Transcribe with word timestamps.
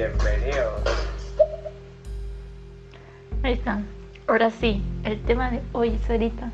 Bienvenidos. 0.00 0.80
Ahí 3.42 3.52
está. 3.52 3.82
Ahora 4.28 4.48
sí, 4.48 4.82
el 5.04 5.20
tema 5.24 5.50
de 5.50 5.60
hoy, 5.72 5.98
Sarita. 6.06 6.50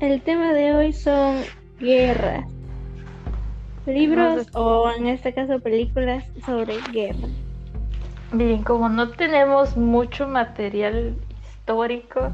El 0.00 0.20
tema 0.20 0.52
de 0.52 0.74
hoy 0.74 0.92
son 0.92 1.36
guerras. 1.80 2.44
Libros 3.86 4.46
o 4.52 4.90
en 4.90 5.06
este 5.06 5.32
caso 5.32 5.58
películas 5.60 6.22
sobre 6.44 6.76
guerra. 6.92 7.28
Bien, 8.34 8.62
como 8.62 8.90
no 8.90 9.08
tenemos 9.12 9.78
mucho 9.78 10.28
material 10.28 11.16
histórico, 11.42 12.30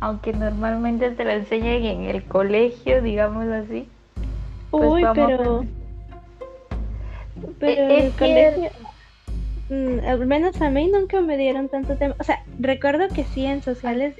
aunque 0.00 0.32
normalmente 0.32 1.12
te 1.12 1.24
lo 1.24 1.30
enseñan 1.30 1.84
en 1.84 2.02
el 2.06 2.24
colegio, 2.24 3.00
digamos 3.00 3.46
así. 3.46 3.88
Pues 4.72 4.90
Uy, 4.90 5.04
pero... 5.14 5.64
Pero 7.60 7.88
el 7.94 8.10
colegio... 8.10 8.83
Mm, 9.70 10.00
al 10.06 10.26
menos 10.26 10.60
a 10.60 10.70
mí 10.70 10.90
nunca 10.90 11.20
me 11.20 11.36
dieron 11.36 11.68
tanto 11.68 11.96
tema. 11.96 12.14
O 12.18 12.24
sea, 12.24 12.42
recuerdo 12.58 13.08
que 13.08 13.24
sí 13.24 13.46
en 13.46 13.62
sociales 13.62 14.14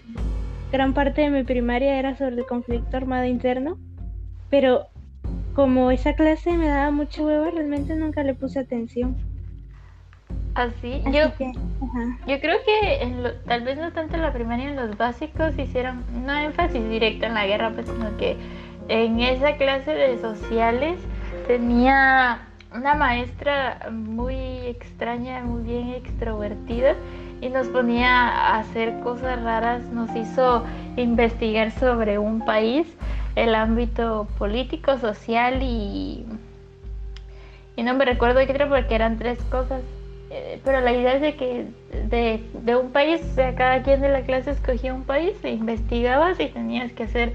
gran 0.72 0.94
parte 0.94 1.20
de 1.20 1.30
mi 1.30 1.44
primaria 1.44 1.98
era 1.98 2.16
sobre 2.16 2.36
el 2.36 2.46
conflicto 2.46 2.96
armado 2.96 3.26
interno, 3.26 3.78
pero 4.50 4.86
como 5.54 5.90
esa 5.90 6.14
clase 6.14 6.52
me 6.52 6.68
daba 6.68 6.90
mucho 6.90 7.26
huevo, 7.26 7.50
realmente 7.50 7.94
nunca 7.94 8.22
le 8.22 8.34
puse 8.34 8.58
atención. 8.58 9.16
Así, 10.54 11.02
yo, 11.06 11.32
yo 12.26 12.40
creo 12.40 12.58
que 12.64 13.02
en 13.02 13.24
tal 13.44 13.62
vez 13.62 13.76
no 13.76 13.92
tanto 13.92 14.14
en 14.14 14.22
la 14.22 14.32
primaria, 14.32 14.68
en 14.68 14.76
los 14.76 14.96
básicos 14.96 15.58
hicieron 15.58 16.04
no 16.24 16.32
énfasis 16.32 16.88
directo 16.88 17.26
en 17.26 17.34
la 17.34 17.46
guerra, 17.46 17.70
pues, 17.70 17.88
sino 17.88 18.16
que 18.16 18.36
en 18.88 19.20
esa 19.20 19.56
clase 19.56 19.92
de 19.92 20.18
sociales 20.18 20.98
tenía 21.48 22.42
una 22.74 22.94
maestra 22.94 23.88
muy 23.92 24.34
extraña, 24.66 25.42
muy 25.42 25.62
bien 25.62 25.90
extrovertida 25.90 26.96
y 27.40 27.48
nos 27.48 27.68
ponía 27.68 28.28
a 28.28 28.58
hacer 28.58 28.98
cosas 29.00 29.40
raras, 29.42 29.84
nos 29.92 30.14
hizo 30.16 30.64
investigar 30.96 31.70
sobre 31.70 32.18
un 32.18 32.44
país, 32.44 32.86
el 33.36 33.54
ámbito 33.54 34.26
político, 34.38 34.98
social 34.98 35.62
y... 35.62 36.26
Y 37.76 37.82
no 37.82 37.94
me 37.94 38.04
recuerdo 38.04 38.38
qué 38.46 38.52
era 38.52 38.68
porque 38.68 38.94
eran 38.94 39.18
tres 39.18 39.42
cosas. 39.50 39.82
Eh, 40.30 40.60
pero 40.64 40.80
la 40.80 40.92
idea 40.92 41.14
es 41.14 41.20
de 41.20 41.36
que 41.36 41.66
de, 42.08 42.76
un 42.76 42.90
país, 42.90 43.20
o 43.32 43.34
sea, 43.34 43.54
cada 43.56 43.82
quien 43.82 44.00
de 44.00 44.10
la 44.10 44.22
clase 44.22 44.52
escogía 44.52 44.94
un 44.94 45.02
país 45.02 45.34
e 45.42 45.50
investigabas 45.50 46.38
y 46.38 46.46
tenías 46.46 46.92
que 46.92 47.02
hacer 47.02 47.32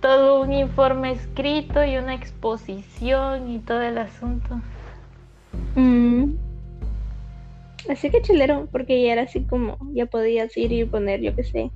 todo 0.00 0.40
un 0.40 0.54
informe 0.54 1.12
escrito 1.12 1.84
y 1.84 1.98
una 1.98 2.14
exposición 2.14 3.50
y 3.50 3.58
todo 3.58 3.82
el 3.82 3.98
asunto. 3.98 4.60
Mm. 5.74 6.34
Así 7.88 8.10
que 8.10 8.22
chilero, 8.22 8.66
porque 8.72 9.02
ya 9.02 9.12
era 9.12 9.22
así 9.22 9.42
como, 9.42 9.76
ya 9.92 10.06
podías 10.06 10.56
ir 10.56 10.72
y 10.72 10.84
poner, 10.84 11.20
yo 11.20 11.34
qué 11.34 11.44
sé, 11.44 11.70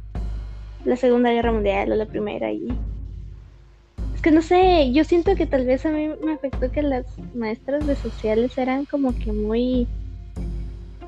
la 0.85 0.97
Segunda 0.97 1.31
Guerra 1.33 1.53
Mundial 1.53 1.93
o 1.93 1.97
la 1.97 2.07
Primera 2.07 2.51
y... 2.53 2.69
Es 4.15 4.23
que 4.23 4.31
no 4.31 4.43
sé, 4.43 4.91
yo 4.93 5.05
siento 5.05 5.37
que 5.37 5.47
tal 5.47 5.65
vez 5.65 5.87
a 5.87 5.91
mí 5.91 6.09
me 6.25 6.33
afectó 6.33 6.73
que 6.73 6.83
las 6.83 7.07
maestras 7.35 7.87
de 7.87 7.95
sociales 7.95 8.57
eran 8.59 8.85
como 8.87 9.17
que 9.17 9.33
muy... 9.33 9.87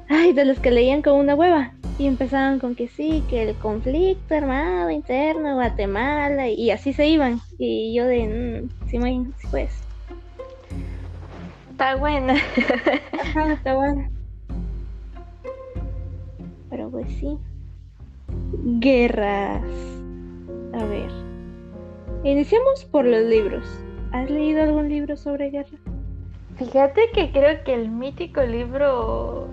Ay, 0.09 0.33
de 0.33 0.45
los 0.45 0.59
que 0.59 0.71
leían 0.71 1.03
con 1.03 1.15
una 1.15 1.35
hueva. 1.35 1.73
Y 1.99 2.07
empezaban 2.07 2.59
con 2.59 2.75
que 2.75 2.89
sí, 2.89 3.23
que 3.29 3.43
el 3.43 3.55
conflicto 3.57 4.35
armado 4.35 4.91
interno, 4.91 5.55
Guatemala, 5.55 6.49
y 6.49 6.71
así 6.71 6.93
se 6.93 7.09
iban. 7.09 7.41
Y 7.59 7.95
yo 7.95 8.07
de, 8.07 8.63
mmm, 8.63 8.89
sí, 8.89 8.99
sí, 9.39 9.47
pues. 9.51 9.90
Está 11.81 11.97
buena. 11.97 12.35
Ajá, 12.35 13.53
está 13.55 13.75
buena. 13.75 14.11
Pero 16.69 16.91
pues 16.91 17.11
sí. 17.13 17.39
Guerras. 18.81 19.63
A 20.75 20.85
ver. 20.85 21.11
Iniciamos 22.23 22.85
por 22.85 23.07
los 23.07 23.23
libros. 23.23 23.65
¿Has 24.13 24.29
leído 24.29 24.63
algún 24.63 24.91
libro 24.91 25.17
sobre 25.17 25.49
guerra? 25.49 25.79
Fíjate 26.59 27.01
que 27.15 27.33
creo 27.33 27.65
que 27.65 27.73
el 27.73 27.89
mítico 27.89 28.43
libro 28.43 29.49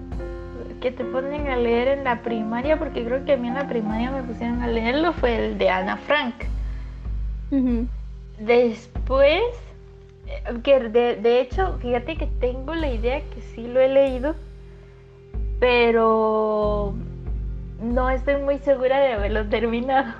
que 0.81 0.91
te 0.91 1.05
ponen 1.05 1.47
a 1.47 1.55
leer 1.55 1.87
en 1.87 2.03
la 2.03 2.23
primaria, 2.23 2.77
porque 2.77 3.05
creo 3.05 3.23
que 3.23 3.31
a 3.31 3.37
mí 3.37 3.47
en 3.47 3.53
la 3.53 3.69
primaria 3.69 4.11
me 4.11 4.23
pusieron 4.23 4.61
a 4.61 4.67
leerlo, 4.67 5.13
fue 5.13 5.47
el 5.47 5.57
de 5.57 5.69
Ana 5.69 5.95
Frank. 5.95 6.35
Después, 8.37 9.43
que 10.63 10.79
de, 10.79 11.15
de, 11.15 11.41
hecho, 11.41 11.77
fíjate 11.79 12.15
que 12.17 12.27
tengo 12.27 12.75
la 12.75 12.89
idea 12.89 13.21
que 13.33 13.41
sí 13.41 13.67
lo 13.67 13.79
he 13.79 13.87
leído, 13.87 14.35
pero 15.59 16.93
no 17.81 18.09
estoy 18.09 18.37
muy 18.37 18.59
segura 18.59 18.99
de 18.99 19.13
haberlo 19.13 19.47
terminado. 19.47 20.13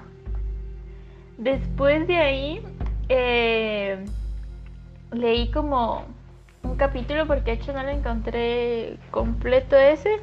Después 1.38 2.08
de 2.08 2.18
ahí, 2.18 2.62
eh, 3.10 4.06
leí 5.12 5.52
como 5.52 6.06
un 6.64 6.76
capítulo 6.76 7.28
porque 7.28 7.52
de 7.52 7.54
hecho 7.54 7.74
no 7.74 7.84
lo 7.84 7.90
encontré 7.90 8.98
completo 9.12 9.76
ese, 9.76 10.18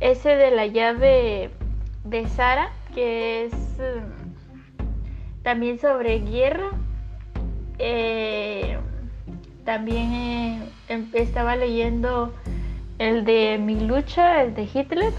ese 0.00 0.36
de 0.36 0.50
la 0.50 0.66
llave 0.66 1.50
de 2.04 2.28
Sara, 2.28 2.70
que 2.94 3.44
es 3.44 3.54
mm, 3.78 5.42
también 5.42 5.78
sobre 5.78 6.20
guerra. 6.20 6.70
Eh, 7.78 8.78
también 9.64 10.12
eh, 10.12 10.58
em, 10.88 11.08
estaba 11.12 11.56
leyendo 11.56 12.34
el 12.98 13.24
de 13.24 13.58
Mi 13.58 13.80
lucha, 13.80 14.42
el 14.42 14.54
de 14.54 14.68
Hitler, 14.72 15.12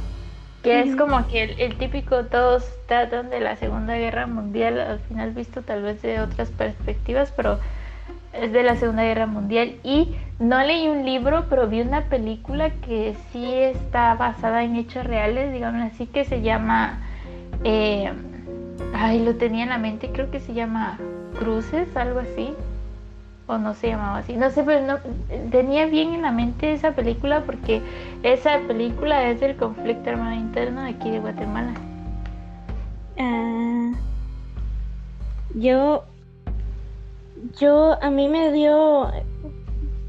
que 0.63 0.81
es 0.81 0.95
como 0.95 1.27
que 1.27 1.43
el, 1.43 1.77
típico 1.77 2.25
todos 2.25 2.63
tratan 2.87 3.31
de 3.31 3.39
la 3.39 3.55
Segunda 3.55 3.95
Guerra 3.95 4.27
Mundial, 4.27 4.79
al 4.79 4.99
final 4.99 5.31
visto 5.31 5.63
tal 5.63 5.81
vez 5.81 6.01
de 6.03 6.19
otras 6.19 6.49
perspectivas, 6.51 7.33
pero 7.35 7.59
es 8.33 8.51
de 8.51 8.61
la 8.61 8.75
Segunda 8.75 9.03
Guerra 9.03 9.25
Mundial. 9.25 9.75
Y 9.83 10.15
no 10.37 10.61
leí 10.61 10.87
un 10.87 11.03
libro, 11.05 11.45
pero 11.49 11.67
vi 11.67 11.81
una 11.81 12.03
película 12.03 12.69
que 12.69 13.15
sí 13.31 13.51
está 13.51 14.13
basada 14.13 14.63
en 14.63 14.75
hechos 14.75 15.03
reales, 15.03 15.51
digamos 15.51 15.91
así, 15.91 16.05
que 16.05 16.25
se 16.25 16.41
llama... 16.41 16.99
Eh, 17.63 18.11
ay, 18.93 19.23
lo 19.23 19.35
tenía 19.35 19.63
en 19.63 19.69
la 19.69 19.79
mente, 19.79 20.11
creo 20.11 20.29
que 20.29 20.39
se 20.39 20.53
llama 20.53 20.99
Cruces, 21.39 21.95
algo 21.97 22.19
así 22.19 22.53
o 23.51 23.57
no 23.57 23.73
se 23.73 23.87
llamaba 23.89 24.19
así, 24.19 24.37
no 24.37 24.49
sé, 24.49 24.63
pero 24.63 24.85
no, 24.85 24.99
tenía 25.51 25.85
bien 25.85 26.13
en 26.13 26.21
la 26.21 26.31
mente 26.31 26.71
esa 26.71 26.93
película 26.93 27.43
porque 27.45 27.81
esa 28.23 28.59
película 28.67 29.29
es 29.29 29.41
del 29.41 29.57
conflicto 29.57 30.09
armado 30.09 30.35
interno 30.35 30.81
aquí 30.81 31.11
de 31.11 31.19
Guatemala. 31.19 31.73
Ah, 33.19 33.91
yo, 35.55 36.05
yo, 37.59 38.01
a 38.01 38.09
mí 38.09 38.29
me 38.29 38.53
dio, 38.53 39.11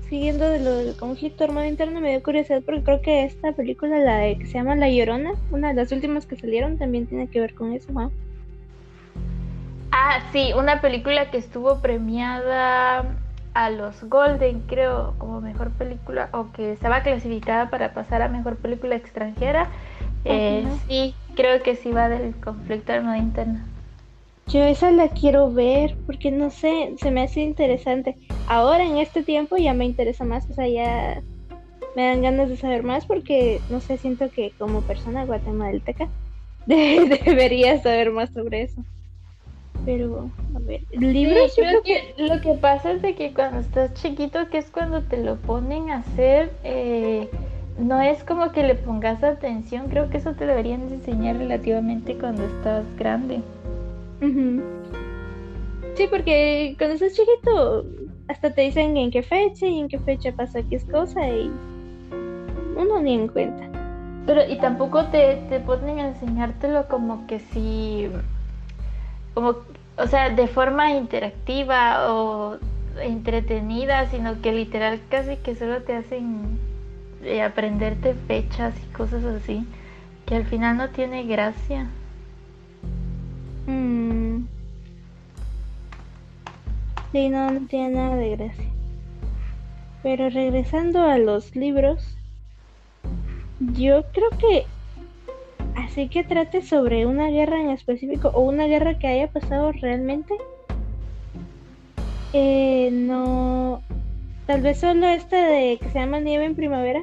siguiendo 0.09 0.49
de 0.49 0.61
lo 0.61 0.77
del 0.77 0.97
conflicto 0.97 1.43
armado 1.43 1.67
interno, 1.67 2.01
me 2.01 2.11
dio 2.11 2.23
curiosidad 2.23 2.63
porque 2.65 2.85
creo 2.85 3.03
que 3.03 3.25
esta 3.25 3.53
película, 3.53 3.99
la 3.99 4.19
de, 4.19 4.39
que 4.39 4.47
se 4.47 4.55
llama 4.55 4.77
La 4.77 4.89
Llorona, 4.89 5.33
una 5.51 5.69
de 5.69 5.75
las 5.75 5.91
últimas 5.91 6.27
que 6.27 6.37
salieron, 6.37 6.79
también 6.79 7.09
tiene 7.09 7.29
que 7.29 7.41
ver 7.41 7.55
con 7.55 7.73
eso, 7.73 7.93
¿no? 7.93 8.13
Ah, 9.91 10.21
sí, 10.33 10.53
una 10.57 10.81
película 10.81 11.31
que 11.31 11.39
estuvo 11.39 11.81
premiada 11.81 13.22
a 13.55 13.71
los 13.71 14.03
Golden, 14.05 14.61
creo, 14.61 15.15
como 15.19 15.41
mejor 15.41 15.71
película, 15.73 16.29
o 16.33 16.53
que 16.53 16.73
estaba 16.73 17.03
clasificada 17.03 17.71
para 17.71 17.93
pasar 17.93 18.23
a 18.23 18.29
mejor 18.29 18.57
película 18.57 18.97
extranjera. 18.97 19.71
Eh, 20.25 20.65
sí, 20.89 21.15
creo 21.35 21.63
que 21.63 21.77
sí 21.77 21.91
va 21.91 22.09
del 22.09 22.35
conflicto 22.37 22.93
armado 22.93 23.17
interno. 23.17 23.61
Yo 24.49 24.63
esa 24.65 24.91
la 24.91 25.09
quiero 25.09 25.53
ver 25.53 25.97
porque 26.07 26.31
no 26.31 26.51
sé, 26.51 26.95
se 26.99 27.11
me 27.11 27.23
hace 27.23 27.41
interesante. 27.41 28.17
Ahora 28.49 28.85
en 28.85 28.99
este 28.99 29.23
tiempo 29.23 29.57
ya 29.57 29.73
me 29.73 29.85
interesa 29.85 30.25
más, 30.25 30.49
o 30.51 30.55
sea, 30.55 30.67
ya 30.67 31.23
me 31.95 32.07
dan 32.07 32.23
ganas 32.23 32.49
de 32.49 32.57
saber 32.57 32.83
más 32.83 33.07
porque 33.07 33.61
no 33.71 33.81
sé, 33.81 33.99
siento 33.99 34.31
que 34.31 34.53
como 34.59 34.81
persona 34.83 35.25
guatemalteca 35.25 36.09
debería 36.67 37.81
saber 37.83 38.11
más 38.11 38.31
sobre 38.31 38.63
eso. 38.63 38.83
Pero, 39.85 40.31
a 40.55 40.59
ver, 40.61 40.83
libros. 40.93 41.55
creo 41.57 41.83
que... 41.83 42.15
lo 42.19 42.41
que 42.41 42.55
pasa 42.55 42.93
es 42.93 43.03
de 43.03 43.15
que 43.15 43.35
cuando 43.35 43.61
estás 43.61 43.93
chiquito, 43.95 44.49
que 44.49 44.59
es 44.59 44.71
cuando 44.71 45.03
te 45.03 45.17
lo 45.23 45.37
ponen 45.37 45.91
a 45.91 45.99
hacer, 45.99 46.53
eh, 46.63 47.29
no 47.79 48.01
es 48.01 48.23
como 48.23 48.53
que 48.53 48.63
le 48.63 48.77
pongas 48.77 49.25
atención. 49.25 49.89
Creo 49.89 50.09
que 50.09 50.19
eso 50.19 50.35
te 50.35 50.47
deberían 50.47 50.83
enseñar 50.83 51.37
relativamente 51.37 52.17
cuando 52.17 52.45
estás 52.45 52.85
grande. 52.97 53.41
Sí, 55.95 56.07
porque 56.09 56.77
cuando 56.79 56.95
estás 56.95 57.15
chiquito, 57.15 57.85
hasta 58.29 58.55
te 58.55 58.63
dicen 58.63 58.97
en 58.97 59.11
qué 59.11 59.23
fecha 59.23 59.67
y 59.67 59.81
en 59.81 59.89
qué 59.89 59.99
fecha 59.99 60.33
pasa 60.33 60.63
qué 60.63 60.77
es 60.77 60.85
cosa 60.85 61.29
y 61.29 61.51
uno 62.77 63.01
ni 63.01 63.15
en 63.15 63.29
cuenta. 63.29 63.69
Pero, 64.27 64.49
y 64.49 64.59
tampoco 64.59 65.07
te, 65.07 65.43
te 65.49 65.59
ponen 65.59 65.99
a 65.99 66.09
enseñártelo 66.09 66.87
como 66.87 67.27
que 67.27 67.41
si 67.41 68.09
como, 69.35 69.57
o 69.97 70.07
sea, 70.07 70.31
de 70.31 70.47
forma 70.47 70.93
interactiva 70.93 72.13
o 72.13 72.59
entretenida, 73.01 74.07
sino 74.11 74.41
que 74.41 74.53
literal 74.53 75.01
casi 75.09 75.37
que 75.37 75.55
solo 75.55 75.83
te 75.83 75.95
hacen 75.95 76.59
eh, 77.23 77.43
aprenderte 77.43 78.15
fechas 78.15 78.75
y 78.83 78.93
cosas 78.93 79.25
así, 79.25 79.67
que 80.27 80.37
al 80.37 80.45
final 80.45 80.77
no 80.77 80.91
tiene 80.91 81.25
gracia. 81.25 81.87
Mm. 83.67 84.45
Sí, 87.13 87.29
no, 87.29 87.51
no 87.51 87.67
tiene 87.67 87.91
nada 87.91 88.17
de 88.17 88.37
gracia. 88.37 88.65
Pero 90.03 90.31
regresando 90.31 91.03
a 91.03 91.19
los 91.19 91.55
libros, 91.55 92.17
yo 93.61 94.03
creo 94.13 94.31
que 94.31 94.67
así 95.77 96.09
que 96.09 96.25
trate 96.25 96.63
sobre 96.63 97.07
una 97.07 97.29
guerra 97.29 97.61
en 97.61 97.71
específico 97.71 98.31
o 98.35 98.43
una 98.43 98.67
guerra 98.67 98.99
que 98.99 99.07
haya 99.07 99.29
pasado 99.29 99.73
realmente. 99.73 100.35
Eh, 102.33 102.91
no, 102.93 103.83
tal 104.47 104.63
vez 104.63 104.79
solo 104.79 105.07
este 105.09 105.37
de 105.37 105.79
que 105.79 105.91
se 105.91 105.99
llama 105.99 106.21
Nieve 106.21 106.47
en 106.47 106.55
Primavera, 106.55 107.03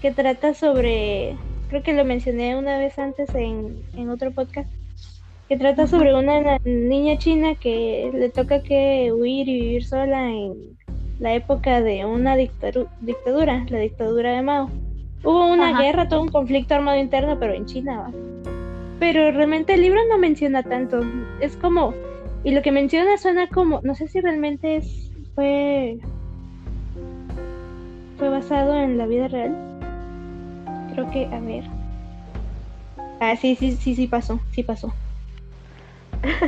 que 0.00 0.10
trata 0.12 0.54
sobre, 0.54 1.36
creo 1.68 1.82
que 1.82 1.92
lo 1.92 2.04
mencioné 2.04 2.56
una 2.56 2.78
vez 2.78 2.98
antes 2.98 3.34
en, 3.34 3.82
en 3.96 4.10
otro 4.10 4.30
podcast, 4.30 4.70
que 5.48 5.58
trata 5.58 5.86
sobre 5.86 6.14
una 6.14 6.58
niña 6.64 7.18
china 7.18 7.54
que 7.54 8.10
le 8.14 8.30
toca 8.30 8.62
que 8.62 9.12
huir 9.12 9.48
y 9.48 9.60
vivir 9.60 9.84
sola 9.84 10.30
en 10.30 10.54
la 11.18 11.34
época 11.34 11.82
de 11.82 12.04
una 12.04 12.36
dictadura, 12.36 13.66
la 13.68 13.78
dictadura 13.78 14.32
de 14.32 14.42
Mao. 14.42 14.70
Hubo 15.24 15.46
una 15.46 15.80
guerra, 15.80 16.08
todo 16.08 16.22
un 16.22 16.28
conflicto 16.28 16.74
armado 16.74 16.98
interno, 16.98 17.38
pero 17.38 17.54
en 17.54 17.66
China. 17.66 18.10
Pero 18.98 19.30
realmente 19.30 19.74
el 19.74 19.82
libro 19.82 20.00
no 20.08 20.18
menciona 20.18 20.62
tanto. 20.62 21.00
Es 21.40 21.56
como, 21.56 21.94
y 22.44 22.50
lo 22.50 22.62
que 22.62 22.72
menciona 22.72 23.16
suena 23.18 23.48
como, 23.48 23.80
no 23.82 23.94
sé 23.94 24.08
si 24.08 24.20
realmente 24.20 24.76
es, 24.76 25.12
fue, 25.34 25.98
fue 28.18 28.28
basado 28.28 28.78
en 28.78 28.98
la 28.98 29.06
vida 29.06 29.28
real. 29.28 29.56
Creo 30.92 31.10
que, 31.10 31.26
a 31.26 31.40
ver. 31.40 31.64
Ah, 33.20 33.36
sí, 33.36 33.54
sí, 33.54 33.72
sí, 33.72 33.94
sí 33.94 34.08
pasó, 34.08 34.40
sí 34.50 34.64
pasó. 34.64 34.92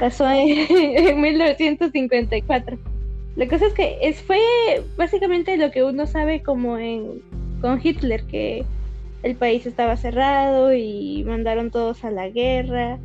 Pasó 0.01 0.29
en, 0.29 0.49
en 0.69 1.21
1954. 1.21 2.77
La 3.37 3.49
cosa 3.49 3.67
es 3.67 3.73
que 3.73 3.99
es, 4.03 4.21
fue 4.23 4.39
básicamente 4.97 5.57
lo 5.57 5.71
que 5.71 5.85
uno 5.85 6.07
sabe 6.07 6.43
como 6.43 6.79
en 6.79 7.23
con 7.65 7.81
Hitler, 7.83 8.25
que 8.25 8.67
el 9.23 9.37
país 9.37 9.65
estaba 9.65 9.97
cerrado 9.97 10.75
y 10.75 11.25
mandaron 11.27 11.71
todos 11.71 12.05
a 12.05 12.11
la 12.11 12.29
guerra 12.29 12.99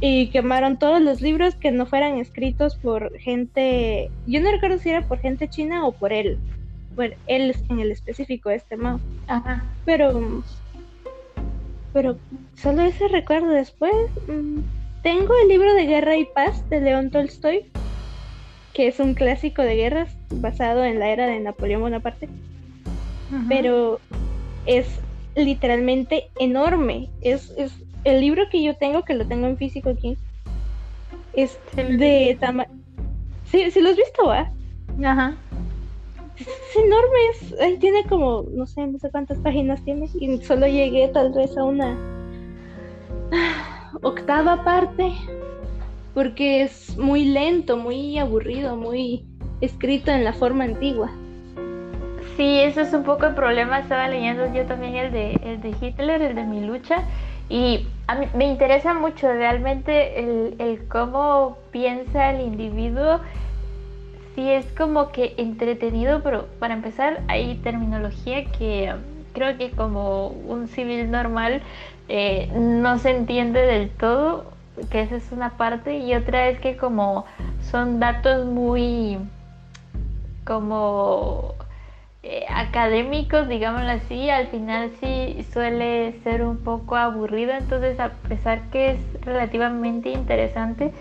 y 0.00 0.28
quemaron 0.28 0.78
todos 0.78 1.02
los 1.02 1.20
libros 1.20 1.56
que 1.56 1.72
no 1.72 1.84
fueran 1.84 2.18
escritos 2.18 2.76
por 2.76 3.18
gente, 3.18 4.08
yo 4.28 4.40
no 4.40 4.52
recuerdo 4.52 4.78
si 4.78 4.90
era 4.90 5.02
por 5.08 5.18
gente 5.18 5.48
china 5.48 5.84
o 5.84 5.90
por 5.90 6.12
él, 6.12 6.38
por 6.94 7.06
él 7.26 7.56
en 7.70 7.80
el 7.80 7.90
específico, 7.90 8.50
este 8.50 8.76
Mao. 8.76 9.00
Ajá. 9.26 9.64
Pero, 9.84 10.44
pero 11.92 12.16
solo 12.54 12.82
ese 12.82 13.08
recuerdo 13.08 13.48
después. 13.48 13.92
Mm, 14.28 14.60
tengo 15.02 15.34
el 15.42 15.48
libro 15.48 15.74
de 15.74 15.86
Guerra 15.86 16.16
y 16.16 16.24
Paz 16.26 16.70
de 16.70 16.82
León 16.82 17.10
Tolstoy, 17.10 17.66
que 18.74 18.86
es 18.86 19.00
un 19.00 19.14
clásico 19.14 19.62
de 19.62 19.74
guerras 19.74 20.16
basado 20.30 20.84
en 20.84 21.00
la 21.00 21.08
era 21.08 21.26
de 21.26 21.40
Napoleón 21.40 21.80
Bonaparte 21.80 22.28
pero 23.48 24.00
es 24.66 24.86
literalmente 25.34 26.30
enorme. 26.38 27.08
Es, 27.20 27.52
es 27.56 27.72
el 28.04 28.20
libro 28.20 28.44
que 28.50 28.62
yo 28.62 28.76
tengo, 28.76 29.04
que 29.04 29.14
lo 29.14 29.26
tengo 29.26 29.46
en 29.46 29.56
físico 29.56 29.90
aquí, 29.90 30.16
es 31.34 31.58
de 31.76 32.36
tamaño. 32.40 32.70
Sí, 33.44 33.70
sí, 33.70 33.80
lo 33.80 33.90
has 33.90 33.96
visto, 33.96 34.26
¿va? 34.26 34.50
Ajá. 35.04 35.36
Es, 36.38 36.48
enorme, 36.76 37.60
ahí 37.60 37.78
tiene 37.78 38.04
como, 38.04 38.44
no 38.50 38.66
sé, 38.66 38.86
no 38.86 38.98
sé 38.98 39.10
cuántas 39.10 39.38
páginas 39.38 39.84
tiene, 39.84 40.08
y 40.14 40.38
solo 40.38 40.66
llegué 40.66 41.08
tal 41.08 41.32
vez 41.32 41.56
a 41.56 41.64
una 41.64 41.96
octava 44.02 44.64
parte, 44.64 45.12
porque 46.14 46.62
es 46.62 46.96
muy 46.96 47.26
lento, 47.26 47.76
muy 47.76 48.18
aburrido, 48.18 48.76
muy 48.76 49.24
escrito 49.60 50.10
en 50.10 50.24
la 50.24 50.32
forma 50.32 50.64
antigua. 50.64 51.10
Sí, 52.36 52.60
eso 52.60 52.80
es 52.80 52.92
un 52.92 53.02
poco 53.02 53.26
el 53.26 53.34
problema. 53.34 53.80
Estaba 53.80 54.08
leyendo 54.08 54.52
yo 54.54 54.64
también 54.64 54.94
el 54.94 55.12
de, 55.12 55.32
el 55.44 55.60
de 55.60 55.74
Hitler, 55.80 56.22
el 56.22 56.34
de 56.34 56.44
mi 56.44 56.64
lucha. 56.64 57.02
Y 57.48 57.86
a 58.06 58.14
mí 58.14 58.26
me 58.34 58.46
interesa 58.46 58.94
mucho 58.94 59.30
realmente 59.30 60.20
el, 60.20 60.54
el 60.58 60.88
cómo 60.88 61.58
piensa 61.70 62.30
el 62.30 62.40
individuo. 62.40 63.20
Sí, 64.34 64.50
es 64.50 64.64
como 64.72 65.10
que 65.10 65.34
entretenido, 65.36 66.22
pero 66.22 66.46
para 66.58 66.72
empezar 66.72 67.20
hay 67.28 67.56
terminología 67.56 68.46
que 68.46 68.90
um, 68.94 69.00
creo 69.34 69.58
que 69.58 69.70
como 69.72 70.28
un 70.28 70.68
civil 70.68 71.10
normal 71.10 71.60
eh, 72.08 72.50
no 72.54 72.98
se 72.98 73.10
entiende 73.10 73.60
del 73.60 73.90
todo, 73.90 74.46
que 74.90 75.02
esa 75.02 75.16
es 75.16 75.30
una 75.32 75.50
parte. 75.58 75.98
Y 75.98 76.14
otra 76.14 76.48
es 76.48 76.58
que 76.60 76.78
como 76.78 77.26
son 77.70 78.00
datos 78.00 78.46
muy 78.46 79.18
como 80.44 81.54
eh, 82.24 82.44
académicos, 82.48 83.48
digámoslo 83.48 83.90
así, 83.90 84.30
al 84.30 84.46
final 84.46 84.92
sí 85.00 85.44
suele 85.52 86.14
ser 86.22 86.44
un 86.44 86.58
poco 86.58 86.94
aburrido, 86.94 87.52
entonces 87.52 87.98
a 87.98 88.10
pesar 88.28 88.70
que 88.70 88.92
es 88.92 88.98
relativamente 89.22 90.10
interesante, 90.10 90.92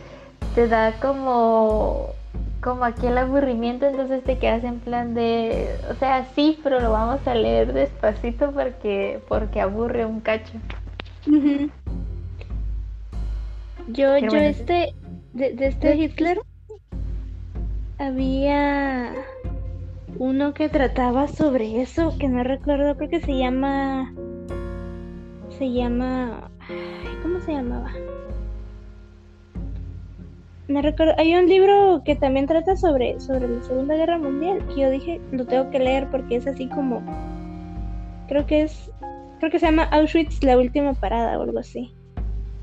te 0.56 0.68
da 0.68 0.94
como 0.94 2.08
como 2.60 2.86
aquel 2.86 3.18
aburrimiento, 3.18 3.88
entonces 3.88 4.24
te 4.24 4.38
quedas 4.38 4.64
en 4.64 4.80
plan 4.80 5.14
de, 5.14 5.68
o 5.90 5.96
sea, 5.96 6.26
sí, 6.36 6.60
pero 6.64 6.80
lo 6.80 6.92
vamos 6.92 7.28
a 7.28 7.34
leer 7.36 7.74
despacito 7.74 8.52
porque 8.52 9.20
porque 9.28 9.62
aburre 9.62 10.06
un 10.06 10.22
cacho. 10.22 10.54
Yo, 13.88 14.18
yo 14.18 14.38
este, 14.38 14.94
de, 15.34 15.54
de 15.54 15.68
este 15.68 15.96
Hitler 15.96 16.40
había 17.98 19.14
uno 20.22 20.54
que 20.54 20.70
trataba 20.70 21.28
sobre 21.28 21.82
eso, 21.82 22.16
que 22.20 22.28
no 22.28 22.44
recuerdo, 22.44 22.96
creo 22.96 23.10
que 23.10 23.22
se 23.22 23.36
llama. 23.36 24.14
Se 25.58 25.72
llama. 25.72 26.52
¿Cómo 27.24 27.40
se 27.40 27.54
llamaba? 27.54 27.92
No 30.68 30.80
recuerdo. 30.84 31.16
Hay 31.18 31.34
un 31.34 31.48
libro 31.48 32.04
que 32.06 32.16
también 32.16 32.46
trata 32.46 32.78
sobre, 32.78 33.20
sobre 33.20 33.48
la 33.48 33.64
Segunda 33.64 33.96
Guerra 33.96 34.20
Mundial. 34.20 34.64
Que 34.68 34.82
yo 34.82 34.92
dije, 34.92 35.20
lo 35.32 35.46
tengo 35.46 35.72
que 35.72 35.80
leer 35.80 36.08
porque 36.12 36.36
es 36.36 36.46
así 36.46 36.68
como. 36.68 37.02
Creo 38.28 38.46
que 38.46 38.62
es. 38.62 38.92
Creo 39.40 39.50
que 39.50 39.58
se 39.58 39.66
llama 39.66 39.86
Auschwitz, 39.86 40.44
la 40.44 40.56
última 40.56 40.94
parada 40.94 41.40
o 41.40 41.42
algo 41.42 41.58
así. 41.58 41.92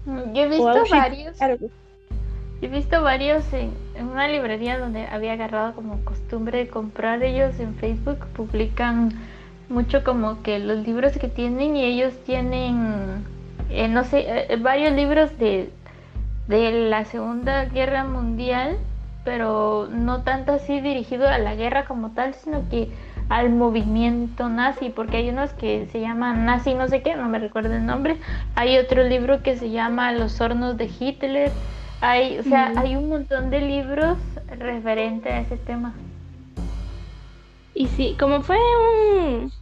Yo 0.06 0.42
he 0.42 0.48
visto 0.48 0.84
varios. 0.92 1.36
He 2.62 2.68
visto 2.68 3.02
varios 3.02 3.52
en, 3.52 3.72
una 4.02 4.28
librería 4.28 4.78
donde 4.78 5.06
había 5.06 5.32
agarrado 5.32 5.74
como 5.74 6.04
costumbre 6.04 6.58
de 6.58 6.68
comprar 6.68 7.22
ellos 7.22 7.58
en 7.60 7.74
Facebook, 7.74 8.26
publican 8.34 9.12
mucho 9.68 10.02
como 10.04 10.42
que 10.42 10.58
los 10.58 10.86
libros 10.86 11.12
que 11.18 11.28
tienen 11.28 11.76
y 11.76 11.84
ellos 11.84 12.14
tienen, 12.24 13.24
eh, 13.70 13.88
no 13.88 14.04
sé, 14.04 14.24
eh, 14.26 14.56
varios 14.56 14.92
libros 14.92 15.38
de, 15.38 15.70
de 16.48 16.88
la 16.88 17.04
Segunda 17.04 17.66
Guerra 17.66 18.04
Mundial, 18.04 18.78
pero 19.24 19.88
no 19.90 20.22
tanto 20.22 20.52
así 20.52 20.80
dirigido 20.80 21.28
a 21.28 21.38
la 21.38 21.54
guerra 21.54 21.84
como 21.84 22.10
tal, 22.10 22.34
sino 22.34 22.68
que 22.70 22.90
al 23.28 23.50
movimiento 23.50 24.48
nazi, 24.48 24.88
porque 24.88 25.18
hay 25.18 25.28
unos 25.28 25.52
que 25.52 25.86
se 25.92 26.00
llaman 26.00 26.46
nazi 26.46 26.72
no 26.74 26.88
sé 26.88 27.02
qué, 27.02 27.14
no 27.14 27.28
me 27.28 27.38
recuerdo 27.38 27.74
el 27.74 27.84
nombre, 27.84 28.16
hay 28.54 28.78
otro 28.78 29.02
libro 29.04 29.42
que 29.42 29.56
se 29.56 29.70
llama 29.70 30.12
Los 30.12 30.40
hornos 30.40 30.78
de 30.78 30.90
Hitler, 30.98 31.52
hay, 32.00 32.38
o 32.38 32.42
sea, 32.42 32.72
hay 32.76 32.96
un 32.96 33.08
montón 33.08 33.50
de 33.50 33.60
libros 33.60 34.18
referentes 34.58 35.32
a 35.32 35.40
ese 35.40 35.56
tema. 35.56 35.94
Y 37.74 37.86
sí, 37.88 38.16
como 38.18 38.42
fue 38.42 38.56
un 38.56 39.52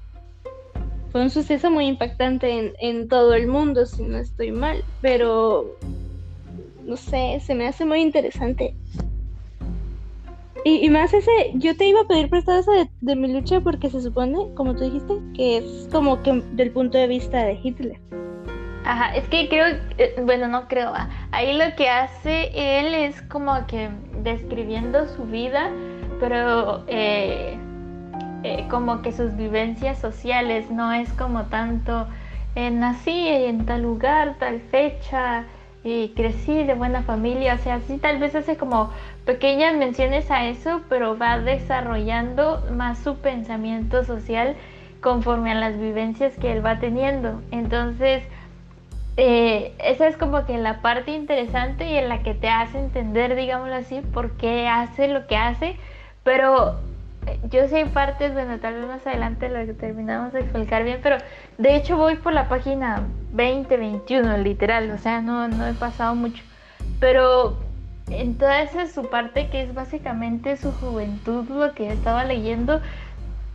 fue 1.12 1.22
un 1.22 1.30
suceso 1.30 1.70
muy 1.70 1.86
impactante 1.86 2.50
en, 2.50 2.72
en 2.78 3.08
todo 3.08 3.34
el 3.34 3.46
mundo, 3.46 3.86
si 3.86 4.02
no 4.02 4.18
estoy 4.18 4.52
mal, 4.52 4.84
pero 5.00 5.76
no 6.84 6.96
sé, 6.96 7.40
se 7.40 7.54
me 7.54 7.66
hace 7.66 7.84
muy 7.84 8.00
interesante. 8.00 8.74
Y, 10.64 10.84
y, 10.84 10.90
más 10.90 11.14
ese, 11.14 11.30
yo 11.54 11.76
te 11.76 11.86
iba 11.86 12.00
a 12.00 12.06
pedir 12.06 12.28
prestado 12.28 12.58
eso 12.58 12.72
de, 12.72 12.90
de, 13.00 13.16
mi 13.16 13.32
lucha 13.32 13.60
porque 13.60 13.88
se 13.88 14.02
supone, 14.02 14.36
como 14.54 14.74
tú 14.74 14.84
dijiste, 14.84 15.14
que 15.32 15.58
es 15.58 15.88
como 15.92 16.22
que 16.22 16.42
del 16.52 16.72
punto 16.72 16.98
de 16.98 17.06
vista 17.06 17.44
de 17.44 17.58
Hitler. 17.62 18.00
Ajá, 18.86 19.16
es 19.16 19.28
que 19.28 19.48
creo, 19.48 19.66
eh, 19.98 20.14
bueno, 20.22 20.46
no 20.46 20.68
creo, 20.68 20.92
ah, 20.94 21.08
ahí 21.32 21.58
lo 21.58 21.74
que 21.74 21.90
hace 21.90 22.52
él 22.54 22.94
es 22.94 23.20
como 23.22 23.66
que 23.66 23.90
describiendo 24.22 25.08
su 25.08 25.24
vida, 25.24 25.70
pero 26.20 26.84
eh, 26.86 27.58
eh, 28.44 28.64
como 28.70 29.02
que 29.02 29.10
sus 29.10 29.36
vivencias 29.36 29.98
sociales, 29.98 30.70
no 30.70 30.92
es 30.92 31.12
como 31.14 31.46
tanto, 31.46 32.06
nací 32.54 33.26
en 33.26 33.66
tal 33.66 33.82
lugar, 33.82 34.36
tal 34.38 34.60
fecha, 34.60 35.42
y 35.82 36.10
crecí 36.10 36.62
de 36.62 36.74
buena 36.74 37.02
familia, 37.02 37.54
o 37.54 37.58
sea, 37.58 37.80
sí 37.80 37.98
tal 37.98 38.20
vez 38.20 38.36
hace 38.36 38.56
como 38.56 38.92
pequeñas 39.24 39.76
menciones 39.76 40.30
a 40.30 40.46
eso, 40.46 40.82
pero 40.88 41.18
va 41.18 41.40
desarrollando 41.40 42.64
más 42.72 43.00
su 43.00 43.16
pensamiento 43.16 44.04
social 44.04 44.54
conforme 45.00 45.50
a 45.50 45.54
las 45.56 45.76
vivencias 45.76 46.34
que 46.38 46.52
él 46.52 46.64
va 46.64 46.78
teniendo. 46.78 47.40
Entonces, 47.50 48.22
eh, 49.16 49.74
esa 49.78 50.08
es 50.08 50.16
como 50.16 50.44
que 50.44 50.58
la 50.58 50.82
parte 50.82 51.12
interesante 51.12 51.88
y 51.88 51.96
en 51.96 52.08
la 52.08 52.22
que 52.22 52.34
te 52.34 52.48
hace 52.48 52.78
entender, 52.78 53.34
digámoslo 53.34 53.74
así, 53.74 54.00
por 54.00 54.32
qué 54.32 54.68
hace 54.68 55.08
lo 55.08 55.26
que 55.26 55.36
hace, 55.36 55.76
pero 56.22 56.76
eh, 57.26 57.40
yo 57.50 57.66
sé 57.68 57.86
partes, 57.86 58.34
bueno, 58.34 58.58
tal 58.58 58.74
vez 58.74 58.86
más 58.86 59.06
adelante 59.06 59.48
lo 59.48 59.64
que 59.64 59.72
terminamos 59.72 60.34
de 60.34 60.40
explicar 60.40 60.84
bien, 60.84 61.00
pero 61.02 61.16
de 61.56 61.76
hecho 61.76 61.96
voy 61.96 62.16
por 62.16 62.34
la 62.34 62.48
página 62.48 63.04
20, 63.32 63.74
21, 63.76 64.36
literal, 64.38 64.90
o 64.90 64.98
sea, 64.98 65.22
no, 65.22 65.48
no 65.48 65.66
he 65.66 65.72
pasado 65.72 66.14
mucho, 66.14 66.42
pero 67.00 67.56
en 68.10 68.36
toda 68.36 68.60
esa 68.60 68.86
su 68.86 69.08
parte 69.08 69.48
que 69.48 69.62
es 69.62 69.72
básicamente 69.74 70.58
su 70.58 70.72
juventud, 70.72 71.48
lo 71.48 71.72
que 71.72 71.90
estaba 71.90 72.24
leyendo, 72.24 72.82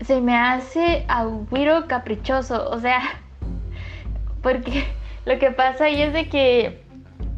se 0.01 0.21
me 0.21 0.35
hace 0.35 1.05
aguiro 1.07 1.87
caprichoso, 1.87 2.67
o 2.67 2.79
sea, 2.79 2.99
porque 4.41 4.85
lo 5.25 5.39
que 5.39 5.51
pasa 5.51 5.85
ahí 5.85 6.01
es 6.01 6.13
de 6.13 6.29
que 6.29 6.83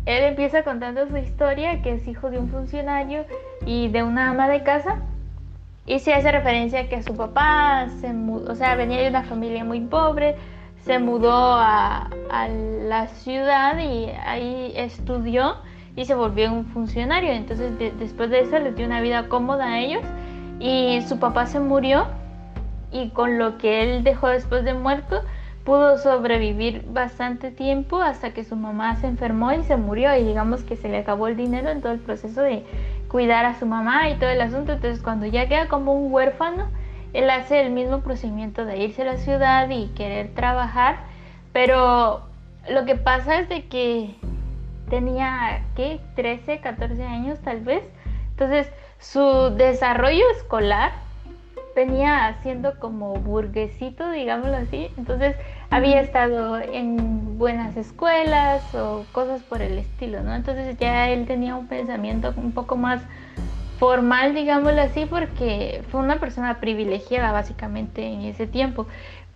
él 0.05 0.23
empieza 0.23 0.63
contando 0.63 1.07
su 1.07 1.17
historia, 1.17 1.81
que 1.81 1.93
es 1.93 2.07
hijo 2.07 2.29
de 2.29 2.37
un 2.37 2.49
funcionario 2.49 3.25
y 3.65 3.87
de 3.89 4.03
una 4.03 4.29
ama 4.29 4.49
de 4.49 4.63
casa, 4.63 5.01
y 5.85 5.99
se 5.99 6.13
hace 6.13 6.31
referencia 6.31 6.81
a 6.81 6.89
que 6.89 7.03
su 7.03 7.15
papá 7.15 7.87
se 7.99 8.11
o 8.11 8.55
sea, 8.55 8.75
venía 8.75 9.01
de 9.01 9.09
una 9.09 9.23
familia 9.23 9.63
muy 9.63 9.81
pobre, 9.81 10.35
se 10.81 10.99
mudó 10.99 11.31
a, 11.31 12.09
a 12.29 12.47
la 12.47 13.07
ciudad 13.07 13.77
y 13.79 14.09
ahí 14.25 14.73
estudió 14.75 15.55
y 15.95 16.05
se 16.05 16.15
volvió 16.15 16.51
un 16.51 16.65
funcionario. 16.65 17.31
Entonces 17.31 17.71
después 17.99 18.29
de 18.29 18.41
eso 18.41 18.59
les 18.59 18.75
dio 18.75 18.85
una 18.85 19.01
vida 19.01 19.27
cómoda 19.27 19.65
a 19.65 19.79
ellos 19.79 20.03
y 20.59 21.01
su 21.07 21.19
papá 21.19 21.45
se 21.45 21.59
murió 21.59 22.07
y 22.91 23.09
con 23.09 23.37
lo 23.37 23.57
que 23.57 23.83
él 23.83 24.03
dejó 24.03 24.27
después 24.27 24.63
de 24.63 24.73
muerto 24.73 25.21
pudo 25.63 25.97
sobrevivir 25.97 26.83
bastante 26.87 27.51
tiempo 27.51 28.01
hasta 28.01 28.33
que 28.33 28.43
su 28.43 28.55
mamá 28.55 28.95
se 28.97 29.07
enfermó 29.07 29.51
y 29.53 29.63
se 29.63 29.77
murió 29.77 30.15
y 30.15 30.23
digamos 30.23 30.63
que 30.63 30.75
se 30.75 30.89
le 30.89 30.97
acabó 30.97 31.27
el 31.27 31.37
dinero 31.37 31.69
en 31.69 31.81
todo 31.81 31.93
el 31.93 31.99
proceso 31.99 32.41
de 32.41 32.63
cuidar 33.07 33.45
a 33.45 33.57
su 33.59 33.65
mamá 33.65 34.09
y 34.09 34.15
todo 34.15 34.29
el 34.29 34.41
asunto. 34.41 34.73
Entonces 34.73 35.01
cuando 35.01 35.25
ya 35.25 35.47
queda 35.47 35.67
como 35.69 35.93
un 35.93 36.11
huérfano, 36.11 36.67
él 37.13 37.29
hace 37.29 37.61
el 37.61 37.71
mismo 37.71 38.01
procedimiento 38.01 38.65
de 38.65 38.77
irse 38.77 39.03
a 39.03 39.05
la 39.05 39.17
ciudad 39.17 39.69
y 39.69 39.87
querer 39.89 40.33
trabajar, 40.33 40.97
pero 41.53 42.23
lo 42.69 42.85
que 42.85 42.95
pasa 42.95 43.39
es 43.39 43.49
de 43.49 43.67
que 43.67 44.15
tenía, 44.89 45.63
¿qué? 45.75 46.01
13, 46.15 46.59
14 46.59 47.03
años 47.03 47.39
tal 47.39 47.61
vez. 47.61 47.83
Entonces 48.31 48.67
su 48.99 49.53
desarrollo 49.55 50.23
escolar 50.35 50.91
venía 51.75 52.37
siendo 52.41 52.79
como 52.79 53.13
burguesito, 53.15 54.09
digámoslo 54.11 54.57
así. 54.57 54.89
Entonces 54.97 55.35
había 55.69 56.01
estado 56.01 56.59
en 56.59 57.37
buenas 57.37 57.75
escuelas 57.77 58.63
o 58.75 59.05
cosas 59.11 59.41
por 59.43 59.61
el 59.61 59.77
estilo, 59.77 60.21
¿no? 60.21 60.35
Entonces 60.35 60.77
ya 60.77 61.09
él 61.09 61.25
tenía 61.25 61.55
un 61.55 61.67
pensamiento 61.67 62.33
un 62.37 62.51
poco 62.51 62.75
más 62.75 63.01
formal, 63.79 64.33
digámoslo 64.33 64.81
así, 64.81 65.05
porque 65.05 65.83
fue 65.89 65.99
una 65.99 66.19
persona 66.19 66.59
privilegiada 66.59 67.31
básicamente 67.31 68.05
en 68.05 68.21
ese 68.21 68.47
tiempo. 68.47 68.87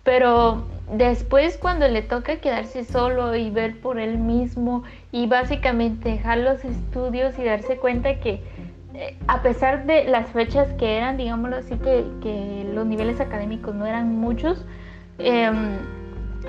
Pero 0.04 0.64
después 0.90 1.58
cuando 1.58 1.86
le 1.86 2.00
toca 2.00 2.36
quedarse 2.36 2.84
solo 2.84 3.36
y 3.36 3.50
ver 3.50 3.78
por 3.78 3.98
él 4.00 4.16
mismo 4.16 4.84
y 5.12 5.26
básicamente 5.26 6.08
dejar 6.08 6.38
los 6.38 6.64
estudios 6.64 7.38
y 7.38 7.44
darse 7.44 7.76
cuenta 7.76 8.14
que 8.20 8.42
a 9.26 9.42
pesar 9.42 9.86
de 9.86 10.04
las 10.04 10.30
fechas 10.30 10.72
que 10.74 10.96
eran, 10.96 11.16
digámoslo 11.16 11.56
así, 11.56 11.76
que, 11.76 12.04
que 12.22 12.68
los 12.72 12.86
niveles 12.86 13.20
académicos 13.20 13.74
no 13.74 13.86
eran 13.86 14.16
muchos, 14.16 14.64
em, 15.18 15.78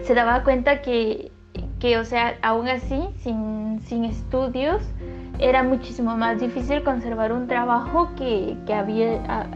se 0.03 0.13
daba 0.13 0.44
cuenta 0.44 0.82
que, 0.82 1.32
que, 1.79 1.98
o 1.98 2.06
sea, 2.06 2.38
aún 2.41 2.68
así, 2.68 3.10
sin, 3.22 3.82
sin, 3.86 4.06
estudios, 4.06 4.82
era 5.39 5.63
muchísimo 5.63 6.18
más 6.18 6.39
difícil 6.39 6.84
conservar 6.84 7.32
un 7.32 7.48
trabajo 7.48 8.10
que, 8.15 8.58
que, 8.65 8.74
había, 8.74 9.48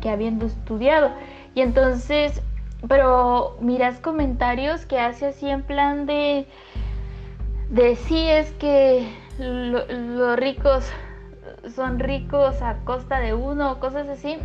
que 0.00 0.10
habiendo 0.10 0.46
estudiado. 0.46 1.10
Y 1.54 1.62
entonces 1.62 2.42
pero 2.88 3.56
miras 3.60 3.98
comentarios 3.98 4.86
que 4.86 4.98
hace 4.98 5.26
así 5.26 5.48
en 5.48 5.62
plan 5.62 6.06
de, 6.06 6.46
de 7.68 7.96
sí 7.96 8.26
es 8.26 8.50
que 8.52 9.06
los 9.38 10.36
ricos 10.36 10.90
son 11.74 11.98
ricos 11.98 12.62
a 12.62 12.76
costa 12.84 13.20
de 13.20 13.34
uno, 13.34 13.78
cosas 13.80 14.08
así. 14.08 14.38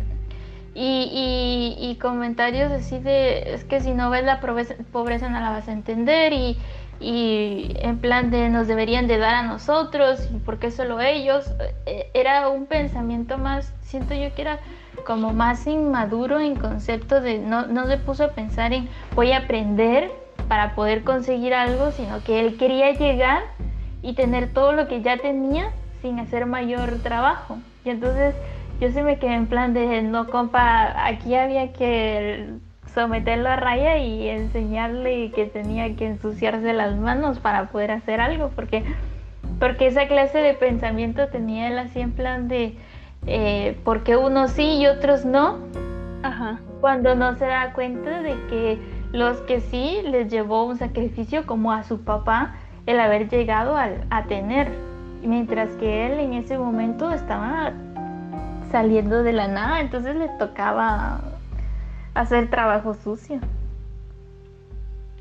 Y, 0.74 1.74
y, 1.80 1.96
comentarios 1.96 2.70
así 2.70 2.98
de, 2.98 3.54
es 3.54 3.64
que 3.64 3.80
si 3.80 3.92
no 3.92 4.10
ves 4.10 4.24
la 4.24 4.40
pobreza, 4.40 5.28
no 5.30 5.40
la 5.40 5.48
vas 5.48 5.68
a 5.68 5.72
entender 5.72 6.34
y, 6.34 6.58
y 7.00 7.74
en 7.76 7.96
plan 7.96 8.30
de 8.30 8.50
nos 8.50 8.66
deberían 8.66 9.06
de 9.06 9.16
dar 9.16 9.36
a 9.36 9.42
nosotros 9.42 10.28
y 10.34 10.38
por 10.38 10.58
qué 10.58 10.70
solo 10.70 11.00
ellos. 11.00 11.50
E, 11.86 12.10
era 12.12 12.48
un 12.50 12.66
pensamiento 12.66 13.38
más, 13.38 13.72
siento 13.80 14.12
yo 14.14 14.34
que 14.34 14.42
era 14.42 14.60
como 15.06 15.32
más 15.32 15.66
inmaduro 15.66 16.40
en 16.40 16.56
concepto 16.56 17.22
de 17.22 17.38
no, 17.38 17.66
no 17.66 17.86
se 17.86 17.96
puso 17.96 18.24
a 18.24 18.28
pensar 18.32 18.74
en 18.74 18.86
voy 19.14 19.32
a 19.32 19.38
aprender 19.38 20.10
para 20.46 20.74
poder 20.74 21.04
conseguir 21.04 21.54
algo, 21.54 21.90
sino 21.90 22.22
que 22.22 22.40
él 22.40 22.58
quería 22.58 22.92
llegar 22.92 23.44
y 24.02 24.12
tener 24.12 24.52
todo 24.52 24.72
lo 24.72 24.88
que 24.88 25.00
ya 25.00 25.16
tenía 25.16 25.70
sin 26.06 26.20
hacer 26.20 26.46
mayor 26.46 26.98
trabajo. 27.02 27.58
Y 27.84 27.90
entonces 27.90 28.36
yo 28.80 28.92
se 28.92 29.02
me 29.02 29.18
quedé 29.18 29.34
en 29.34 29.46
plan 29.46 29.74
de 29.74 30.02
no 30.02 30.28
compa, 30.28 31.04
aquí 31.04 31.34
había 31.34 31.72
que 31.72 32.46
someterlo 32.94 33.48
a 33.48 33.56
raya 33.56 33.98
y 33.98 34.28
enseñarle 34.28 35.32
que 35.32 35.46
tenía 35.46 35.96
que 35.96 36.06
ensuciarse 36.06 36.72
las 36.72 36.96
manos 36.96 37.40
para 37.40 37.66
poder 37.66 37.90
hacer 37.90 38.20
algo, 38.20 38.52
porque, 38.54 38.84
porque 39.58 39.88
esa 39.88 40.06
clase 40.06 40.38
de 40.38 40.54
pensamiento 40.54 41.26
tenía 41.26 41.66
él 41.68 41.78
así 41.78 42.00
en 42.00 42.12
plan 42.12 42.46
de 42.46 42.76
eh, 43.26 43.76
porque 43.84 44.16
unos 44.16 44.52
sí 44.52 44.78
y 44.78 44.86
otros 44.86 45.24
no, 45.24 45.58
cuando 46.80 47.16
no 47.16 47.36
se 47.36 47.46
da 47.46 47.72
cuenta 47.72 48.22
de 48.22 48.34
que 48.48 48.78
los 49.12 49.38
que 49.38 49.60
sí 49.60 49.98
les 50.04 50.30
llevó 50.30 50.64
un 50.64 50.78
sacrificio 50.78 51.46
como 51.46 51.72
a 51.72 51.82
su 51.82 52.02
papá 52.02 52.54
el 52.86 53.00
haber 53.00 53.28
llegado 53.28 53.76
a, 53.76 53.88
a 54.10 54.24
tener, 54.24 54.70
mientras 55.26 55.70
que 55.76 56.06
él 56.06 56.20
en 56.20 56.34
ese 56.34 56.58
momento 56.58 57.10
estaba 57.12 57.72
saliendo 58.70 59.22
de 59.22 59.32
la 59.32 59.48
nada, 59.48 59.80
entonces 59.80 60.16
le 60.16 60.28
tocaba 60.38 61.20
hacer 62.14 62.50
trabajo 62.50 62.94
sucio. 62.94 63.40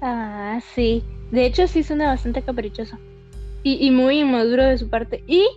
Ah, 0.02 0.60
sí. 0.74 1.04
De 1.32 1.46
hecho, 1.46 1.68
sí 1.68 1.84
suena 1.84 2.08
bastante 2.08 2.42
caprichoso. 2.42 2.98
Y, 3.64 3.86
y 3.86 3.92
muy 3.92 4.20
inmaduro 4.20 4.64
de 4.64 4.78
su 4.78 4.90
parte. 4.90 5.24
Y, 5.28 5.48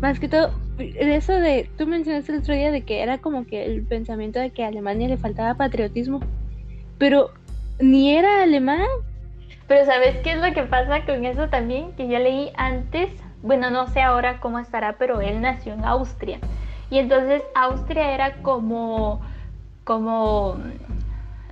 más 0.00 0.18
que 0.18 0.28
todo, 0.28 0.52
eso 0.78 1.32
de, 1.32 1.68
tú 1.76 1.86
mencionaste 1.86 2.32
el 2.32 2.38
otro 2.38 2.54
día 2.54 2.70
de 2.70 2.82
que 2.82 3.02
era 3.02 3.18
como 3.18 3.46
que 3.46 3.64
el 3.66 3.82
pensamiento 3.82 4.38
de 4.38 4.50
que 4.50 4.64
a 4.64 4.68
Alemania 4.68 5.08
le 5.08 5.16
faltaba 5.16 5.54
patriotismo, 5.54 6.20
pero 6.98 7.30
ni 7.78 8.16
era 8.16 8.42
alemán. 8.42 8.86
Pero 9.68 9.84
¿sabes 9.84 10.16
qué 10.22 10.32
es 10.32 10.38
lo 10.40 10.52
que 10.52 10.62
pasa 10.62 11.04
con 11.04 11.24
eso 11.24 11.48
también? 11.48 11.92
Que 11.92 12.08
yo 12.08 12.18
leí 12.18 12.50
antes, 12.56 13.10
bueno, 13.42 13.70
no 13.70 13.86
sé 13.88 14.02
ahora 14.02 14.40
cómo 14.40 14.58
estará, 14.58 14.96
pero 14.98 15.20
él 15.20 15.40
nació 15.40 15.74
en 15.74 15.84
Austria. 15.84 16.38
Y 16.90 16.98
entonces 16.98 17.42
Austria 17.54 18.12
era 18.12 18.34
como, 18.42 19.20
como, 19.84 20.56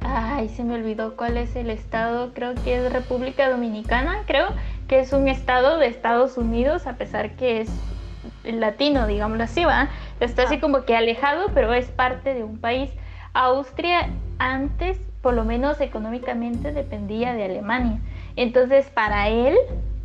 ay, 0.00 0.48
se 0.48 0.64
me 0.64 0.74
olvidó 0.74 1.16
cuál 1.16 1.36
es 1.36 1.54
el 1.56 1.70
estado, 1.70 2.34
creo 2.34 2.54
que 2.56 2.76
es 2.76 2.92
República 2.92 3.48
Dominicana, 3.48 4.22
creo 4.26 4.48
que 4.88 5.00
es 5.00 5.12
un 5.12 5.28
estado 5.28 5.78
de 5.78 5.86
Estados 5.86 6.36
Unidos, 6.36 6.86
a 6.86 6.94
pesar 6.94 7.36
que 7.36 7.60
es 7.60 7.70
latino, 8.44 9.06
digámoslo 9.06 9.44
así, 9.44 9.64
¿va? 9.64 9.88
Está 10.20 10.44
así 10.44 10.56
ah. 10.56 10.60
como 10.60 10.84
que 10.84 10.96
alejado, 10.96 11.46
pero 11.54 11.72
es 11.72 11.88
parte 11.88 12.34
de 12.34 12.42
un 12.42 12.58
país. 12.58 12.90
Austria 13.34 14.08
antes, 14.38 14.98
por 15.22 15.34
lo 15.34 15.44
menos 15.44 15.80
económicamente, 15.80 16.72
dependía 16.72 17.34
de 17.34 17.44
Alemania. 17.44 18.00
Entonces, 18.36 18.88
para 18.90 19.28
él 19.28 19.56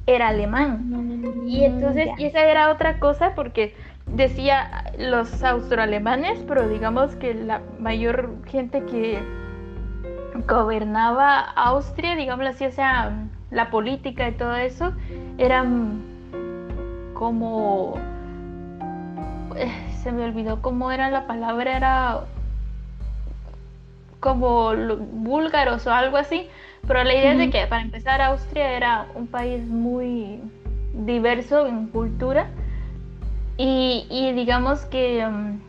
era 0.06 0.30
alemán. 0.30 1.44
Y 1.46 1.64
entonces, 1.64 2.10
y 2.18 2.26
esa 2.26 2.44
era 2.46 2.72
otra 2.72 3.00
cosa 3.00 3.34
porque 3.36 3.76
decía 4.08 4.92
los 4.98 5.44
austroalemanes, 5.44 6.40
pero 6.48 6.68
digamos 6.68 7.16
que 7.16 7.34
la 7.34 7.62
mayor 7.80 8.36
gente 8.46 8.84
que 8.86 9.20
gobernaba 10.48 11.40
Austria, 11.40 12.16
digámoslo 12.16 12.50
así, 12.50 12.66
o 12.66 12.72
sea, 12.72 13.12
la 13.52 13.70
política 13.70 14.28
y 14.28 14.34
todo 14.34 14.56
eso, 14.56 14.92
eran 15.38 16.02
como 17.14 17.96
eh, 19.56 19.72
se 20.02 20.12
me 20.12 20.26
olvidó 20.26 20.62
cómo 20.62 20.92
era 20.92 21.10
la 21.10 21.28
palabra, 21.28 21.78
era 21.78 22.20
como 24.20 24.74
búlgaros 24.76 25.86
o 25.86 25.92
algo 25.92 26.18
así, 26.18 26.50
pero 26.88 27.04
la 27.04 27.14
idea 27.14 27.34
es 27.34 27.38
de 27.38 27.50
que 27.50 27.66
para 27.68 27.82
empezar 27.82 28.22
Austria 28.22 28.72
era 28.72 29.08
un 29.16 29.28
país 29.28 29.66
muy 29.68 30.42
diverso 30.94 31.66
en 31.66 31.88
cultura 31.88 32.48
y, 33.58 34.32
digamos 34.36 34.86
que 34.86 35.26
mm, 35.26 35.60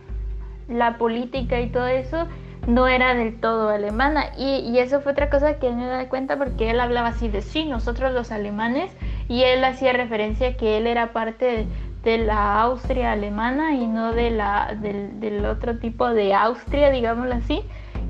la 0.69 0.97
política 0.97 1.61
y 1.61 1.69
todo 1.69 1.87
eso 1.87 2.27
no 2.67 2.89
era 2.89 3.15
del 3.15 3.39
todo 3.39 3.69
alemana. 3.69 4.31
Y, 4.39 4.79
eso 4.79 5.01
fue 5.01 5.13
otra 5.13 5.31
cosa 5.31 5.59
que 5.59 5.71
me 5.71 5.87
da 5.87 6.09
cuenta 6.09 6.37
porque 6.37 6.71
él 6.71 6.81
hablaba 6.81 7.09
así 7.09 7.29
de 7.29 7.43
sí, 7.43 7.65
nosotros 7.67 8.13
los 8.13 8.33
alemanes, 8.33 8.91
y 9.29 9.43
él 9.43 9.65
hacía 9.65 9.93
referencia 9.93 10.57
que 10.57 10.79
él 10.79 10.87
era 10.87 11.13
parte 11.13 11.67
de, 12.03 12.19
la 12.19 12.61
Austria 12.61 13.13
alemana 13.13 13.75
y 13.75 13.87
no 13.87 14.13
de 14.13 14.31
la, 14.31 14.77
del, 14.79 15.45
otro 15.47 15.79
tipo 15.79 16.09
de 16.11 16.35
Austria, 16.35 16.91
digámoslo 16.91 17.35
así. 17.35 17.63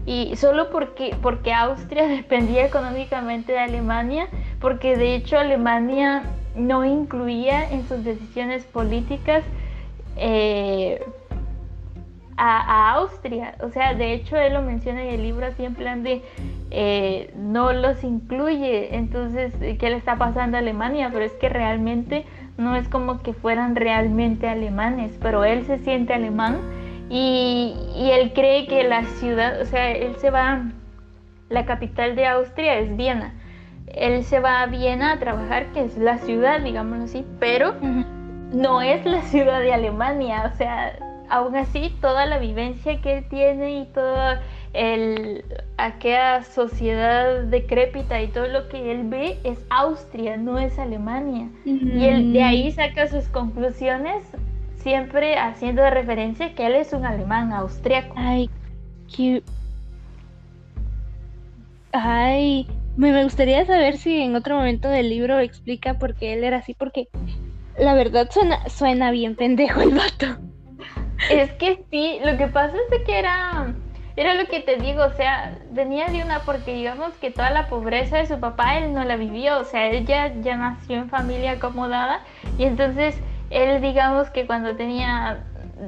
Y 0.07 0.37
solo 0.37 0.71
porque, 0.71 1.17
porque 1.23 1.53
Austria 1.53 2.07
dependía 2.09 2.67
económicamente 2.67 3.53
de 3.53 3.59
Alemania, 3.59 4.29
porque 4.61 4.97
de 4.97 5.15
hecho 5.15 5.39
Alemania 5.39 6.25
no 6.55 6.85
incluía 6.85 7.71
en 7.71 7.87
sus 7.89 8.05
decisiones 8.05 8.65
políticas 8.65 9.43
eh, 10.17 11.05
a, 12.37 12.93
Austria. 12.95 13.55
O 13.61 13.71
sea, 13.71 13.95
de 13.95 14.13
hecho 14.13 14.37
él 14.37 14.55
lo 14.55 14.63
menciona 14.63 15.03
en 15.03 15.15
el 15.15 15.23
libro 15.23 15.47
así 15.47 15.65
en 15.65 15.75
plan 15.75 16.03
de 16.03 16.23
eh, 16.71 17.33
no 17.37 17.73
los 17.73 18.05
incluye. 18.05 18.97
Entonces, 18.97 19.55
¿qué 19.79 19.91
le 19.91 19.97
está 19.97 20.17
pasando 20.17 20.57
a 20.57 20.61
Alemania? 20.61 21.11
Pero 21.13 21.25
es 21.25 21.33
que 21.33 21.49
realmente 21.49 22.25
no 22.57 22.77
es 22.77 22.89
como 22.89 23.23
que 23.23 23.33
fueran 23.33 23.75
realmente 23.75 24.49
alemanes, 24.49 25.13
pero 25.21 25.45
él 25.45 25.65
se 25.67 25.79
siente 25.79 26.15
alemán 26.15 26.59
y, 27.11 27.75
y 27.97 28.11
él 28.11 28.33
cree 28.33 28.67
que 28.67 28.85
la 28.85 29.05
ciudad, 29.05 29.61
o 29.61 29.65
sea, 29.65 29.91
él 29.91 30.17
se 30.17 30.31
va, 30.31 30.65
la 31.49 31.67
capital 31.67 32.17
de 32.17 32.27
Austria 32.27 32.79
es 32.79 32.97
Viena. 32.97 33.35
Él 33.87 34.25
se 34.25 34.41
va 34.41 34.63
a 34.63 34.67
Viena 34.67 35.13
a 35.13 35.19
trabajar, 35.19 35.67
que 35.73 35.85
es 35.85 35.97
la 35.99 36.19
ciudad, 36.19 36.61
digámoslo 36.61 37.05
así, 37.05 37.25
pero 37.39 37.75
no 38.53 38.81
es 38.81 39.05
la 39.05 39.23
ciudad 39.23 39.61
de 39.61 39.73
Alemania, 39.73 40.51
o 40.53 40.57
sea, 40.57 40.97
aún 41.29 41.57
así 41.57 41.95
toda 42.01 42.27
la 42.27 42.39
vivencia 42.39 43.01
que 43.01 43.19
él 43.19 43.25
tiene 43.29 43.81
y 43.81 43.87
toda 43.87 44.43
el, 44.73 45.45
aquella 45.77 46.43
sociedad 46.43 47.43
decrépita 47.45 48.21
y 48.23 48.29
todo 48.29 48.47
lo 48.49 48.69
que 48.69 48.93
él 48.93 49.09
ve 49.09 49.39
es 49.45 49.59
Austria, 49.71 50.37
no 50.37 50.59
es 50.59 50.79
Alemania. 50.79 51.49
Y 51.65 52.05
él 52.05 52.33
de 52.33 52.43
ahí 52.43 52.73
saca 52.73 53.07
sus 53.07 53.29
conclusiones 53.29 54.25
siempre 54.85 55.37
haciendo 55.39 55.89
referencia 55.89 56.55
que 56.55 56.67
él 56.67 56.75
es 56.75 56.93
un 56.93 57.05
alemán 57.05 57.53
austriaco. 57.53 58.15
Ay, 58.17 58.49
Ay, 61.93 62.67
me 62.97 63.25
gustaría 63.25 63.65
saber 63.65 63.97
si 63.97 64.21
en 64.21 64.37
otro 64.37 64.57
momento 64.57 64.89
del 64.89 65.09
libro 65.09 65.39
explica 65.39 65.95
por 65.95 66.15
qué 66.15 66.35
él 66.35 66.45
era 66.45 66.59
así, 66.59 66.75
porque 66.75 67.09
la 67.79 67.95
verdad 67.95 68.29
suena, 68.31 68.69
suena 68.69 69.11
bien 69.11 69.37
pendejo 69.37 69.81
el 69.81 69.95
vato. 69.95 70.37
Es 71.31 71.51
que 71.53 71.85
sí, 71.91 72.19
lo 72.23 72.37
que 72.37 72.49
pasa 72.49 72.77
es 72.77 73.05
que 73.05 73.19
era, 73.19 73.73
era 74.17 74.35
lo 74.35 74.47
que 74.47 74.61
te 74.61 74.77
digo, 74.77 75.05
o 75.05 75.13
sea, 75.13 75.57
venía 75.71 76.07
de 76.09 76.23
una, 76.23 76.41
porque 76.41 76.75
digamos 76.75 77.15
que 77.15 77.31
toda 77.31 77.51
la 77.51 77.69
pobreza 77.69 78.19
de 78.19 78.27
su 78.27 78.39
papá 78.39 78.77
él 78.79 78.93
no 78.93 79.05
la 79.05 79.17
vivió, 79.17 79.61
o 79.61 79.65
sea, 79.65 79.89
él 79.89 80.05
ya, 80.05 80.29
nació 80.57 80.97
en 80.97 81.09
familia 81.09 81.53
acomodada 81.53 82.21
y 82.59 82.65
entonces 82.65 83.17
él 83.51 83.81
digamos 83.81 84.31
que 84.31 84.47
cuando 84.47 84.77
tenía 84.77 85.45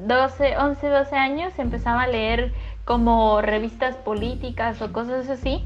12, 0.07 0.57
11, 0.57 0.89
12 0.89 1.17
años 1.17 1.59
empezaba 1.59 2.03
a 2.03 2.07
leer 2.07 2.53
como 2.85 3.41
revistas 3.41 3.97
políticas 3.97 4.81
o 4.83 4.93
cosas 4.93 5.29
así 5.29 5.65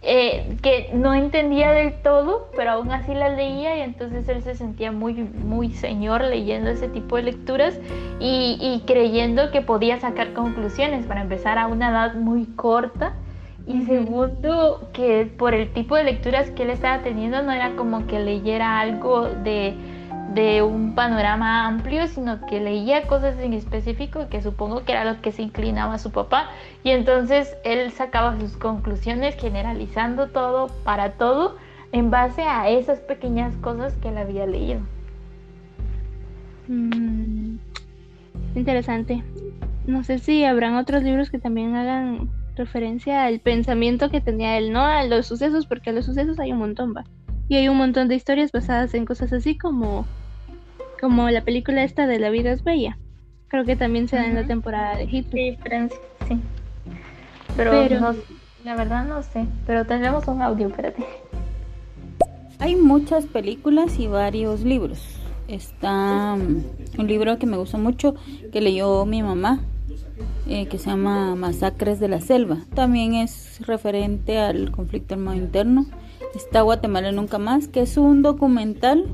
eh, 0.00 0.56
que 0.62 0.90
no 0.94 1.12
entendía 1.12 1.72
del 1.72 1.92
todo, 2.02 2.48
pero 2.54 2.70
aún 2.70 2.92
así 2.92 3.14
la 3.14 3.30
leía 3.30 3.76
y 3.78 3.80
entonces 3.80 4.28
él 4.28 4.42
se 4.42 4.54
sentía 4.54 4.92
muy, 4.92 5.14
muy 5.14 5.72
señor 5.72 6.22
leyendo 6.22 6.70
ese 6.70 6.86
tipo 6.86 7.16
de 7.16 7.22
lecturas 7.24 7.80
y, 8.20 8.82
creyendo 8.86 9.50
que 9.50 9.60
podía 9.60 9.98
sacar 9.98 10.34
conclusiones 10.34 11.04
para 11.04 11.22
empezar 11.22 11.58
a 11.58 11.66
una 11.66 11.90
edad 11.90 12.14
muy 12.14 12.46
corta. 12.46 13.14
Y 13.66 13.82
segundo, 13.82 14.88
que 14.92 15.30
por 15.36 15.52
el 15.52 15.72
tipo 15.72 15.96
de 15.96 16.04
lecturas 16.04 16.50
que 16.52 16.62
él 16.62 16.70
estaba 16.70 17.02
teniendo 17.02 17.42
no 17.42 17.50
era 17.52 17.74
como 17.74 18.06
que 18.06 18.20
leyera 18.20 18.78
algo 18.80 19.24
de 19.28 19.74
de 20.34 20.62
un 20.62 20.94
panorama 20.94 21.66
amplio, 21.66 22.06
sino 22.06 22.44
que 22.46 22.60
leía 22.60 23.06
cosas 23.06 23.38
en 23.38 23.54
específico 23.54 24.28
que 24.28 24.42
supongo 24.42 24.84
que 24.84 24.92
era 24.92 25.04
lo 25.04 25.20
que 25.22 25.32
se 25.32 25.42
inclinaba 25.42 25.94
a 25.94 25.98
su 25.98 26.10
papá 26.10 26.50
y 26.84 26.90
entonces 26.90 27.56
él 27.64 27.90
sacaba 27.92 28.38
sus 28.38 28.56
conclusiones 28.56 29.36
generalizando 29.36 30.28
todo 30.28 30.68
para 30.84 31.12
todo 31.12 31.56
en 31.92 32.10
base 32.10 32.42
a 32.42 32.68
esas 32.68 33.00
pequeñas 33.00 33.56
cosas 33.56 33.94
que 33.94 34.08
él 34.08 34.18
había 34.18 34.46
leído. 34.46 34.80
Mm, 36.68 37.56
interesante. 38.54 39.24
No 39.86 40.04
sé 40.04 40.18
si 40.18 40.44
habrán 40.44 40.74
otros 40.74 41.02
libros 41.02 41.30
que 41.30 41.38
también 41.38 41.74
hagan 41.74 42.28
referencia 42.56 43.24
al 43.24 43.40
pensamiento 43.40 44.10
que 44.10 44.20
tenía 44.20 44.58
él, 44.58 44.72
no 44.72 44.82
a 44.82 45.04
los 45.04 45.26
sucesos, 45.26 45.64
porque 45.64 45.90
a 45.90 45.92
los 45.94 46.04
sucesos 46.04 46.38
hay 46.38 46.52
un 46.52 46.58
montón, 46.58 46.94
va. 46.94 47.04
Y 47.48 47.56
hay 47.56 47.68
un 47.68 47.78
montón 47.78 48.08
de 48.08 48.14
historias 48.14 48.52
basadas 48.52 48.92
en 48.92 49.06
cosas 49.06 49.32
así 49.32 49.56
como, 49.56 50.06
como 51.00 51.30
la 51.30 51.42
película 51.42 51.82
esta 51.82 52.06
de 52.06 52.18
La 52.18 52.28
vida 52.28 52.52
es 52.52 52.62
bella. 52.62 52.98
Creo 53.48 53.64
que 53.64 53.76
también 53.76 54.08
se 54.08 54.16
da 54.16 54.26
en 54.26 54.34
la 54.34 54.46
temporada 54.46 54.96
de 54.96 55.04
Hitler. 55.04 55.54
Sí, 55.54 55.62
Francia, 55.62 55.98
sí. 56.28 56.38
Pero, 57.56 58.14
la 58.64 58.76
verdad 58.76 59.06
no 59.06 59.22
sé. 59.22 59.46
Pero 59.66 59.86
tendremos 59.86 60.28
un 60.28 60.42
audio, 60.42 60.68
espérate. 60.68 61.02
Hay 62.58 62.76
muchas 62.76 63.24
películas 63.26 63.98
y 63.98 64.08
varios 64.08 64.60
libros. 64.62 65.00
Está 65.46 66.36
mm, 66.36 67.00
un 67.00 67.06
libro 67.06 67.38
que 67.38 67.46
me 67.46 67.56
gusta 67.56 67.78
mucho 67.78 68.14
que 68.52 68.60
leyó 68.60 69.06
mi 69.06 69.22
mamá, 69.22 69.60
eh, 70.46 70.66
que 70.66 70.76
se 70.76 70.90
llama 70.90 71.34
Masacres 71.34 71.98
de 71.98 72.08
la 72.08 72.20
Selva. 72.20 72.58
También 72.74 73.14
es 73.14 73.66
referente 73.66 74.38
al 74.38 74.70
conflicto 74.70 75.14
armado 75.14 75.38
interno 75.38 75.86
está 76.34 76.62
Guatemala 76.62 77.12
Nunca 77.12 77.38
Más, 77.38 77.68
que 77.68 77.80
es 77.80 77.96
un 77.96 78.22
documental 78.22 79.06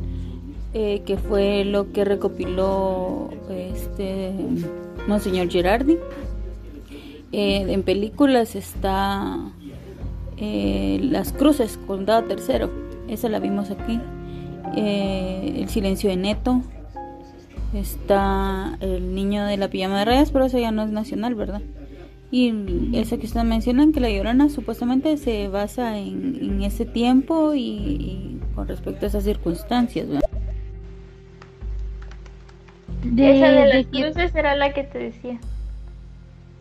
eh, 0.77 1.03
que 1.07 1.17
fue 1.17 1.65
lo 1.65 1.93
que 1.93 2.05
recopiló 2.05 3.31
este 3.49 4.33
Monseñor 5.07 5.49
Girardi. 5.49 5.99
Eh, 7.31 7.67
en 7.69 7.83
películas 7.85 8.57
está 8.57 9.39
eh, 10.37 10.99
Las 11.03 11.33
Cruces, 11.33 11.79
Condado 11.87 12.25
Tercero, 12.25 12.71
esa 13.09 13.29
la 13.29 13.39
vimos 13.39 13.71
aquí. 13.71 14.01
el 14.77 15.69
silencio 15.69 16.11
de 16.11 16.17
Neto. 16.17 16.63
Está 17.73 18.77
El 18.81 19.15
niño 19.17 19.47
de 19.47 19.57
la 19.57 19.69
pijama 19.69 19.99
de 20.01 20.05
rayas, 20.05 20.31
pero 20.31 20.45
eso 20.45 20.59
ya 20.59 20.71
no 20.71 20.83
es 20.83 20.91
nacional, 20.91 21.35
¿verdad? 21.35 21.61
Y 22.37 22.53
eso 22.95 23.17
que 23.21 23.27
ustedes 23.27 23.47
mencionan, 23.47 23.93
que 23.93 24.01
la 24.01 24.11
llorona 24.11 24.49
supuestamente 24.49 25.17
se 25.19 25.47
basa 25.47 25.99
en, 25.99 26.65
ese 26.65 26.85
tiempo 26.85 27.55
y, 27.55 28.41
con 28.57 28.67
respecto 28.67 29.07
a 29.07 29.09
esas 29.09 29.23
circunstancias. 29.23 30.09
De, 33.05 33.37
Esa 33.37 33.51
de 33.53 33.75
las 33.75 33.87
cruces 33.87 34.35
era 34.35 34.57
la 34.57 34.73
que 34.73 34.83
te 34.83 34.99
decía. 34.99 35.39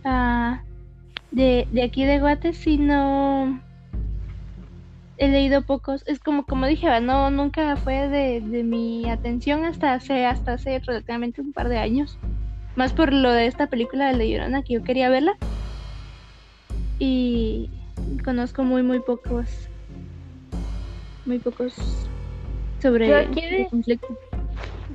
Ah, 0.06 0.62
de, 1.32 1.68
de 1.72 1.82
aquí 1.82 2.06
de 2.06 2.20
Guate 2.20 2.54
sí 2.54 2.78
no 2.78 3.60
he 5.18 5.28
leído 5.28 5.64
pocos. 5.64 6.04
Es 6.06 6.20
como 6.20 6.46
como 6.46 6.68
dije, 6.68 7.02
no 7.02 7.32
nunca 7.32 7.78
fue 7.78 8.10
de, 8.10 8.42
de 8.42 8.62
mi 8.62 9.10
atención 9.10 9.66
hasta 9.66 9.96
hace 9.96 10.28
hasta 10.28 10.54
hace 10.54 10.78
relativamente 10.78 11.42
un 11.42 11.52
par 11.52 11.68
de 11.68 11.80
años. 11.80 12.20
Más 12.76 12.94
por 12.94 13.12
lo 13.12 13.32
de 13.32 13.48
esta 13.48 13.66
película 13.66 14.12
de 14.12 14.18
La 14.18 14.26
Llorona 14.26 14.62
que 14.62 14.74
yo 14.74 14.84
quería 14.84 15.10
verla 15.10 15.36
y 17.04 17.70
conozco 18.24 18.64
muy 18.64 18.82
muy 18.82 19.00
pocos 19.02 19.48
muy 21.26 21.40
pocos 21.40 21.74
sobre 22.82 23.10
yo 23.10 23.18
aquí 23.18 23.42
de, 23.42 23.68
conflicto. 23.70 24.08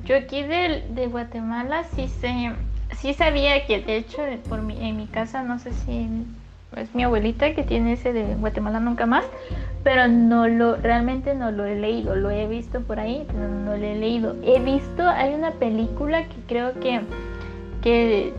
Yo 0.05 0.15
aquí 0.15 0.41
de, 0.43 0.85
de, 0.89 1.07
Guatemala 1.07 1.83
sí 1.95 2.07
sé, 2.07 2.51
sí 2.97 3.13
sabía 3.13 3.65
que 3.65 3.81
de 3.81 3.97
hecho 3.97 4.23
por 4.47 4.61
mi, 4.61 4.83
en 4.83 4.97
mi 4.97 5.05
casa 5.05 5.43
no 5.43 5.59
sé 5.59 5.71
si 5.71 6.07
es 6.75 6.93
mi 6.95 7.03
abuelita 7.03 7.53
que 7.53 7.63
tiene 7.63 7.93
ese 7.93 8.13
de 8.13 8.35
Guatemala 8.35 8.79
nunca 8.79 9.05
más, 9.05 9.25
pero 9.83 10.07
no 10.07 10.47
lo 10.47 10.77
realmente 10.77 11.35
no 11.35 11.51
lo 11.51 11.65
he 11.65 11.75
leído, 11.75 12.15
lo 12.15 12.31
he 12.31 12.47
visto 12.47 12.81
por 12.81 12.99
ahí, 12.99 13.25
pero 13.27 13.47
no 13.49 13.75
lo 13.75 13.83
he 13.83 13.95
leído. 13.95 14.35
He 14.43 14.59
visto, 14.59 15.07
hay 15.07 15.33
una 15.33 15.51
película 15.51 16.23
que 16.25 16.35
creo 16.47 16.79
que 16.79 17.01
que 17.81 18.33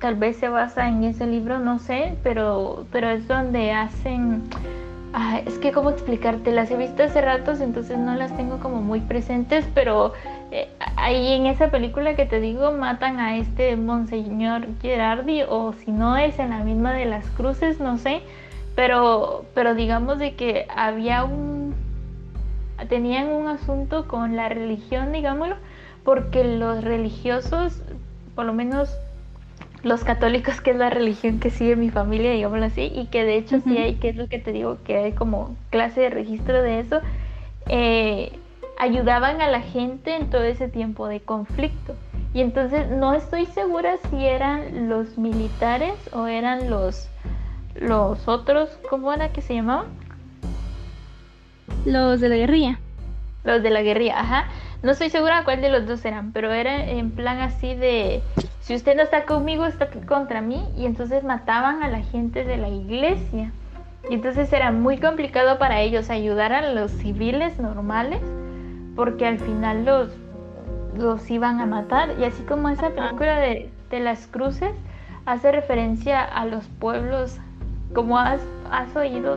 tal 0.00 0.16
vez 0.16 0.36
se 0.36 0.48
basa 0.48 0.88
en 0.88 1.04
ese 1.04 1.26
libro, 1.26 1.58
no 1.58 1.78
sé, 1.78 2.16
pero, 2.22 2.86
pero 2.92 3.10
es 3.10 3.26
donde 3.28 3.72
hacen... 3.72 4.42
es 5.46 5.58
que 5.58 5.72
cómo 5.72 5.90
explicarte, 5.90 6.52
las 6.52 6.70
he 6.70 6.76
visto 6.76 7.02
hace 7.02 7.20
ratos, 7.20 7.60
entonces 7.60 7.98
no 7.98 8.14
las 8.14 8.36
tengo 8.36 8.58
como 8.58 8.82
muy 8.82 9.00
presentes, 9.00 9.66
pero 9.74 10.12
eh, 10.50 10.68
ahí 10.96 11.32
en 11.32 11.46
esa 11.46 11.70
película 11.70 12.14
que 12.14 12.26
te 12.26 12.40
digo 12.40 12.72
matan 12.72 13.18
a 13.20 13.36
este 13.36 13.76
Monseñor 13.76 14.66
Gerardi, 14.82 15.42
o 15.48 15.72
si 15.72 15.90
no 15.90 16.16
es 16.16 16.38
en 16.38 16.50
la 16.50 16.58
misma 16.58 16.92
de 16.92 17.06
las 17.06 17.26
cruces, 17.30 17.80
no 17.80 17.96
sé, 17.96 18.20
pero, 18.74 19.46
pero 19.54 19.74
digamos 19.74 20.18
de 20.18 20.34
que 20.34 20.66
había 20.74 21.24
un... 21.24 21.74
tenían 22.90 23.28
un 23.28 23.48
asunto 23.48 24.06
con 24.06 24.36
la 24.36 24.50
religión, 24.50 25.12
digámoslo, 25.12 25.56
porque 26.04 26.44
los 26.44 26.84
religiosos, 26.84 27.82
por 28.34 28.44
lo 28.44 28.52
menos 28.52 28.94
los 29.86 30.02
católicos, 30.02 30.60
que 30.60 30.72
es 30.72 30.76
la 30.76 30.90
religión 30.90 31.38
que 31.38 31.50
sigue 31.50 31.76
mi 31.76 31.90
familia, 31.90 32.32
digámoslo 32.32 32.66
así, 32.66 32.90
y 32.92 33.06
que 33.06 33.24
de 33.24 33.36
hecho 33.36 33.60
sí 33.60 33.78
hay, 33.78 33.94
que 33.94 34.08
es 34.08 34.16
lo 34.16 34.26
que 34.26 34.40
te 34.40 34.50
digo, 34.50 34.78
que 34.84 34.96
hay 34.98 35.12
como 35.12 35.56
clase 35.70 36.00
de 36.00 36.10
registro 36.10 36.60
de 36.60 36.80
eso, 36.80 37.00
eh, 37.68 38.32
ayudaban 38.78 39.40
a 39.40 39.48
la 39.48 39.60
gente 39.60 40.16
en 40.16 40.28
todo 40.28 40.42
ese 40.42 40.66
tiempo 40.66 41.06
de 41.06 41.20
conflicto. 41.20 41.94
Y 42.34 42.40
entonces 42.40 42.90
no 42.90 43.14
estoy 43.14 43.46
segura 43.46 43.96
si 44.10 44.26
eran 44.26 44.88
los 44.88 45.18
militares 45.18 45.94
o 46.12 46.26
eran 46.26 46.68
los, 46.68 47.08
los 47.76 48.26
otros, 48.26 48.68
¿cómo 48.90 49.12
era 49.12 49.28
que 49.28 49.40
se 49.40 49.54
llamaban? 49.54 49.86
Los 51.84 52.20
de 52.20 52.28
la 52.28 52.36
guerrilla. 52.36 52.80
Los 53.44 53.62
de 53.62 53.70
la 53.70 53.82
guerrilla, 53.82 54.18
ajá. 54.18 54.48
No 54.86 54.92
estoy 54.92 55.10
segura 55.10 55.42
cuál 55.42 55.62
de 55.62 55.68
los 55.68 55.84
dos 55.84 56.04
eran, 56.04 56.30
pero 56.30 56.52
era 56.52 56.76
en 56.88 57.10
plan 57.10 57.40
así 57.40 57.74
de, 57.74 58.22
si 58.60 58.72
usted 58.72 58.94
no 58.94 59.02
está 59.02 59.24
conmigo, 59.24 59.66
está 59.66 59.88
contra 60.06 60.40
mí. 60.42 60.64
Y 60.76 60.86
entonces 60.86 61.24
mataban 61.24 61.82
a 61.82 61.88
la 61.88 62.02
gente 62.02 62.44
de 62.44 62.56
la 62.56 62.68
iglesia. 62.68 63.50
Y 64.08 64.14
entonces 64.14 64.52
era 64.52 64.70
muy 64.70 64.98
complicado 64.98 65.58
para 65.58 65.80
ellos 65.80 66.08
ayudar 66.08 66.52
a 66.52 66.72
los 66.72 66.92
civiles 66.92 67.58
normales, 67.58 68.20
porque 68.94 69.26
al 69.26 69.40
final 69.40 69.84
los, 69.84 70.10
los 70.96 71.28
iban 71.32 71.58
a 71.58 71.66
matar. 71.66 72.14
Y 72.20 72.24
así 72.24 72.44
como 72.44 72.68
esa 72.68 72.90
película 72.90 73.40
de, 73.40 73.68
de 73.90 73.98
las 73.98 74.28
cruces 74.28 74.70
hace 75.24 75.50
referencia 75.50 76.22
a 76.22 76.46
los 76.46 76.68
pueblos, 76.68 77.38
como 77.92 78.20
has, 78.20 78.40
has 78.70 78.94
oído 78.94 79.36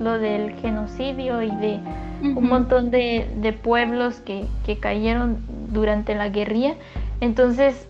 lo 0.00 0.18
del 0.18 0.50
genocidio 0.56 1.42
y 1.42 1.54
de 1.58 1.78
un 2.24 2.48
montón 2.48 2.90
de, 2.90 3.28
de 3.36 3.52
pueblos 3.52 4.20
que, 4.20 4.46
que, 4.64 4.78
cayeron 4.78 5.38
durante 5.70 6.14
la 6.14 6.30
guerrilla. 6.30 6.74
Entonces, 7.20 7.86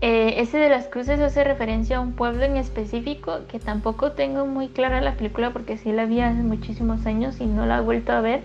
eh, 0.00 0.34
ese 0.38 0.58
de 0.58 0.68
las 0.68 0.86
cruces 0.86 1.20
hace 1.20 1.44
referencia 1.44 1.96
a 1.96 2.00
un 2.00 2.12
pueblo 2.12 2.44
en 2.44 2.56
específico 2.56 3.40
que 3.48 3.58
tampoco 3.58 4.12
tengo 4.12 4.46
muy 4.46 4.68
clara 4.68 5.00
la 5.00 5.14
película 5.14 5.50
porque 5.52 5.76
sí 5.76 5.90
la 5.92 6.06
vi 6.06 6.20
hace 6.20 6.42
muchísimos 6.42 7.04
años 7.06 7.40
y 7.40 7.46
no 7.46 7.66
la 7.66 7.78
he 7.78 7.80
vuelto 7.80 8.12
a 8.12 8.20
ver. 8.20 8.42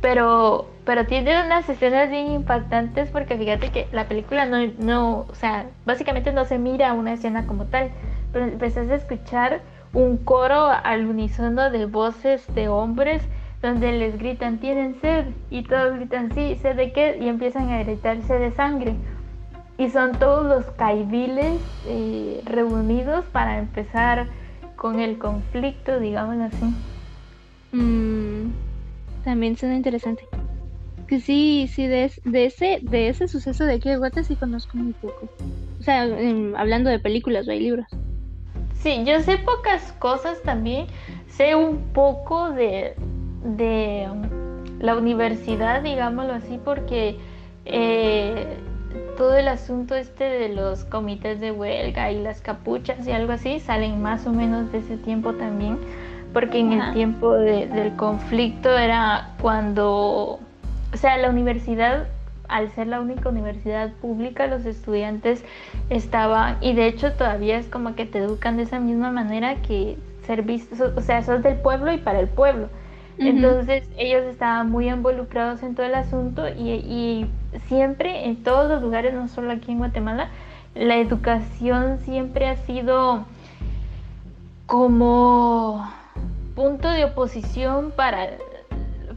Pero, 0.00 0.68
pero 0.84 1.06
tiene 1.06 1.44
unas 1.44 1.68
escenas 1.68 2.08
bien 2.08 2.30
impactantes 2.30 3.10
porque 3.10 3.36
fíjate 3.36 3.70
que 3.70 3.88
la 3.92 4.06
película 4.06 4.44
no, 4.46 4.58
no, 4.78 5.26
o 5.28 5.34
sea, 5.34 5.66
básicamente 5.84 6.32
no 6.32 6.44
se 6.44 6.58
mira 6.58 6.92
una 6.92 7.14
escena 7.14 7.46
como 7.46 7.64
tal, 7.64 7.90
pero 8.32 8.44
empezás 8.44 8.88
a 8.90 8.94
escuchar 8.94 9.60
un 9.92 10.18
coro 10.18 10.68
al 10.68 11.06
unísono 11.06 11.70
de 11.70 11.86
voces 11.86 12.44
de 12.54 12.68
hombres 12.68 13.22
donde 13.62 13.92
les 13.92 14.18
gritan 14.18 14.58
tienen 14.58 15.00
sed 15.00 15.26
y 15.50 15.62
todos 15.62 15.96
gritan 15.96 16.32
sí, 16.34 16.56
sed 16.56 16.76
de 16.76 16.92
qué 16.92 17.18
y 17.20 17.28
empiezan 17.28 17.70
a 17.70 17.82
gritarse 17.82 18.38
de 18.38 18.52
sangre. 18.52 18.94
Y 19.76 19.90
son 19.90 20.12
todos 20.18 20.44
los 20.44 20.64
caibiles 20.74 21.60
eh, 21.86 22.40
reunidos 22.44 23.24
para 23.26 23.58
empezar 23.58 24.28
con 24.76 25.00
el 25.00 25.18
conflicto, 25.18 26.00
digamos 26.00 26.38
así. 26.40 27.76
Mm, 27.76 28.50
también 29.24 29.56
suena 29.56 29.76
interesante. 29.76 30.26
Que 31.06 31.20
sí, 31.20 31.68
sí, 31.72 31.86
de, 31.86 32.12
de, 32.24 32.46
ese, 32.46 32.80
de 32.82 33.08
ese 33.08 33.28
suceso 33.28 33.64
de 33.64 33.74
aquí 33.74 33.88
de 33.88 33.96
Guate 33.96 34.24
sí 34.24 34.36
conozco 34.36 34.76
muy 34.76 34.92
poco. 34.94 35.28
O 35.80 35.82
sea, 35.82 36.02
hablando 36.56 36.90
de 36.90 36.98
películas 36.98 37.48
o 37.48 37.50
hay 37.50 37.60
libros. 37.60 37.86
Sí, 38.74 39.02
yo 39.04 39.20
sé 39.20 39.38
pocas 39.38 39.92
cosas 39.98 40.42
también. 40.42 40.86
Sé 41.28 41.54
un 41.54 41.78
poco 41.92 42.50
de, 42.50 42.94
de 43.42 44.08
la 44.80 44.96
universidad, 44.96 45.82
digámoslo 45.82 46.34
así, 46.34 46.60
porque 46.64 47.16
eh, 47.64 48.46
todo 49.16 49.36
el 49.36 49.48
asunto 49.48 49.94
este 49.94 50.24
de 50.24 50.48
los 50.50 50.84
comités 50.84 51.40
de 51.40 51.50
huelga 51.50 52.10
y 52.12 52.22
las 52.22 52.40
capuchas 52.40 53.06
y 53.06 53.12
algo 53.12 53.32
así 53.32 53.60
salen 53.60 54.00
más 54.00 54.26
o 54.26 54.32
menos 54.32 54.70
de 54.72 54.78
ese 54.78 54.96
tiempo 54.96 55.34
también, 55.34 55.78
porque 56.32 56.58
en 56.58 56.72
el 56.72 56.92
tiempo 56.92 57.32
del 57.32 57.96
conflicto 57.96 58.76
era 58.76 59.34
cuando, 59.40 60.38
o 60.92 60.96
sea, 60.96 61.16
la 61.18 61.30
universidad 61.30 62.06
al 62.48 62.70
ser 62.72 62.86
la 62.86 63.00
única 63.00 63.28
universidad 63.28 63.92
pública, 64.00 64.46
los 64.46 64.64
estudiantes 64.64 65.44
estaban, 65.90 66.56
y 66.60 66.72
de 66.72 66.86
hecho 66.86 67.12
todavía 67.12 67.58
es 67.58 67.66
como 67.66 67.94
que 67.94 68.06
te 68.06 68.18
educan 68.18 68.56
de 68.56 68.62
esa 68.64 68.80
misma 68.80 69.10
manera 69.10 69.56
que 69.56 69.96
ser 70.26 70.42
visto, 70.42 70.92
o 70.96 71.00
sea, 71.00 71.22
sos 71.22 71.42
del 71.42 71.56
pueblo 71.56 71.92
y 71.92 71.98
para 71.98 72.20
el 72.20 72.28
pueblo. 72.28 72.68
Entonces 73.18 73.88
ellos 73.96 74.24
estaban 74.24 74.70
muy 74.70 74.88
involucrados 74.88 75.62
en 75.62 75.74
todo 75.74 75.86
el 75.86 75.94
asunto 75.94 76.48
y, 76.48 77.26
siempre 77.66 78.26
en 78.26 78.42
todos 78.42 78.70
los 78.70 78.82
lugares, 78.82 79.14
no 79.14 79.26
solo 79.28 79.52
aquí 79.52 79.72
en 79.72 79.78
Guatemala, 79.78 80.28
la 80.74 80.96
educación 80.96 81.98
siempre 81.98 82.46
ha 82.46 82.56
sido 82.56 83.24
como 84.66 85.90
punto 86.54 86.88
de 86.88 87.06
oposición 87.06 87.92
para, 87.96 88.28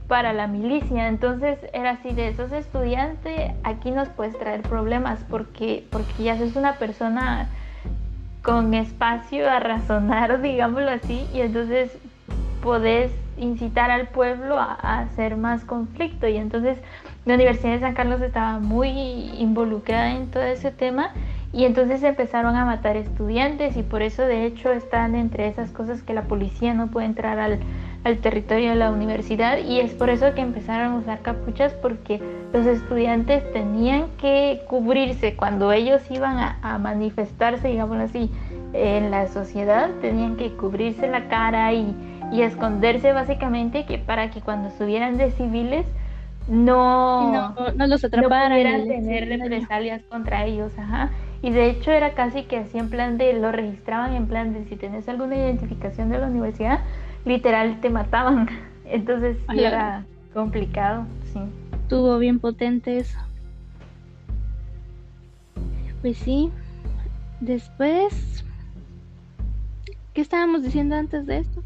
para 0.08 0.34
la 0.34 0.48
milicia. 0.48 1.08
Entonces 1.08 1.60
era 1.74 1.92
así 1.92 2.14
de 2.14 2.30
esos 2.30 2.52
estudiantes, 2.52 3.52
aquí 3.64 3.92
nos 3.92 4.10
puedes 4.10 4.38
traer 4.40 4.62
problemas 4.62 5.20
porque, 5.30 5.86
porque 5.92 6.24
ya 6.24 6.38
sos 6.38 6.56
una 6.56 6.74
persona 6.74 7.50
con 8.42 8.74
espacio 8.74 9.50
a 9.50 9.60
razonar, 9.60 10.42
digámoslo 10.42 10.90
así, 10.90 11.28
y 11.34 11.42
entonces 11.42 11.96
podés 12.62 13.12
incitar 13.38 13.92
al 13.92 14.08
pueblo 14.08 14.58
a, 14.58 14.74
hacer 15.00 15.36
más 15.36 15.66
conflicto. 15.66 16.28
Y 16.28 16.38
entonces 16.38 16.78
la 17.26 17.36
Universidad 17.36 17.74
de 17.74 17.80
San 17.80 17.94
Carlos 17.94 18.22
estaba 18.22 18.60
muy 18.60 18.90
involucrada 19.38 20.12
en 20.12 20.28
todo 20.28 20.44
ese 20.44 20.72
tema 20.72 21.12
y 21.54 21.66
entonces 21.66 22.02
empezaron 22.04 22.56
a 22.56 22.66
matar 22.66 22.96
estudiantes 22.96 23.76
y 23.76 23.84
por 23.84 24.02
eso 24.02 24.24
de 24.24 24.46
hecho 24.46 24.72
están 24.72 25.16
entre 25.16 25.48
esas 25.48 25.72
cosas 25.72 26.02
que 26.02 26.14
la 26.14 26.24
policía 26.24 26.74
no 26.74 26.88
puede 26.88 27.08
entrar 27.08 27.40
al, 27.40 27.60
al 28.06 28.18
territorio 28.20 28.70
de 28.70 28.76
la 28.76 28.90
universidad 28.90 29.58
y 29.58 29.82
es 29.82 29.94
por 29.94 30.10
eso 30.10 30.34
que 30.34 30.42
empezaron 30.42 30.94
a 30.94 30.96
usar 31.00 31.20
capuchas 31.22 31.74
porque 31.74 32.22
los 32.54 32.66
estudiantes 32.66 33.52
tenían 33.52 34.06
que 34.18 34.62
cubrirse 34.70 35.36
cuando 35.36 35.74
ellos 35.74 36.02
iban 36.10 36.38
a, 36.38 36.58
a 36.62 36.78
manifestarse, 36.78 37.68
digámoslo 37.68 38.04
así, 38.04 38.32
en 38.74 39.12
la 39.12 39.28
sociedad, 39.28 39.90
tenían 40.02 40.38
que 40.38 40.54
cubrirse 40.54 41.08
la 41.10 41.28
cara 41.28 41.74
y 41.74 41.94
y 42.32 42.42
esconderse 42.42 43.14
básicamente 43.14 43.86
que 43.86 43.98
para 43.98 44.32
que 44.32 44.42
cuando 44.42 44.70
estuvieran 44.70 45.18
de 45.18 45.32
civiles 45.32 45.86
no, 46.48 47.54
no, 47.76 47.88
los 47.88 48.04
atraparan. 48.04 48.50
No 48.50 48.56
pudieran 48.56 48.88
tener 48.88 49.30
represalias 49.30 50.02
contra 50.04 50.46
ellos, 50.46 50.72
ajá. 50.78 51.12
Y 51.42 51.52
de 51.52 51.70
hecho 51.70 51.92
era 51.92 52.14
casi 52.14 52.44
que 52.44 52.58
así 52.58 52.78
en 52.78 52.90
plan 52.90 53.18
de, 53.18 53.34
lo 53.34 53.52
registraban 53.52 54.14
en 54.14 54.28
plan 54.28 54.54
de 54.54 54.66
si 54.66 54.76
tenés 54.76 55.08
alguna 55.08 55.36
identificación 55.36 56.10
de 56.10 56.20
la 56.20 56.28
universidad, 56.28 56.80
literal 57.26 57.80
te 57.82 57.90
mataban. 57.90 58.48
Entonces 58.86 59.38
era 59.56 60.04
complicado, 60.34 61.06
sí. 61.32 61.40
Estuvo 61.84 62.18
bien 62.18 62.40
potente 62.40 62.98
eso. 62.98 63.18
Pues 66.02 66.18
sí. 66.18 66.52
Después, 67.40 68.44
¿qué 70.14 70.22
estábamos 70.22 70.64
diciendo 70.64 70.96
antes 70.96 71.26
de 71.26 71.40
esto? 71.40 71.64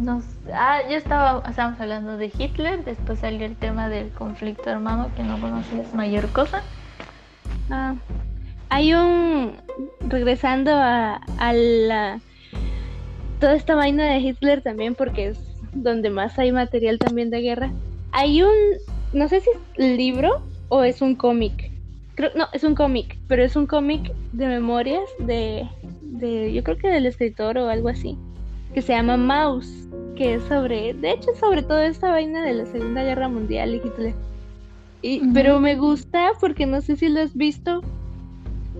Nos, 0.00 0.24
ah, 0.52 0.80
yo 0.88 0.96
estaba, 0.96 1.42
estábamos 1.48 1.80
hablando 1.80 2.16
de 2.16 2.32
Hitler, 2.36 2.84
después 2.84 3.18
salió 3.18 3.46
el 3.46 3.56
tema 3.56 3.88
del 3.88 4.10
conflicto 4.10 4.70
armado 4.70 5.10
que 5.16 5.22
no 5.22 5.40
conocías 5.40 5.92
mayor 5.94 6.28
cosa. 6.30 6.62
Ah, 7.70 7.94
hay 8.70 8.94
un, 8.94 9.54
regresando 10.08 10.72
a, 10.72 11.16
a 11.38 11.52
la, 11.52 12.20
toda 13.40 13.54
esta 13.54 13.74
vaina 13.74 14.06
de 14.06 14.18
Hitler 14.18 14.62
también, 14.62 14.94
porque 14.94 15.28
es 15.28 15.38
donde 15.72 16.10
más 16.10 16.38
hay 16.38 16.52
material 16.52 16.98
también 16.98 17.30
de 17.30 17.40
guerra. 17.40 17.70
Hay 18.12 18.42
un, 18.42 18.54
no 19.12 19.28
sé 19.28 19.40
si 19.40 19.50
es 19.50 19.96
libro 19.96 20.42
o 20.68 20.82
es 20.82 21.02
un 21.02 21.14
cómic. 21.14 21.70
Creo, 22.14 22.30
no, 22.34 22.48
es 22.52 22.64
un 22.64 22.74
cómic, 22.74 23.16
pero 23.28 23.44
es 23.44 23.54
un 23.54 23.66
cómic 23.66 24.12
de 24.32 24.46
memorias 24.48 25.08
de, 25.20 25.68
de, 26.02 26.52
yo 26.52 26.64
creo 26.64 26.76
que 26.76 26.88
del 26.88 27.06
escritor 27.06 27.58
o 27.58 27.68
algo 27.68 27.88
así, 27.88 28.18
que 28.74 28.82
se 28.82 28.92
llama 28.92 29.16
Mouse 29.16 29.88
que 30.18 30.34
es 30.34 30.42
sobre, 30.42 30.94
de 30.94 31.12
hecho, 31.12 31.30
sobre 31.38 31.62
todo 31.62 31.78
esta 31.78 32.10
vaina 32.10 32.42
de 32.42 32.52
la 32.52 32.66
Segunda 32.66 33.04
Guerra 33.04 33.28
Mundial 33.28 33.72
y 33.72 33.76
Hitler. 33.76 34.14
Y, 35.00 35.32
Pero 35.32 35.60
me 35.60 35.76
gusta 35.76 36.32
porque 36.40 36.66
no 36.66 36.80
sé 36.80 36.96
si 36.96 37.08
lo 37.08 37.20
has 37.20 37.36
visto. 37.36 37.82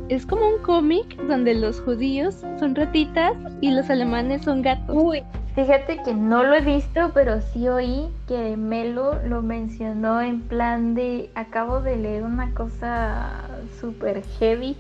Es 0.08 0.26
como 0.26 0.48
un 0.48 0.58
cómic 0.62 1.16
donde 1.28 1.54
los 1.54 1.80
judíos 1.80 2.42
son 2.58 2.74
ratitas 2.74 3.34
y 3.60 3.70
los 3.70 3.88
alemanes 3.88 4.42
son 4.42 4.62
gatos. 4.62 4.96
Uy, 4.98 5.22
fíjate 5.54 6.02
que 6.02 6.12
no 6.12 6.42
lo 6.42 6.54
he 6.54 6.60
visto, 6.60 7.12
pero 7.14 7.40
sí 7.40 7.68
oí 7.68 8.08
que 8.26 8.56
Melo 8.56 9.20
lo 9.24 9.40
mencionó 9.40 10.20
en 10.20 10.40
plan 10.40 10.96
de, 10.96 11.30
acabo 11.36 11.80
de 11.80 11.98
leer 11.98 12.24
una 12.24 12.52
cosa 12.52 13.44
súper 13.80 14.24
heavy 14.40 14.76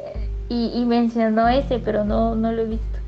eh, 0.00 0.28
y, 0.48 0.72
y, 0.74 0.84
mencionó 0.84 1.46
ese, 1.46 1.78
pero 1.78 2.04
no, 2.04 2.34
no 2.34 2.50
lo 2.50 2.62
he 2.62 2.66
visto. 2.66 3.01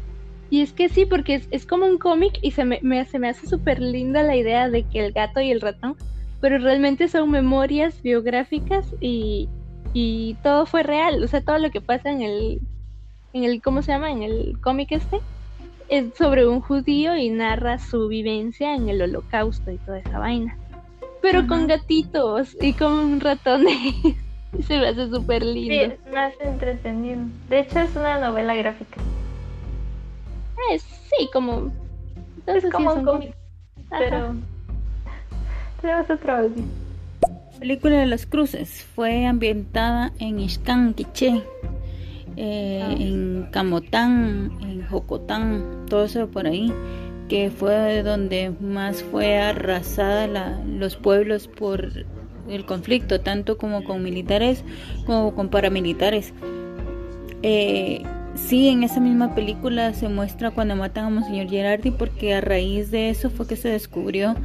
Y 0.54 0.60
es 0.60 0.72
que 0.72 0.88
sí, 0.88 1.04
porque 1.04 1.42
es, 1.50 1.66
como 1.66 1.84
un 1.84 1.98
cómic 1.98 2.38
y 2.40 2.52
se 2.52 2.64
me, 2.64 2.78
se 3.06 3.18
me 3.18 3.28
hace 3.28 3.48
súper 3.48 3.80
linda 3.80 4.22
la 4.22 4.36
idea 4.36 4.70
de 4.70 4.84
que 4.84 5.04
el 5.04 5.12
gato 5.12 5.40
y 5.40 5.50
el 5.50 5.60
ratón, 5.60 5.96
pero 6.40 6.58
realmente 6.58 7.08
son 7.08 7.32
memorias 7.32 8.00
biográficas 8.02 8.86
y, 9.00 9.48
y 9.92 10.36
todo 10.44 10.64
fue 10.64 10.84
real, 10.84 11.24
o 11.24 11.26
sea, 11.26 11.40
todo 11.40 11.58
lo 11.58 11.72
que 11.72 11.80
pasa 11.80 12.08
en 12.12 12.22
el, 12.22 12.60
en 13.32 13.42
el, 13.42 13.62
¿cómo 13.62 13.82
se 13.82 13.90
llama? 13.90 14.12
En 14.12 14.22
el 14.22 14.56
cómic 14.60 14.92
este, 14.92 15.18
es 15.88 16.14
sobre 16.16 16.46
un 16.46 16.60
judío 16.60 17.16
y 17.16 17.30
narra 17.30 17.80
su 17.80 18.06
vivencia 18.06 18.76
en 18.76 18.88
el 18.88 19.02
holocausto 19.02 19.72
y 19.72 19.78
toda 19.78 19.98
esa 19.98 20.20
vaina. 20.20 20.56
Pero 21.20 21.48
con 21.48 21.66
gatitos 21.66 22.56
y 22.60 22.74
con 22.74 23.18
ratones. 23.18 23.76
Se 24.68 24.78
me 24.78 24.86
hace 24.86 25.10
súper 25.10 25.44
lindo. 25.44 25.74
Sí, 25.74 25.80
es 25.80 26.12
más 26.14 26.32
entretenido. 26.38 27.22
De 27.48 27.58
hecho, 27.58 27.80
es 27.80 27.96
una 27.96 28.20
novela 28.20 28.54
gráfica. 28.54 29.00
Sí, 30.78 31.28
como. 31.32 31.70
es 32.46 32.64
como 32.70 32.94
un 32.94 33.04
cómic. 33.04 33.34
Pero. 33.90 34.34
Tenemos 35.80 36.10
otro 36.10 36.36
audio. 36.36 36.64
Película 37.58 37.98
de 37.98 38.06
las 38.06 38.26
Cruces 38.26 38.84
fue 38.94 39.26
ambientada 39.26 40.12
en 40.18 40.40
Ixcán, 40.40 40.94
Quiché, 40.94 41.42
eh, 42.36 42.82
ah. 42.82 42.92
en 42.98 43.48
Camotán, 43.50 44.58
en 44.62 44.86
Jocotán, 44.88 45.86
todo 45.88 46.04
eso 46.04 46.28
por 46.28 46.46
ahí, 46.46 46.72
que 47.28 47.50
fue 47.50 48.02
donde 48.02 48.50
más 48.60 49.02
fue 49.02 49.38
arrasada 49.38 50.26
la, 50.26 50.60
los 50.66 50.96
pueblos 50.96 51.46
por 51.46 51.92
el 52.48 52.66
conflicto, 52.66 53.20
tanto 53.20 53.56
como 53.56 53.84
con 53.84 54.02
militares 54.02 54.64
como 55.06 55.34
con 55.34 55.48
paramilitares. 55.48 56.34
Eh, 57.42 58.02
sí, 58.34 58.68
en 58.68 58.82
esa 58.82 59.00
misma 59.00 59.34
película 59.34 59.92
se 59.94 60.08
muestra 60.08 60.50
cuando 60.50 60.76
matan 60.76 61.06
a 61.06 61.10
Monseñor 61.10 61.48
Gerardi, 61.48 61.90
porque 61.90 62.34
a 62.34 62.40
raíz 62.40 62.90
de 62.90 63.10
eso 63.10 63.30
fue 63.30 63.46
que 63.46 63.56
se 63.56 63.68
descubrió 63.68 64.36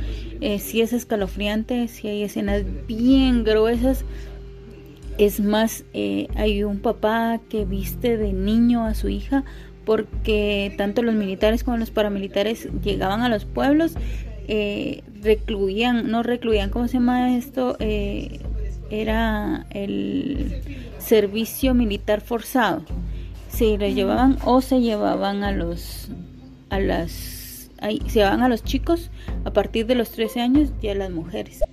eh, 0.42 0.60
si 0.60 0.82
es 0.82 0.94
escalofriante, 0.94 1.88
si 1.88 2.08
hay 2.08 2.24
escenas 2.24 2.64
bien 2.88 3.44
gruesas. 3.44 4.06
Es 5.18 5.42
más, 5.42 5.84
eh, 5.94 6.28
hay 6.36 6.64
un 6.64 6.80
papá 6.80 7.42
que 7.50 7.66
viste 7.66 8.18
de 8.18 8.32
niño 8.32 8.86
a 8.86 8.94
su 8.94 9.10
hija 9.10 9.44
porque 9.86 10.74
tanto 10.78 11.02
los 11.02 11.16
militares 11.16 11.64
como 11.64 11.78
los 11.78 11.92
paramilitares 11.92 12.70
llegaban 12.84 13.22
a 13.22 13.30
los 13.30 13.46
pueblos 13.46 13.96
eh, 14.52 15.04
recluían, 15.22 16.10
no 16.10 16.24
recluían, 16.24 16.72
¿cómo 16.72 16.88
se 16.88 16.96
llama 16.96 17.38
esto? 17.38 17.78
Eh, 17.80 18.40
era 18.90 19.68
el 19.70 20.60
servicio 20.98 21.76
militar 21.76 22.22
forzado. 22.22 22.82
Sí, 23.50 23.78
lo 23.78 23.88
llevaban 23.88 24.38
o 24.46 24.62
se 24.62 24.80
llevaban 24.80 25.44
a 25.44 25.52
los, 25.52 26.10
a 26.70 26.80
las, 26.80 27.70
ahí, 27.82 28.00
se 28.08 28.20
llevaban 28.20 28.42
a 28.42 28.48
los 28.48 28.64
chicos 28.64 29.10
a 29.44 29.52
partir 29.52 29.86
de 29.86 29.96
los 29.96 30.12
13 30.12 30.40
años 30.40 30.70
y 30.82 30.88
a 30.88 30.96
las 30.96 31.10
mujeres. 31.10 31.64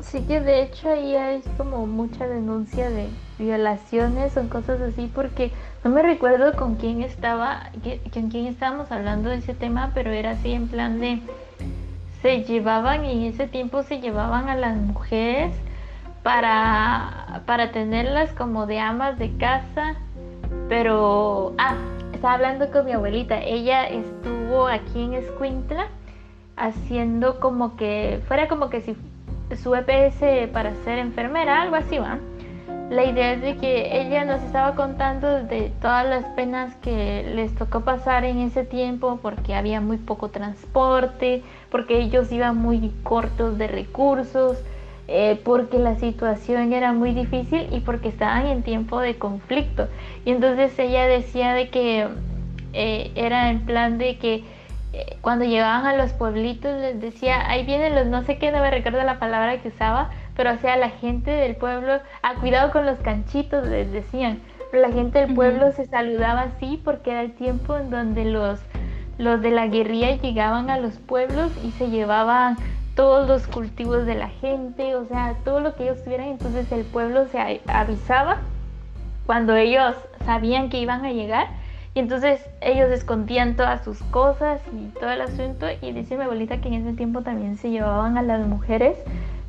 Sí 0.00 0.20
que 0.22 0.40
de 0.40 0.62
hecho 0.62 0.88
ahí 0.90 1.14
hay 1.14 1.42
como 1.56 1.86
mucha 1.86 2.26
denuncia 2.26 2.88
de 2.88 3.08
violaciones 3.38 4.36
o 4.36 4.48
cosas 4.48 4.80
así 4.80 5.10
porque 5.14 5.52
no 5.84 5.90
me 5.90 6.02
recuerdo 6.02 6.56
con 6.56 6.76
quién 6.76 7.02
estaba, 7.02 7.70
con 8.12 8.30
quién 8.30 8.46
estábamos 8.46 8.90
hablando 8.90 9.28
de 9.28 9.36
ese 9.36 9.54
tema, 9.54 9.92
pero 9.94 10.10
era 10.10 10.30
así 10.30 10.52
en 10.52 10.68
plan 10.68 10.98
de 10.98 11.20
se 12.22 12.42
llevaban 12.42 13.04
y 13.04 13.12
en 13.12 13.32
ese 13.34 13.46
tiempo 13.46 13.82
se 13.82 14.00
llevaban 14.00 14.48
a 14.48 14.56
las 14.56 14.76
mujeres 14.76 15.52
para, 16.28 17.40
para 17.46 17.72
tenerlas 17.72 18.30
como 18.34 18.66
de 18.66 18.78
amas 18.78 19.18
de 19.18 19.34
casa, 19.38 19.94
pero 20.68 21.54
ah, 21.56 21.74
estaba 22.12 22.34
hablando 22.34 22.70
con 22.70 22.84
mi 22.84 22.92
abuelita, 22.92 23.40
ella 23.40 23.86
estuvo 23.86 24.66
aquí 24.66 25.04
en 25.04 25.14
Escuintla 25.14 25.86
haciendo 26.54 27.40
como 27.40 27.76
que 27.76 28.20
fuera 28.28 28.46
como 28.46 28.68
que 28.68 28.82
si 28.82 28.94
su 29.56 29.74
EPS 29.74 30.50
para 30.52 30.74
ser 30.84 30.98
enfermera, 30.98 31.62
algo 31.62 31.76
así, 31.76 31.96
¿va? 31.96 32.18
La 32.90 33.06
idea 33.06 33.32
es 33.32 33.40
de 33.40 33.56
que 33.56 33.98
ella 33.98 34.26
nos 34.26 34.42
estaba 34.42 34.74
contando 34.74 35.44
de 35.44 35.72
todas 35.80 36.06
las 36.06 36.26
penas 36.34 36.74
que 36.82 37.32
les 37.34 37.54
tocó 37.54 37.80
pasar 37.80 38.24
en 38.24 38.40
ese 38.40 38.64
tiempo 38.64 39.18
porque 39.22 39.54
había 39.54 39.80
muy 39.80 39.96
poco 39.96 40.28
transporte, 40.28 41.42
porque 41.70 41.98
ellos 41.98 42.30
iban 42.32 42.58
muy 42.58 42.92
cortos 43.02 43.56
de 43.56 43.66
recursos, 43.66 44.62
eh, 45.10 45.40
porque 45.42 45.78
la 45.78 45.96
situación 45.96 46.74
era 46.74 46.92
muy 46.92 47.14
difícil 47.14 47.66
y 47.72 47.80
porque 47.80 48.08
estaban 48.08 48.46
en 48.46 48.62
tiempo 48.62 49.00
de 49.00 49.16
conflicto. 49.16 49.88
Y 50.26 50.32
entonces 50.32 50.78
ella 50.78 51.06
decía 51.06 51.54
de 51.54 51.70
que 51.70 52.08
eh, 52.74 53.10
era 53.14 53.48
en 53.48 53.64
plan 53.64 53.96
de 53.96 54.18
que 54.18 54.44
eh, 54.92 55.16
cuando 55.22 55.46
llegaban 55.46 55.86
a 55.86 55.96
los 55.96 56.12
pueblitos 56.12 56.78
les 56.78 57.00
decía, 57.00 57.48
ahí 57.48 57.64
vienen 57.64 57.94
los 57.94 58.06
no 58.06 58.22
sé 58.24 58.36
qué, 58.36 58.52
no 58.52 58.60
me 58.60 58.70
recuerdo 58.70 59.02
la 59.02 59.18
palabra 59.18 59.62
que 59.62 59.68
usaba, 59.68 60.10
pero 60.36 60.52
o 60.52 60.58
sea, 60.58 60.76
la 60.76 60.90
gente 60.90 61.30
del 61.30 61.56
pueblo, 61.56 62.00
ah, 62.22 62.34
cuidado 62.40 62.70
con 62.70 62.84
los 62.84 62.98
canchitos, 62.98 63.66
les 63.66 63.90
decían. 63.90 64.40
Pero 64.70 64.86
la 64.86 64.92
gente 64.92 65.20
del 65.20 65.34
pueblo 65.34 65.72
se 65.72 65.86
saludaba 65.86 66.42
así 66.42 66.80
porque 66.84 67.12
era 67.12 67.22
el 67.22 67.32
tiempo 67.32 67.78
en 67.78 67.88
donde 67.88 68.26
los, 68.26 68.60
los 69.16 69.40
de 69.40 69.50
la 69.50 69.66
guerrilla 69.68 70.16
llegaban 70.16 70.68
a 70.68 70.78
los 70.78 70.98
pueblos 70.98 71.50
y 71.64 71.70
se 71.72 71.88
llevaban 71.88 72.56
todos 72.98 73.28
los 73.28 73.46
cultivos 73.46 74.06
de 74.06 74.16
la 74.16 74.28
gente, 74.28 74.96
o 74.96 75.06
sea, 75.06 75.36
todo 75.44 75.60
lo 75.60 75.76
que 75.76 75.84
ellos 75.84 76.02
tuvieran. 76.02 76.30
Entonces 76.30 76.72
el 76.72 76.84
pueblo 76.84 77.28
se 77.28 77.60
avisaba 77.68 78.38
cuando 79.24 79.54
ellos 79.54 79.94
sabían 80.26 80.68
que 80.68 80.80
iban 80.80 81.04
a 81.04 81.12
llegar. 81.12 81.46
Y 81.94 82.00
entonces 82.00 82.44
ellos 82.60 82.90
escondían 82.90 83.54
todas 83.54 83.84
sus 83.84 84.02
cosas 84.02 84.60
y 84.72 84.88
todo 84.98 85.10
el 85.10 85.20
asunto. 85.20 85.66
Y 85.80 85.92
dice 85.92 86.16
mi 86.16 86.24
abuelita 86.24 86.60
que 86.60 86.66
en 86.66 86.74
ese 86.74 86.92
tiempo 86.94 87.22
también 87.22 87.56
se 87.56 87.70
llevaban 87.70 88.18
a 88.18 88.22
las 88.22 88.44
mujeres 88.44 88.98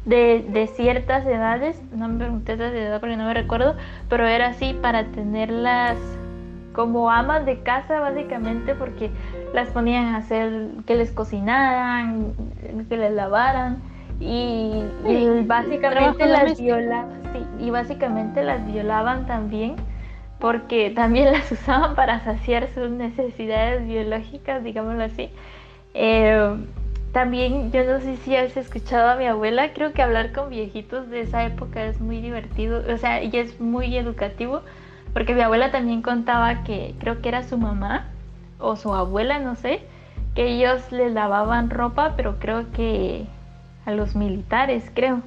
de, 0.05 0.69
ciertas 0.75 1.25
edades, 1.25 1.81
no 1.91 2.07
me 2.07 2.19
pregunté 2.19 2.55
de 2.55 2.85
edad 2.85 2.99
porque 2.99 3.17
no 3.17 3.25
me 3.25 3.33
recuerdo, 3.33 3.75
pero 4.09 4.27
era 4.27 4.49
así 4.49 4.77
para 4.79 5.05
tenerlas 5.05 5.97
como 6.79 7.11
amas 7.11 7.45
de 7.45 7.59
casa 7.59 7.99
básicamente 7.99 8.73
porque 8.73 9.11
las 9.53 9.67
ponían 9.67 10.15
a 10.15 10.17
hacer 10.19 10.69
que 10.87 10.95
les 10.95 11.11
cocinaran, 11.11 12.31
que 12.87 12.95
les 12.95 13.11
lavaran 13.11 13.79
y, 14.21 14.85
básicamente 15.45 16.25
las 16.25 16.57
violaban, 16.57 17.09
y 17.59 17.69
básicamente 17.69 18.43
las 18.43 18.65
violaban 18.65 19.27
también 19.27 19.75
porque 20.39 20.91
también 20.91 21.25
las 21.33 21.51
usaban 21.51 21.95
para 21.95 22.23
saciar 22.23 22.69
sus 22.73 22.89
necesidades 22.89 23.85
biológicas, 23.85 24.63
digámoslo 24.63 25.03
así. 25.03 25.29
Eh, 25.93 26.55
también, 27.11 27.73
yo 27.73 27.83
no 27.83 27.99
sé 27.99 28.15
si 28.23 28.37
has 28.37 28.55
escuchado 28.55 29.09
a 29.09 29.15
mi 29.17 29.25
abuela, 29.25 29.73
creo 29.73 29.91
que 29.91 30.01
hablar 30.01 30.31
con 30.31 30.49
viejitos 30.49 31.09
de 31.09 31.19
esa 31.19 31.43
época 31.43 31.83
es 31.83 31.99
muy 31.99 32.21
divertido, 32.21 32.81
o 32.89 32.97
sea, 32.97 33.21
y 33.21 33.35
es 33.35 33.59
muy 33.59 33.97
educativo, 33.97 34.61
porque 35.13 35.35
mi 35.35 35.41
abuela 35.41 35.71
también 35.71 36.01
contaba 36.01 36.63
que 36.63 36.95
creo 36.99 37.21
que 37.21 37.29
era 37.29 37.43
su 37.43 37.57
mamá 37.57 38.07
o 38.59 38.75
su 38.75 38.93
abuela, 38.93 39.39
no 39.39 39.55
sé, 39.55 39.81
que 40.35 40.47
ellos 40.47 40.91
les 40.91 41.13
lavaban 41.13 41.69
ropa, 41.69 42.13
pero 42.15 42.39
creo 42.39 42.71
que 42.71 43.25
a 43.85 43.91
los 43.91 44.15
militares, 44.15 44.89
creo. 44.93 45.21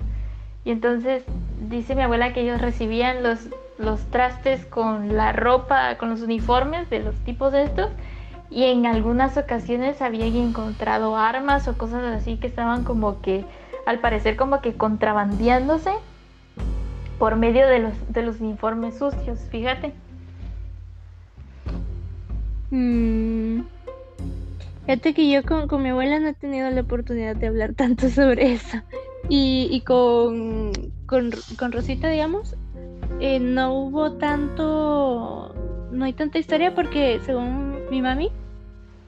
Y 0.65 0.71
entonces 0.71 1.25
dice 1.69 1.95
mi 1.95 2.03
abuela 2.03 2.33
que 2.33 2.43
ellos 2.43 2.61
recibían 2.61 3.23
los, 3.23 3.49
los 3.79 4.01
trastes 4.07 4.65
con 4.67 5.17
la 5.17 5.33
ropa, 5.33 5.97
con 5.97 6.11
los 6.11 6.23
uniformes 6.23 6.89
de 6.89 7.01
los 7.01 7.17
tipos 7.17 7.53
de 7.53 7.65
estos 7.65 7.91
y 8.53 8.65
en 8.65 8.87
algunas 8.87 9.37
ocasiones 9.39 10.03
habían 10.03 10.37
encontrado 10.37 11.17
armas 11.17 11.67
o 11.69 11.79
cosas 11.79 12.05
así 12.05 12.37
que 12.37 12.47
estaban 12.47 12.85
como 12.85 13.21
que 13.23 13.45
al 13.87 13.99
parecer 13.99 14.37
como 14.37 14.61
que 14.61 14.75
contrabandeándose 14.75 15.91
por 17.23 17.37
medio 17.37 17.69
de 17.69 17.79
los, 17.79 17.93
de 18.09 18.23
los 18.25 18.41
informes 18.41 18.99
sucios, 18.99 19.39
fíjate. 19.49 19.93
Mm. 22.73 23.61
Fíjate 24.87 25.15
que 25.15 25.31
yo 25.31 25.45
con, 25.45 25.83
mi 25.85 25.91
abuela 25.91 26.19
no 26.19 26.31
he 26.31 26.35
tenido 26.35 26.69
la 26.71 26.81
oportunidad 26.81 27.37
de 27.37 27.47
hablar 27.47 27.75
tanto 27.75 28.09
sobre 28.11 28.55
eso. 28.55 28.79
Y, 29.29 29.85
con, 29.87 30.73
con, 31.07 31.71
Rosita, 31.71 32.09
digamos, 32.09 32.57
eh, 33.21 33.39
no 33.39 33.73
hubo 33.73 34.15
tanto, 34.15 35.55
no 35.93 36.05
hay 36.05 36.15
tanta 36.15 36.41
historia 36.41 36.75
porque 36.75 37.21
según 37.25 37.89
mi 37.89 38.03
mami, 38.03 38.33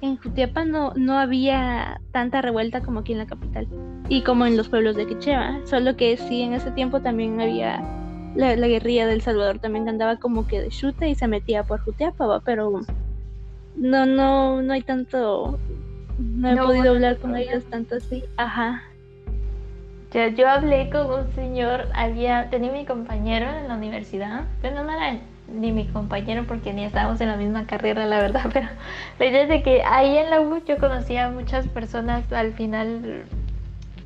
en 0.02 0.18
Jutiapa 0.18 0.64
no, 0.64 0.92
no 0.94 1.18
había 1.18 2.00
tanta 2.12 2.42
revuelta 2.42 2.80
como 2.80 3.00
aquí 3.00 3.10
en 3.10 3.18
la 3.18 3.26
capital 3.26 3.66
y 4.08 4.22
como 4.22 4.46
en 4.46 4.56
los 4.56 4.68
pueblos 4.68 4.94
de 4.94 5.08
Quicheva, 5.08 5.58
solo 5.64 5.96
que 5.96 6.16
sí 6.16 6.42
en 6.42 6.52
ese 6.52 6.70
tiempo 6.70 7.00
también 7.00 7.40
había 7.40 7.82
la, 8.34 8.54
guerrilla 8.54 9.06
del 9.06 9.22
Salvador 9.22 9.58
también 9.58 9.88
andaba 9.88 10.16
como 10.16 10.46
que 10.46 10.60
de 10.60 10.68
chute 10.68 11.08
y 11.08 11.14
se 11.14 11.28
metía 11.28 11.62
por 11.62 11.80
Jutiapa, 11.80 12.40
pero 12.40 12.80
no, 13.76 14.06
no, 14.06 14.62
no 14.62 14.72
hay 14.72 14.82
tanto, 14.82 15.58
no 16.18 16.50
he 16.50 16.56
podido 16.56 16.90
hablar 16.90 17.18
con 17.18 17.36
ellos 17.36 17.64
tanto 17.64 17.96
así, 17.96 18.24
ajá. 18.36 18.82
Yo, 20.12 20.28
yo 20.28 20.48
hablé 20.48 20.90
con 20.90 21.10
un 21.10 21.32
señor, 21.34 21.88
había, 21.94 22.48
tenía 22.50 22.70
mi 22.70 22.84
compañero 22.84 23.46
en 23.50 23.68
la 23.68 23.74
universidad, 23.74 24.44
pero 24.62 24.84
no 24.84 24.90
era 24.90 25.20
ni 25.48 25.72
mi 25.72 25.86
compañero 25.86 26.44
porque 26.46 26.72
ni 26.72 26.84
estábamos 26.84 27.20
en 27.20 27.28
la 27.28 27.36
misma 27.36 27.66
carrera, 27.66 28.06
la 28.06 28.20
verdad, 28.20 28.48
pero 28.52 28.68
la 29.18 29.26
idea 29.26 29.42
es 29.42 29.48
de 29.48 29.62
que 29.62 29.82
ahí 29.82 30.16
en 30.16 30.30
la 30.30 30.40
U 30.40 30.62
yo 30.64 30.78
conocía 30.78 31.26
a 31.26 31.30
muchas 31.30 31.66
personas 31.68 32.32
al 32.32 32.54
final 32.54 33.24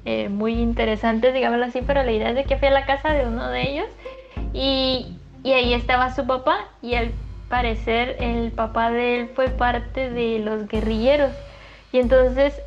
eh, 0.04 0.28
muy 0.28 0.54
interesantes, 0.54 1.34
digámoslo 1.34 1.66
así, 1.66 1.82
pero 1.86 2.02
la 2.02 2.12
idea 2.12 2.30
es 2.30 2.36
de 2.36 2.44
que 2.44 2.56
fui 2.56 2.68
a 2.68 2.72
la 2.72 2.86
casa 2.86 3.12
de 3.12 3.26
uno 3.26 3.48
de 3.50 3.70
ellos 3.70 3.86
y, 4.58 5.06
y 5.44 5.52
ahí 5.52 5.72
estaba 5.72 6.12
su 6.12 6.26
papá 6.26 6.64
y 6.82 6.94
al 6.94 7.12
parecer 7.48 8.16
el 8.18 8.50
papá 8.50 8.90
de 8.90 9.20
él 9.20 9.30
fue 9.34 9.50
parte 9.50 10.10
de 10.10 10.40
los 10.40 10.66
guerrilleros. 10.66 11.30
Y 11.92 12.00
entonces 12.00 12.60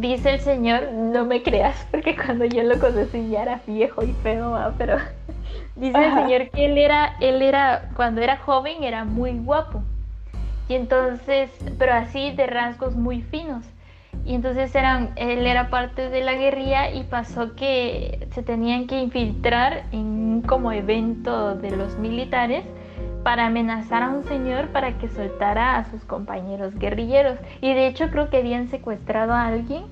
dice 0.00 0.34
el 0.34 0.40
señor, 0.40 0.92
no 0.92 1.24
me 1.24 1.44
creas, 1.44 1.86
porque 1.92 2.16
cuando 2.16 2.46
yo 2.46 2.64
lo 2.64 2.80
conocí 2.80 3.28
ya 3.28 3.42
era 3.42 3.60
viejo 3.64 4.02
y 4.02 4.12
feo, 4.24 4.58
pero 4.76 4.96
dice 5.76 6.04
el 6.04 6.14
señor 6.14 6.50
que 6.50 6.66
él 6.66 6.78
era, 6.78 7.14
él 7.20 7.40
era, 7.40 7.90
cuando 7.94 8.20
era 8.20 8.38
joven 8.38 8.82
era 8.82 9.04
muy 9.04 9.38
guapo. 9.38 9.82
Y 10.68 10.74
entonces, 10.74 11.48
pero 11.78 11.94
así 11.94 12.32
de 12.32 12.48
rasgos 12.48 12.96
muy 12.96 13.22
finos. 13.22 13.64
Y 14.26 14.34
entonces 14.34 14.74
eran, 14.74 15.12
él 15.14 15.46
era 15.46 15.70
parte 15.70 16.10
de 16.10 16.20
la 16.24 16.34
guerrilla 16.34 16.90
y 16.90 17.04
pasó 17.04 17.54
que 17.54 18.26
se 18.32 18.42
tenían 18.42 18.88
que 18.88 19.00
infiltrar 19.00 19.84
en 19.92 20.00
un 20.00 20.42
como 20.42 20.72
evento 20.72 21.54
de 21.54 21.70
los 21.70 21.96
militares 21.96 22.64
para 23.22 23.46
amenazar 23.46 24.02
a 24.02 24.08
un 24.08 24.24
señor 24.24 24.68
para 24.68 24.98
que 24.98 25.08
soltara 25.08 25.76
a 25.76 25.84
sus 25.84 26.04
compañeros 26.04 26.74
guerrilleros. 26.76 27.38
Y 27.60 27.72
de 27.72 27.86
hecho 27.86 28.10
creo 28.10 28.28
que 28.28 28.38
habían 28.38 28.66
secuestrado 28.68 29.32
a 29.32 29.46
alguien 29.46 29.84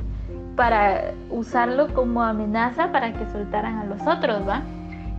para 0.57 1.13
usarlo 1.31 1.95
como 1.95 2.23
amenaza 2.23 2.91
para 2.91 3.13
que 3.13 3.27
soltaran 3.27 3.79
a 3.79 3.85
los 3.85 4.05
otros, 4.07 4.49
¿va? 4.49 4.63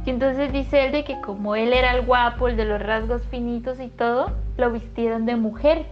Y 0.06 0.10
entonces 0.10 0.52
dice 0.52 0.86
él 0.86 0.92
de 0.92 1.04
que 1.06 1.20
como 1.22 1.56
él 1.56 1.72
era 1.74 1.96
el 1.96 2.06
guapo, 2.06 2.50
el 2.50 2.58
de 2.58 2.66
los 2.66 2.82
rasgos 2.82 3.22
finitos 3.32 3.80
y 3.80 3.88
todo, 3.88 4.32
lo 4.58 4.72
vistieron 4.72 5.26
de 5.26 5.36
mujer. 5.36 5.86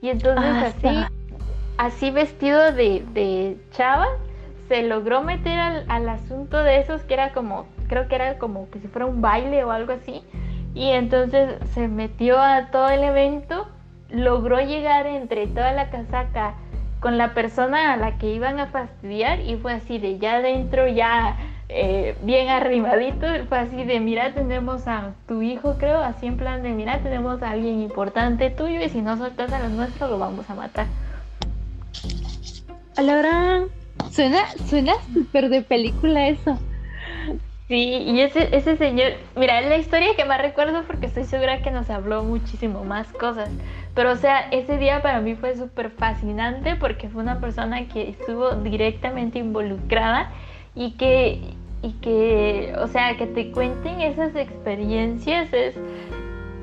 Y 0.00 0.10
entonces 0.10 0.44
Ah, 0.44 0.66
así, 0.66 1.06
así 1.76 2.10
vestido 2.10 2.72
de, 2.72 3.04
de 3.12 3.56
chava, 3.72 4.06
se 4.68 4.82
logró 4.82 5.22
meter 5.22 5.58
al, 5.58 5.84
al 5.88 6.08
asunto 6.08 6.62
de 6.62 6.78
esos 6.78 7.02
que 7.02 7.14
era 7.14 7.32
como, 7.32 7.66
creo 7.88 8.08
que 8.08 8.14
era 8.14 8.38
como 8.38 8.70
que 8.70 8.80
si 8.80 8.88
fuera 8.88 9.06
un 9.06 9.20
baile 9.20 9.64
o 9.64 9.70
algo 9.70 9.92
así. 9.92 10.22
Y 10.74 10.90
entonces 10.90 11.56
se 11.72 11.88
metió 11.88 12.40
a 12.40 12.70
todo 12.70 12.88
el 12.88 13.04
evento, 13.04 13.68
logró 14.10 14.60
llegar 14.60 15.06
entre 15.06 15.46
toda 15.46 15.72
la 15.72 15.90
casaca 15.90 16.54
con 17.00 17.18
la 17.18 17.34
persona 17.34 17.92
a 17.92 17.96
la 17.96 18.16
que 18.16 18.30
iban 18.30 18.58
a 18.58 18.68
fastidiar 18.68 19.40
y 19.40 19.56
fue 19.56 19.74
así 19.74 19.98
de 19.98 20.18
ya 20.18 20.36
adentro, 20.36 20.88
ya 20.88 21.36
eh, 21.68 22.16
bien 22.22 22.48
arrimadito, 22.48 23.26
fue 23.48 23.58
así 23.58 23.84
de 23.84 24.00
mira 24.00 24.32
tenemos 24.32 24.88
a 24.88 25.12
tu 25.28 25.42
hijo 25.42 25.76
creo, 25.78 26.00
así 26.00 26.26
en 26.26 26.38
plan 26.38 26.62
de 26.62 26.70
mira 26.70 27.00
tenemos 27.02 27.42
a 27.42 27.50
alguien 27.50 27.80
importante 27.80 28.48
tuyo 28.50 28.80
y 28.80 28.88
si 28.88 29.02
no 29.02 29.16
soltas 29.16 29.52
a 29.52 29.58
los 29.60 29.70
nuestros 29.72 30.10
lo 30.10 30.18
vamos 30.18 30.48
a 30.48 30.54
matar. 30.54 30.86
A 32.96 33.02
la 33.02 33.16
gran. 33.16 33.64
Suena, 34.10 34.48
suena 34.68 34.94
súper 35.12 35.48
de 35.48 35.62
película 35.62 36.28
eso. 36.28 36.58
Sí, 37.66 37.76
y 37.76 38.20
ese, 38.20 38.54
ese 38.54 38.76
señor, 38.76 39.12
mira, 39.36 39.58
es 39.60 39.68
la 39.68 39.78
historia 39.78 40.14
que 40.16 40.26
más 40.26 40.40
recuerdo 40.40 40.84
porque 40.86 41.06
estoy 41.06 41.24
segura 41.24 41.62
que 41.62 41.70
nos 41.70 41.88
habló 41.88 42.22
muchísimo 42.22 42.84
más 42.84 43.08
cosas. 43.08 43.48
Pero 43.94 44.12
o 44.12 44.16
sea, 44.16 44.40
ese 44.50 44.76
día 44.76 45.00
para 45.00 45.20
mí 45.20 45.34
fue 45.34 45.56
súper 45.56 45.90
fascinante 45.90 46.76
porque 46.76 47.08
fue 47.08 47.22
una 47.22 47.40
persona 47.40 47.88
que 47.88 48.10
estuvo 48.10 48.50
directamente 48.56 49.38
involucrada 49.38 50.30
y 50.74 50.92
que, 50.92 51.40
y 51.82 51.92
que, 52.02 52.74
o 52.78 52.86
sea, 52.88 53.16
que 53.16 53.26
te 53.26 53.50
cuenten 53.50 54.02
esas 54.02 54.36
experiencias 54.36 55.50
es, 55.52 55.74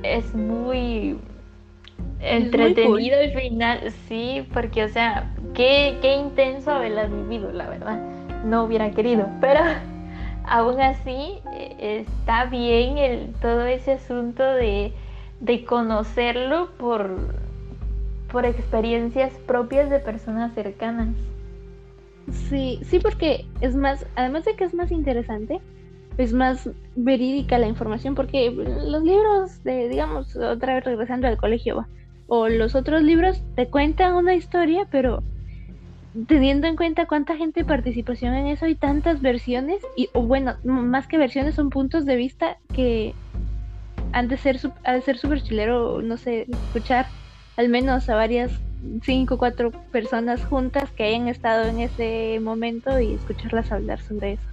es 0.04 0.36
muy 0.36 1.17
entretenido 2.22 3.20
al 3.20 3.32
final, 3.32 3.92
sí, 4.08 4.48
porque 4.54 4.84
o 4.84 4.90
sea, 4.90 5.32
qué, 5.54 5.98
qué 6.02 6.16
intenso 6.16 6.72
haberlas 6.72 7.12
vivido, 7.12 7.52
la 7.52 7.70
verdad. 7.70 8.00
No 8.46 8.64
hubiera 8.64 8.92
querido, 8.92 9.28
pero 9.42 9.60
aún 10.46 10.80
así 10.82 11.40
eh, 11.54 12.06
está 12.06 12.46
bien 12.46 12.98
el, 12.98 13.34
todo 13.42 13.66
ese 13.66 13.94
asunto 13.94 14.44
de, 14.44 14.94
de 15.40 15.66
conocerlo 15.66 16.70
por, 16.78 17.18
por 18.32 18.46
experiencias 18.46 19.34
propias 19.46 19.90
de 19.90 20.00
personas 20.00 20.54
cercanas. 20.54 21.10
Sí, 22.32 22.80
sí, 22.84 23.00
porque 23.00 23.46
es 23.62 23.76
más, 23.76 24.06
además 24.16 24.46
de 24.46 24.56
que 24.56 24.64
es 24.64 24.74
más 24.74 24.92
interesante, 24.92 25.60
es 26.18 26.34
más 26.34 26.70
verídica 26.96 27.58
la 27.58 27.68
información, 27.68 28.16
porque 28.16 28.52
los 28.52 29.04
libros 29.04 29.64
de, 29.64 29.90
digamos, 29.90 30.36
otra 30.36 30.76
vez 30.76 30.84
regresando 30.84 31.28
al 31.28 31.38
colegio, 31.38 31.78
va, 31.78 31.88
o 32.34 32.48
los 32.48 32.76
otros 32.76 33.04
libros 33.04 33.44
te 33.58 33.67
cuentan 33.67 34.13
una 34.13 34.36
historia, 34.36 34.88
pero 34.89 35.22
teniendo 36.28 36.65
en 36.65 36.78
cuenta 36.78 37.06
cuánta 37.06 37.36
gente 37.36 37.65
participación 37.65 38.34
en 38.36 38.48
eso 38.48 38.67
y 38.67 38.76
tantas 38.76 39.22
versiones, 39.22 39.82
y 39.98 40.08
bueno, 40.13 40.56
más 40.63 41.08
que 41.08 41.17
versiones 41.17 41.56
son 41.56 41.70
puntos 41.70 42.06
de 42.06 42.15
vista 42.15 42.58
que 42.74 43.13
han 44.13 44.30
de 44.30 44.38
ser, 44.38 44.58
ha 44.86 44.94
de 44.94 45.02
ser 45.02 45.17
súper 45.17 45.44
chilero, 45.44 46.02
no 46.02 46.15
sé, 46.15 46.48
escuchar 46.50 47.06
al 47.58 47.67
menos 47.67 48.08
a 48.08 48.15
varias 48.15 48.50
cinco 49.02 49.36
o 49.36 49.38
cuatro 49.38 49.72
personas 49.91 50.46
juntas 50.46 50.89
que 50.91 51.04
hayan 51.04 51.28
estado 51.28 51.65
en 51.67 51.82
ese 51.82 52.39
momento 52.41 52.98
y 53.02 53.15
escucharlas 53.15 53.74
hablar 53.74 54.00
sobre 54.00 54.34
eso. 54.34 54.48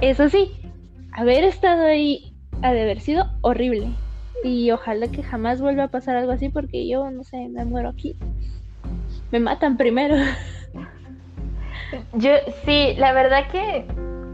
Eso 0.00 0.28
sí, 0.28 0.52
haber 1.10 1.42
estado 1.42 1.84
ahí 1.84 2.32
ha 2.62 2.72
de 2.72 2.82
haber 2.82 3.00
sido 3.00 3.28
horrible. 3.40 3.88
Y 4.44 4.70
ojalá 4.70 5.08
que 5.08 5.22
jamás 5.22 5.60
vuelva 5.60 5.84
a 5.84 5.88
pasar 5.88 6.16
algo 6.16 6.32
así 6.32 6.48
porque 6.48 6.86
yo, 6.88 7.10
no 7.10 7.24
sé, 7.24 7.48
me 7.48 7.64
muero 7.64 7.88
aquí. 7.88 8.16
Me 9.30 9.40
matan 9.40 9.76
primero. 9.76 10.16
Yo 12.14 12.30
sí, 12.64 12.94
la 12.98 13.12
verdad 13.12 13.48
que 13.50 13.86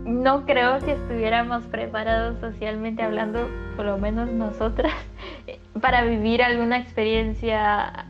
no 0.05 0.45
creo 0.47 0.79
que 0.81 0.93
estuviéramos 0.93 1.65
preparados 1.67 2.39
socialmente 2.41 3.03
hablando, 3.03 3.49
por 3.77 3.87
lo 3.87 3.99
menos 3.99 4.31
nosotras, 4.31 4.93
para 5.81 6.05
vivir 6.05 6.43
alguna 6.43 6.79
experiencia 6.79 8.07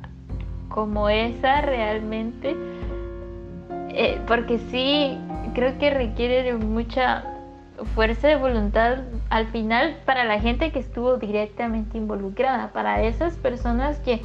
como 0.68 1.08
esa 1.08 1.60
realmente. 1.60 2.56
Eh, 3.90 4.18
porque 4.26 4.58
sí, 4.58 5.18
creo 5.54 5.78
que 5.78 5.90
requiere 5.90 6.42
de 6.42 6.54
mucha 6.54 7.31
fuerza 7.84 8.28
de 8.28 8.36
voluntad 8.36 8.98
al 9.30 9.46
final 9.48 9.98
para 10.04 10.24
la 10.24 10.40
gente 10.40 10.72
que 10.72 10.78
estuvo 10.78 11.16
directamente 11.16 11.98
involucrada, 11.98 12.72
para 12.72 13.02
esas 13.02 13.36
personas 13.36 13.98
que, 14.00 14.20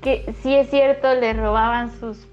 que 0.00 0.34
sí 0.42 0.54
es 0.54 0.70
cierto, 0.70 1.14
le 1.14 1.32
robaban 1.32 1.90
sus 1.98 2.26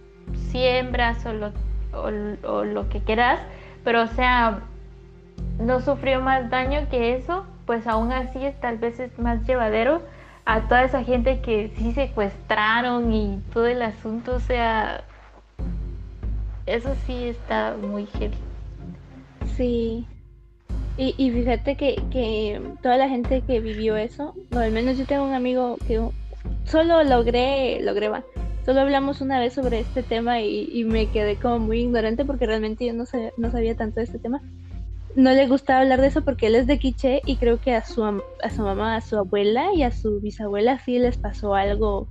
siembras 0.49 1.25
o 1.25 1.33
lo, 1.33 1.51
o, 1.93 2.63
lo 2.63 2.89
que 2.89 3.01
quieras, 3.01 3.39
pero 3.83 4.03
o 4.03 4.07
sea, 4.07 4.61
no 5.59 5.81
sufrió 5.81 6.21
más 6.21 6.49
daño 6.49 6.87
que 6.89 7.15
eso, 7.15 7.45
pues 7.65 7.87
aún 7.87 8.11
así 8.11 8.39
tal 8.61 8.77
vez 8.77 8.99
es 8.99 9.17
más 9.19 9.45
llevadero 9.45 10.01
a 10.45 10.61
toda 10.61 10.83
esa 10.83 11.03
gente 11.03 11.39
que 11.41 11.71
sí 11.77 11.93
secuestraron 11.93 13.13
y 13.13 13.41
todo 13.53 13.67
el 13.67 13.81
asunto, 13.81 14.35
o 14.35 14.39
sea, 14.39 15.03
eso 16.65 16.95
sí 17.05 17.29
está 17.29 17.75
muy 17.81 18.05
heavy. 18.07 18.52
Sí. 19.55 20.05
Y, 20.97 21.15
y 21.17 21.31
fíjate 21.31 21.75
que, 21.75 22.01
que 22.11 22.61
toda 22.81 22.97
la 22.97 23.09
gente 23.09 23.41
que 23.41 23.59
vivió 23.59 23.97
eso, 23.97 24.35
o 24.53 24.57
al 24.59 24.71
menos 24.71 24.97
yo 24.97 25.05
tengo 25.05 25.23
un 25.23 25.33
amigo 25.33 25.77
que 25.87 25.99
solo 26.65 27.03
logré, 27.03 27.81
logré, 27.81 28.09
va, 28.09 28.23
solo 28.63 28.81
hablamos 28.81 29.21
una 29.21 29.39
vez 29.39 29.53
sobre 29.53 29.79
este 29.79 30.03
tema 30.03 30.41
y, 30.41 30.69
y 30.71 30.83
me 30.83 31.07
quedé 31.07 31.35
como 31.35 31.59
muy 31.59 31.79
ignorante 31.79 32.25
porque 32.25 32.45
realmente 32.45 32.85
yo 32.85 32.93
no, 32.93 33.05
sé, 33.05 33.33
no 33.37 33.51
sabía 33.51 33.75
tanto 33.75 33.95
de 33.99 34.03
este 34.03 34.19
tema. 34.19 34.41
No 35.15 35.31
le 35.31 35.47
gustaba 35.47 35.81
hablar 35.81 36.01
de 36.01 36.07
eso 36.07 36.23
porque 36.23 36.47
él 36.47 36.55
es 36.55 36.65
de 36.65 36.79
Quiché 36.79 37.21
y 37.25 37.37
creo 37.37 37.59
que 37.59 37.75
a 37.75 37.83
su, 37.83 38.03
a 38.03 38.49
su 38.49 38.61
mamá, 38.61 38.95
a 38.95 39.01
su 39.01 39.17
abuela 39.17 39.73
y 39.75 39.83
a 39.83 39.91
su 39.91 40.19
bisabuela 40.19 40.79
sí 40.79 40.97
les 40.97 41.17
pasó 41.17 41.53
algo 41.55 42.07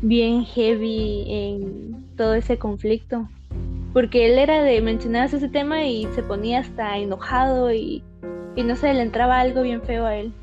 bien 0.00 0.44
heavy 0.44 1.24
en 1.28 2.16
todo 2.16 2.34
ese 2.34 2.58
conflicto 2.58 3.28
porque 3.96 4.26
él 4.26 4.38
era 4.38 4.62
de 4.62 4.82
mencionabas 4.82 5.32
ese 5.32 5.48
tema 5.48 5.84
y 5.84 6.04
se 6.14 6.22
ponía 6.22 6.58
hasta 6.58 6.98
enojado 6.98 7.72
y, 7.72 8.04
y 8.54 8.62
no 8.62 8.76
sé, 8.76 8.92
le 8.92 9.00
entraba 9.00 9.40
algo 9.40 9.62
bien 9.62 9.80
feo 9.80 10.04
a 10.04 10.16
él. 10.16 10.34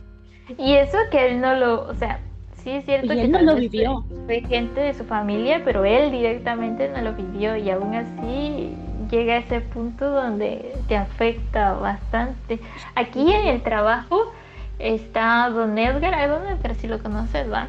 Y 0.57 0.73
eso 0.73 0.97
que 1.11 1.27
él 1.27 1.39
no 1.39 1.53
lo, 1.53 1.88
o 1.88 1.93
sea, 1.93 2.19
sí 2.63 2.71
es 2.71 2.84
cierto 2.86 3.13
Y 3.13 3.15
que 3.15 3.21
él 3.25 3.32
no 3.32 3.43
lo 3.43 3.55
vivió. 3.55 4.03
Fue, 4.25 4.41
gente 4.41 4.82
de 4.82 4.95
su 4.95 5.03
familia, 5.03 5.61
pero 5.63 5.86
él 5.86 6.09
directamente 6.11 6.89
no 6.89 7.03
lo 7.03 7.13
vivió 7.13 7.55
y 7.55 7.69
aún 7.69 7.93
así 7.93 8.71
llega 9.11 9.36
a 9.36 9.38
ese 9.38 9.61
punto 9.61 10.09
donde 10.09 10.73
te 10.88 10.97
afecta 10.97 11.73
bastante. 11.73 12.59
Aquí 12.95 13.32
en 13.32 13.49
el 13.49 13.61
trabajo 13.61 14.34
está 14.80 15.47
don 15.51 15.77
Edgar, 15.77 16.15
Edgar 16.15 16.73
si 16.73 16.88
lo 16.88 16.97
conoces, 17.03 17.53
¿va? 17.53 17.67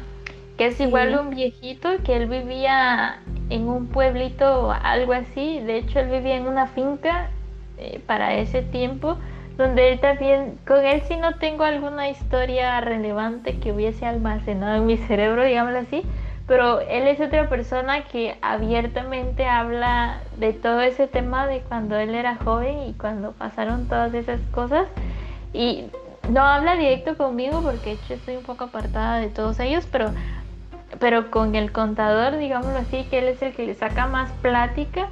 Que 0.57 0.65
es 0.65 0.79
igual 0.79 1.09
Sí. 1.09 1.15
un 1.15 1.29
viejito 1.29 1.89
que 2.03 2.15
él 2.15 2.25
vivía 2.25 3.19
en 3.49 3.67
un 3.67 3.87
pueblito 3.87 4.67
o 4.67 4.71
algo 4.71 5.13
así, 5.13 5.59
de 5.59 5.77
hecho 5.77 5.99
él 5.99 6.09
vivía 6.09 6.35
en 6.35 6.47
una 6.47 6.67
finca 6.67 7.29
eh, 7.77 8.01
para 8.05 8.35
ese 8.35 8.61
tiempo 8.61 9.17
donde 9.57 9.93
él 9.93 9.99
también, 9.99 10.57
con 10.67 10.83
él 10.83 11.01
sí 11.07 11.15
no 11.15 11.35
tengo 11.35 11.63
alguna 11.63 12.09
historia 12.09 12.81
relevante 12.81 13.57
que 13.59 13.71
hubiese 13.71 14.05
almacenado 14.05 14.77
en 14.77 14.85
mi 14.85 14.97
cerebro, 14.97 15.45
digámoslo 15.45 15.79
así, 15.79 16.03
pero 16.47 16.81
él 16.81 17.07
es 17.07 17.19
otra 17.21 17.49
persona 17.49 18.03
que 18.03 18.37
abiertamente 18.41 19.45
habla 19.45 20.19
de 20.37 20.53
todo 20.53 20.81
ese 20.81 21.07
tema 21.07 21.47
de 21.47 21.61
cuando 21.61 21.97
él 21.97 22.13
era 22.13 22.35
joven 22.35 22.83
y 22.87 22.93
cuando 22.93 23.31
pasaron 23.31 23.87
todas 23.87 24.13
esas 24.13 24.39
cosas. 24.51 24.87
Y 25.53 25.85
no 26.29 26.41
habla 26.41 26.75
directo 26.75 27.17
conmigo 27.17 27.61
porque 27.61 27.97
yo 28.07 28.15
estoy 28.15 28.35
un 28.35 28.43
poco 28.43 28.65
apartada 28.65 29.17
de 29.19 29.29
todos 29.29 29.59
ellos, 29.59 29.87
pero, 29.91 30.11
pero 30.99 31.31
con 31.31 31.55
el 31.55 31.71
contador, 31.71 32.37
digámoslo 32.37 32.77
así, 32.77 33.03
que 33.09 33.19
él 33.19 33.27
es 33.29 33.41
el 33.41 33.53
que 33.53 33.65
le 33.65 33.73
saca 33.75 34.07
más 34.07 34.31
plática 34.41 35.07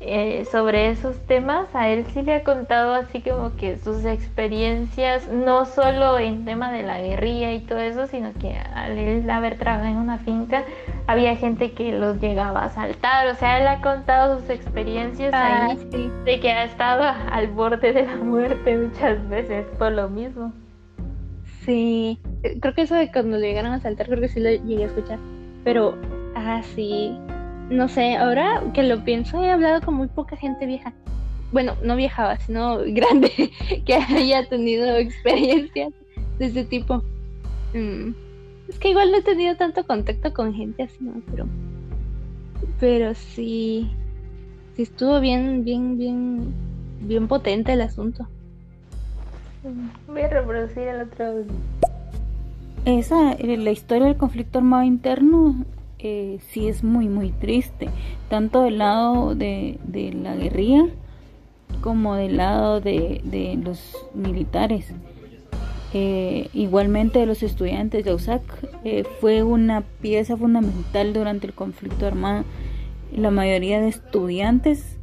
eh, 0.00 0.44
sobre 0.52 0.90
esos 0.90 1.18
temas, 1.26 1.66
a 1.74 1.88
él 1.88 2.06
sí 2.14 2.22
le 2.22 2.36
ha 2.36 2.44
contado 2.44 2.94
así 2.94 3.20
como 3.20 3.56
que 3.56 3.76
sus 3.78 4.04
experiencias, 4.04 5.26
no 5.28 5.64
solo 5.64 6.18
en 6.20 6.44
tema 6.44 6.70
de 6.70 6.84
la 6.84 7.00
guerrilla 7.00 7.52
y 7.52 7.60
todo 7.60 7.80
eso, 7.80 8.06
sino 8.06 8.32
que 8.40 8.56
al 8.56 8.96
él 8.96 9.28
haber 9.28 9.58
trabajado 9.58 9.88
en 9.90 9.96
una 9.96 10.18
finca, 10.18 10.62
había 11.08 11.34
gente 11.34 11.72
que 11.72 11.90
los 11.90 12.20
llegaba 12.20 12.62
a 12.64 12.68
saltar, 12.68 13.26
o 13.26 13.34
sea, 13.34 13.58
él 13.58 13.66
ha 13.66 13.80
contado 13.80 14.38
sus 14.38 14.50
experiencias 14.50 15.34
Ah, 15.34 15.66
ahí, 15.70 15.78
sí. 15.90 16.10
de 16.24 16.38
que 16.38 16.52
ha 16.52 16.62
estado 16.62 17.02
al 17.32 17.48
borde 17.48 17.92
de 17.92 18.06
la 18.06 18.16
muerte 18.16 18.76
muchas 18.76 19.28
veces 19.28 19.66
por 19.78 19.90
lo 19.90 20.08
mismo. 20.08 20.52
Sí, 21.68 22.18
eh, 22.44 22.58
creo 22.60 22.74
que 22.74 22.80
eso 22.82 22.94
de 22.94 23.12
cuando 23.12 23.36
lo 23.36 23.42
llegaron 23.42 23.72
a 23.72 23.80
saltar, 23.80 24.06
creo 24.06 24.22
que 24.22 24.28
sí 24.28 24.40
lo 24.40 24.48
llegué 24.48 24.84
a 24.84 24.86
escuchar. 24.86 25.18
Pero, 25.64 25.98
ah, 26.34 26.62
sí, 26.74 27.12
no 27.68 27.88
sé, 27.88 28.16
ahora 28.16 28.62
que 28.72 28.84
lo 28.84 29.04
pienso, 29.04 29.42
he 29.42 29.50
hablado 29.50 29.82
con 29.82 29.92
muy 29.92 30.08
poca 30.08 30.34
gente 30.38 30.64
vieja. 30.64 30.94
Bueno, 31.52 31.74
no 31.82 31.94
viejaba, 31.94 32.38
sino 32.38 32.78
grande, 32.86 33.52
que 33.84 33.94
haya 33.94 34.48
tenido 34.48 34.96
experiencias 34.96 35.92
de 36.38 36.46
ese 36.46 36.64
tipo. 36.64 37.02
Mm, 37.74 38.12
Es 38.68 38.78
que 38.78 38.88
igual 38.88 39.10
no 39.12 39.18
he 39.18 39.22
tenido 39.22 39.54
tanto 39.56 39.86
contacto 39.86 40.32
con 40.32 40.54
gente 40.54 40.84
así, 40.84 41.04
¿no? 41.04 41.22
Pero, 41.30 41.46
pero 42.80 43.14
sí, 43.14 43.90
sí 44.74 44.82
estuvo 44.84 45.20
bien, 45.20 45.64
bien, 45.64 45.98
bien, 45.98 46.54
bien 47.02 47.28
potente 47.28 47.74
el 47.74 47.82
asunto. 47.82 48.26
Voy 50.06 50.22
a 50.22 50.28
reproducir 50.28 50.84
el 50.84 51.02
otro. 51.02 51.44
Esa, 52.84 53.32
eh, 53.32 53.56
la 53.56 53.70
historia 53.70 54.06
del 54.06 54.16
conflicto 54.16 54.58
armado 54.58 54.84
interno, 54.84 55.64
eh, 55.98 56.38
sí 56.48 56.68
es 56.68 56.84
muy, 56.84 57.08
muy 57.08 57.30
triste, 57.32 57.90
tanto 58.30 58.62
del 58.62 58.78
lado 58.78 59.34
de, 59.34 59.78
la 60.22 60.36
guerrilla 60.36 60.86
como 61.82 62.14
del 62.14 62.36
lado 62.36 62.80
de, 62.80 63.60
los 63.62 63.96
militares. 64.14 64.92
Eh, 65.92 66.48
igualmente 66.52 67.18
de 67.18 67.26
los 67.26 67.42
estudiantes 67.42 68.04
de 68.04 68.12
USAC 68.12 68.42
fue 69.20 69.42
una 69.42 69.82
pieza 70.00 70.36
fundamental 70.36 71.12
durante 71.12 71.46
el 71.46 71.54
conflicto 71.54 72.06
armado. 72.06 72.44
La 73.14 73.30
mayoría 73.30 73.80
de 73.80 73.88
estudiantes 73.88 74.98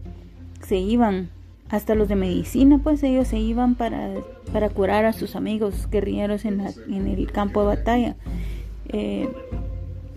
se 0.62 0.78
iban, 0.78 1.30
hasta 1.70 1.96
los 1.96 2.08
de 2.08 2.16
medicina, 2.16 2.80
pues 2.84 3.02
ellos 3.04 3.28
se 3.28 3.40
iban 3.40 3.76
para, 3.76 4.10
para 4.54 4.70
curar 4.70 5.06
a 5.06 5.14
sus 5.14 5.36
amigos 5.36 5.88
guerrilleros 5.90 6.46
en, 6.46 6.58
la- 6.58 6.72
en 6.88 7.08
el 7.08 7.32
campo 7.32 7.62
de 7.62 7.68
batalla. 7.68 8.16
Eh, 8.90 9.28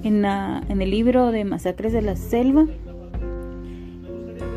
en, 0.04 0.22
la- 0.22 0.62
en 0.68 0.82
el 0.82 0.90
libro 0.90 1.30
de 1.32 1.44
Masacres 1.44 1.92
de 1.92 2.02
la 2.02 2.16
Selva 2.16 2.66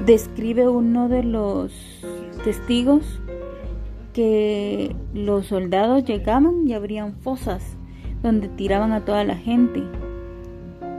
describe 0.06 0.68
uno 0.68 1.08
de 1.10 1.24
los 1.24 1.72
testigos 2.44 3.22
que 4.14 4.96
los 5.14 5.48
soldados 5.48 6.04
llegaban 6.04 6.68
y 6.68 6.74
abrían 6.74 7.14
fosas 7.14 7.64
donde 8.22 8.50
tiraban 8.50 8.92
a 8.92 9.06
toda 9.06 9.24
la 9.24 9.36
gente. 9.36 9.82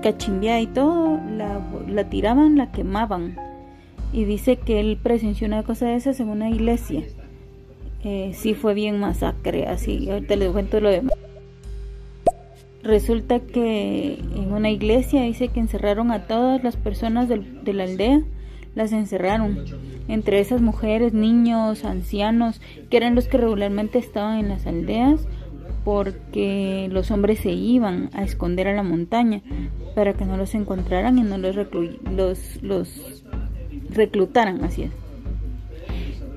Cachimbeada 0.02 0.60
y 0.60 0.66
todo, 0.68 1.20
la, 1.36 1.60
la 1.86 2.08
tiraban, 2.08 2.56
la 2.56 2.72
quemaban. 2.72 3.36
Y 4.12 4.24
dice 4.24 4.56
que 4.56 4.80
él 4.80 4.98
presenció 5.02 5.46
una 5.46 5.62
cosa 5.62 5.86
de 5.86 5.94
esas 5.96 6.20
en 6.20 6.28
una 6.28 6.50
iglesia. 6.50 7.02
Eh, 8.04 8.32
sí 8.34 8.54
fue 8.54 8.74
bien 8.74 8.98
masacre, 9.00 9.66
así. 9.66 10.10
Ahorita 10.10 10.36
les 10.36 10.50
cuento 10.50 10.80
lo 10.80 10.90
demás. 10.90 11.14
Resulta 12.82 13.38
que 13.40 14.14
en 14.34 14.52
una 14.52 14.70
iglesia 14.70 15.22
dice 15.22 15.48
que 15.48 15.60
encerraron 15.60 16.10
a 16.10 16.26
todas 16.26 16.62
las 16.64 16.76
personas 16.76 17.28
del- 17.28 17.62
de 17.62 17.72
la 17.72 17.84
aldea, 17.84 18.20
las 18.74 18.92
encerraron. 18.92 19.58
Entre 20.08 20.40
esas 20.40 20.60
mujeres, 20.60 21.12
niños, 21.14 21.84
ancianos, 21.84 22.60
que 22.90 22.96
eran 22.96 23.14
los 23.14 23.28
que 23.28 23.38
regularmente 23.38 23.98
estaban 23.98 24.40
en 24.40 24.48
las 24.48 24.66
aldeas, 24.66 25.28
porque 25.84 26.88
los 26.90 27.10
hombres 27.12 27.38
se 27.40 27.52
iban 27.52 28.10
a 28.12 28.24
esconder 28.24 28.68
a 28.68 28.74
la 28.74 28.82
montaña 28.82 29.42
para 29.94 30.14
que 30.14 30.24
no 30.24 30.36
los 30.36 30.54
encontraran 30.54 31.18
y 31.18 31.22
no 31.22 31.38
los, 31.38 31.56
los, 31.56 32.62
los 32.62 33.21
reclutaran, 33.94 34.64
así 34.64 34.84
es. 34.84 34.90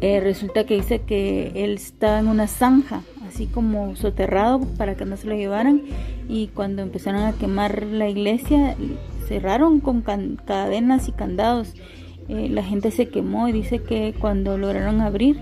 Eh, 0.02 0.20
resulta 0.20 0.66
que 0.66 0.76
dice 0.76 1.02
que 1.02 1.52
él 1.56 1.74
estaba 1.74 2.20
en 2.20 2.28
una 2.28 2.48
zanja, 2.48 3.02
así 3.28 3.48
como 3.48 3.96
soterrado 3.96 4.60
para 4.78 4.96
que 4.96 5.06
no 5.06 5.18
se 5.18 5.28
lo 5.28 5.36
llevaran 5.36 5.82
y 6.28 6.48
cuando 6.48 6.82
empezaron 6.82 7.24
a 7.24 7.34
quemar 7.34 7.84
la 7.84 8.10
iglesia 8.10 8.76
cerraron 9.28 9.80
con 9.80 10.02
cadenas 10.02 11.08
y 11.08 11.12
candados. 11.12 11.74
Eh, 12.28 12.50
la 12.50 12.64
gente 12.64 12.92
se 12.92 13.08
quemó 13.08 13.48
y 13.48 13.52
dice 13.52 13.80
que 13.80 14.14
cuando 14.20 14.58
lograron 14.58 15.02
abrir 15.02 15.40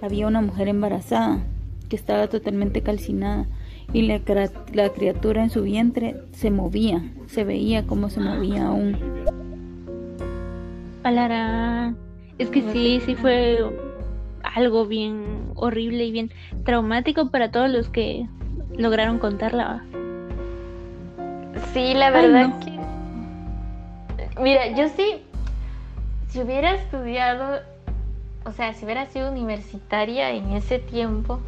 había 0.00 0.26
una 0.26 0.40
mujer 0.40 0.68
embarazada 0.68 1.44
que 1.88 1.96
estaba 1.96 2.28
totalmente 2.28 2.82
calcinada 2.82 3.46
y 3.92 4.02
la, 4.02 4.20
la 4.72 4.88
criatura 4.90 5.42
en 5.42 5.50
su 5.50 5.62
vientre 5.62 6.16
se 6.32 6.50
movía, 6.50 7.12
se 7.26 7.44
veía 7.44 7.86
cómo 7.86 8.08
se 8.10 8.20
movía 8.20 8.68
aún. 8.68 8.96
Palara. 11.02 11.94
Es 12.38 12.48
que 12.50 12.62
sí, 12.72 13.02
sí 13.04 13.14
fue 13.14 13.58
algo 14.42 14.86
bien 14.86 15.52
horrible 15.56 16.04
y 16.04 16.12
bien 16.12 16.30
traumático 16.64 17.30
para 17.30 17.50
todos 17.50 17.70
los 17.70 17.88
que 17.88 18.26
lograron 18.76 19.18
contarla. 19.18 19.84
Sí, 21.72 21.94
la 21.94 22.06
Ay, 22.06 22.12
verdad 22.12 22.48
no. 22.48 22.60
que... 22.60 22.80
Mira, 24.40 24.68
yo 24.68 24.88
sí, 24.88 25.22
si 26.28 26.40
hubiera 26.40 26.74
estudiado, 26.74 27.60
o 28.44 28.52
sea, 28.52 28.72
si 28.72 28.84
hubiera 28.84 29.06
sido 29.06 29.30
universitaria 29.30 30.30
en 30.30 30.52
ese 30.52 30.78
tiempo, 30.78 31.40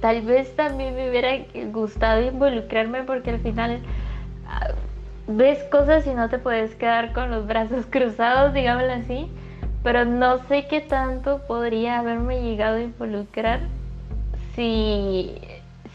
tal 0.00 0.22
vez 0.22 0.54
también 0.56 0.96
me 0.96 1.08
hubiera 1.08 1.30
gustado 1.72 2.22
involucrarme 2.22 3.02
porque 3.04 3.30
al 3.30 3.40
final 3.40 3.80
ah, 4.48 4.70
ves 5.30 5.62
cosas 5.64 6.06
y 6.06 6.10
no 6.14 6.28
te 6.28 6.38
puedes 6.38 6.74
quedar 6.74 7.12
con 7.12 7.30
los 7.30 7.46
brazos 7.46 7.86
cruzados, 7.90 8.52
digámoslo 8.52 8.92
así, 8.92 9.30
pero 9.82 10.04
no 10.04 10.38
sé 10.46 10.66
qué 10.68 10.80
tanto 10.80 11.40
podría 11.46 11.98
haberme 11.98 12.42
llegado 12.42 12.76
a 12.76 12.82
involucrar 12.82 13.60
si, 14.54 15.34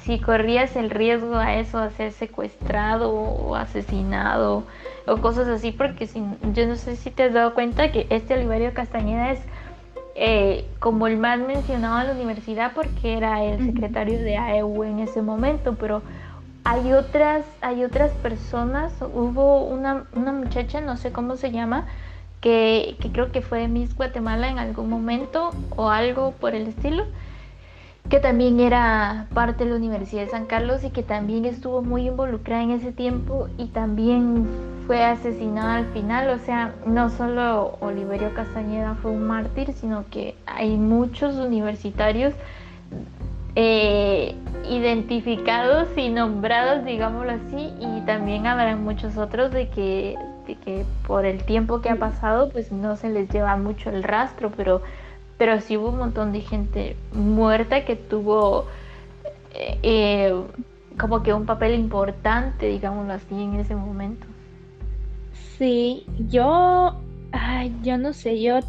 si 0.04 0.20
corrías 0.20 0.76
el 0.76 0.90
riesgo 0.90 1.36
a 1.36 1.56
eso, 1.56 1.78
a 1.78 1.90
ser 1.92 2.12
secuestrado 2.12 3.12
o 3.12 3.56
asesinado 3.56 4.64
o 5.06 5.18
cosas 5.18 5.48
así, 5.48 5.72
porque 5.72 6.08
si, 6.08 6.24
yo 6.54 6.66
no 6.66 6.76
sé 6.76 6.96
si 6.96 7.12
te 7.12 7.24
has 7.24 7.34
dado 7.34 7.54
cuenta 7.54 7.92
que 7.92 8.08
este 8.10 8.34
Oliverio 8.34 8.74
Castañeda 8.74 9.32
es 9.32 9.40
eh, 10.18 10.66
como 10.80 11.08
el 11.08 11.18
más 11.18 11.40
mencionado 11.40 12.00
en 12.00 12.08
la 12.08 12.14
universidad 12.14 12.72
porque 12.74 13.18
era 13.18 13.44
el 13.44 13.66
secretario 13.66 14.18
de 14.18 14.38
AEU 14.38 14.86
en 14.86 15.00
ese 15.00 15.22
momento, 15.22 15.76
pero 15.78 16.02
hay 16.66 16.94
otras, 16.94 17.46
hay 17.62 17.84
otras 17.84 18.12
personas, 18.12 18.92
hubo 19.14 19.64
una, 19.64 20.06
una 20.14 20.32
muchacha, 20.34 20.82
no 20.82 20.98
sé 20.98 21.12
cómo 21.12 21.38
se 21.38 21.52
llama, 21.52 21.86
que, 22.42 22.98
que 23.00 23.12
creo 23.12 23.32
que 23.32 23.44
fue 23.44 23.68
Miss 23.68 23.96
Guatemala 23.96 24.50
en 24.50 24.58
algún 24.58 24.90
momento 24.90 25.52
o 25.76 25.90
algo 25.90 26.32
por 26.32 26.56
el 26.56 26.68
estilo, 26.68 27.06
que 28.10 28.20
también 28.20 28.60
era 28.60 29.28
parte 29.36 29.64
de 29.64 29.70
la 29.70 29.76
Universidad 29.76 30.24
de 30.24 30.30
San 30.30 30.48
Carlos 30.48 30.84
y 30.84 30.90
que 30.90 31.04
también 31.04 31.46
estuvo 31.46 31.84
muy 31.84 32.08
involucrada 32.08 32.64
en 32.64 32.72
ese 32.72 32.92
tiempo 32.92 33.48
y 33.60 33.68
también 33.68 34.48
fue 34.88 35.04
asesinada 35.04 35.78
al 35.78 35.86
final. 35.88 36.30
O 36.30 36.40
sea, 36.40 36.74
no 36.88 37.10
solo 37.12 37.78
Oliverio 37.80 38.34
Castañeda 38.34 38.96
fue 38.96 39.12
un 39.12 39.28
mártir, 39.28 39.74
sino 39.74 40.06
que 40.10 40.36
hay 40.48 40.78
muchos 40.78 41.36
universitarios 41.36 42.34
eh, 43.56 44.36
identificados 44.70 45.88
y 45.96 46.10
nombrados, 46.10 46.86
digámoslo 46.86 47.32
así, 47.32 47.74
y 47.80 48.02
también 48.06 48.48
habrán 48.48 48.84
muchos 48.84 49.18
otros 49.18 49.52
de 49.52 49.70
que, 49.70 50.18
de 50.48 50.56
que 50.56 50.86
por 51.08 51.26
el 51.26 51.44
tiempo 51.44 51.82
que 51.82 51.90
ha 51.90 51.96
pasado, 51.96 52.50
pues 52.50 52.72
no 52.72 52.96
se 52.98 53.10
les 53.10 53.30
lleva 53.30 53.56
mucho 53.56 53.90
el 53.90 54.04
rastro, 54.04 54.52
pero, 54.56 54.82
pero 55.38 55.62
sí 55.62 55.78
hubo 55.78 55.90
un 55.90 55.98
montón 55.98 56.32
de 56.32 56.42
gente 56.42 56.96
muerta 57.14 57.86
que 57.86 57.96
tuvo 57.96 58.66
eh, 59.54 59.80
eh, 59.84 60.34
como 61.00 61.24
que 61.24 61.34
un 61.34 61.46
papel 61.46 61.76
importante, 61.76 62.68
digámoslo 62.68 63.14
así, 63.14 63.42
en 63.42 63.56
ese 63.56 63.76
momento. 63.76 64.28
Sí, 65.58 66.06
yo, 66.30 66.96
ay, 67.32 67.74
yo 67.84 67.98
no 67.98 68.12
sé, 68.12 68.42
yo, 68.42 68.60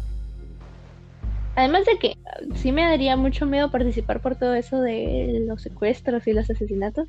además 1.57 1.85
de 1.85 1.97
que 1.97 2.17
sí 2.55 2.71
me 2.71 2.83
daría 2.83 3.17
mucho 3.17 3.47
miedo 3.47 3.71
participar 3.71 4.21
por 4.21 4.35
todo 4.35 4.53
eso 4.53 4.79
de 4.79 5.43
los 5.47 5.63
secuestros 5.63 6.25
y 6.27 6.33
los 6.33 6.49
asesinatos, 6.49 7.07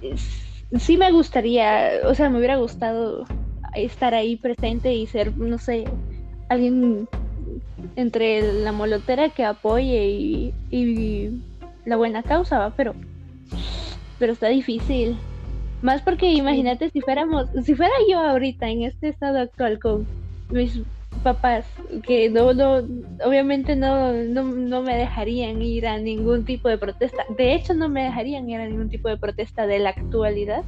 es- 0.00 0.64
sí 0.78 0.96
me 0.96 1.12
gustaría, 1.12 2.00
o 2.06 2.14
sea, 2.14 2.30
me 2.30 2.38
hubiera 2.38 2.56
gustado 2.56 3.26
estar 3.74 4.14
ahí 4.14 4.36
presente 4.36 4.94
y 4.94 5.06
ser, 5.06 5.36
no 5.36 5.58
sé, 5.58 5.84
alguien 6.48 7.06
entre 7.96 8.52
la 8.54 8.72
molotera 8.72 9.28
que 9.28 9.44
apoye 9.44 10.06
y, 10.70 11.30
la 11.84 11.96
buena 11.96 12.22
causa, 12.22 12.58
¿va? 12.58 12.70
pero 12.74 12.94
pero 14.18 14.32
está 14.32 14.48
difícil. 14.48 15.16
Más 15.82 16.00
porque 16.00 16.32
imagínate 16.32 16.88
si 16.88 17.02
fuéramos, 17.02 17.46
si 17.62 17.74
fuera 17.74 17.92
yo 18.10 18.18
ahorita 18.20 18.70
en 18.70 18.84
este 18.84 19.08
estado 19.08 19.38
actual 19.38 19.78
con 19.78 20.06
mis 20.50 20.80
papás, 21.24 21.66
que 22.06 22.30
no, 22.30 22.54
no 22.54 22.76
obviamente 23.24 23.74
no, 23.74 24.12
no, 24.12 24.44
no 24.44 24.82
me 24.82 24.96
dejarían 24.96 25.60
ir 25.60 25.88
a 25.88 25.98
ningún 25.98 26.44
tipo 26.44 26.68
de 26.68 26.78
protesta. 26.78 27.24
De 27.36 27.54
hecho, 27.54 27.74
no 27.74 27.88
me 27.88 28.04
dejarían 28.04 28.48
ir 28.48 28.60
a 28.60 28.66
ningún 28.68 28.88
tipo 28.88 29.08
de 29.08 29.16
protesta 29.16 29.66
de 29.66 29.80
la 29.80 29.90
actualidad. 29.90 30.62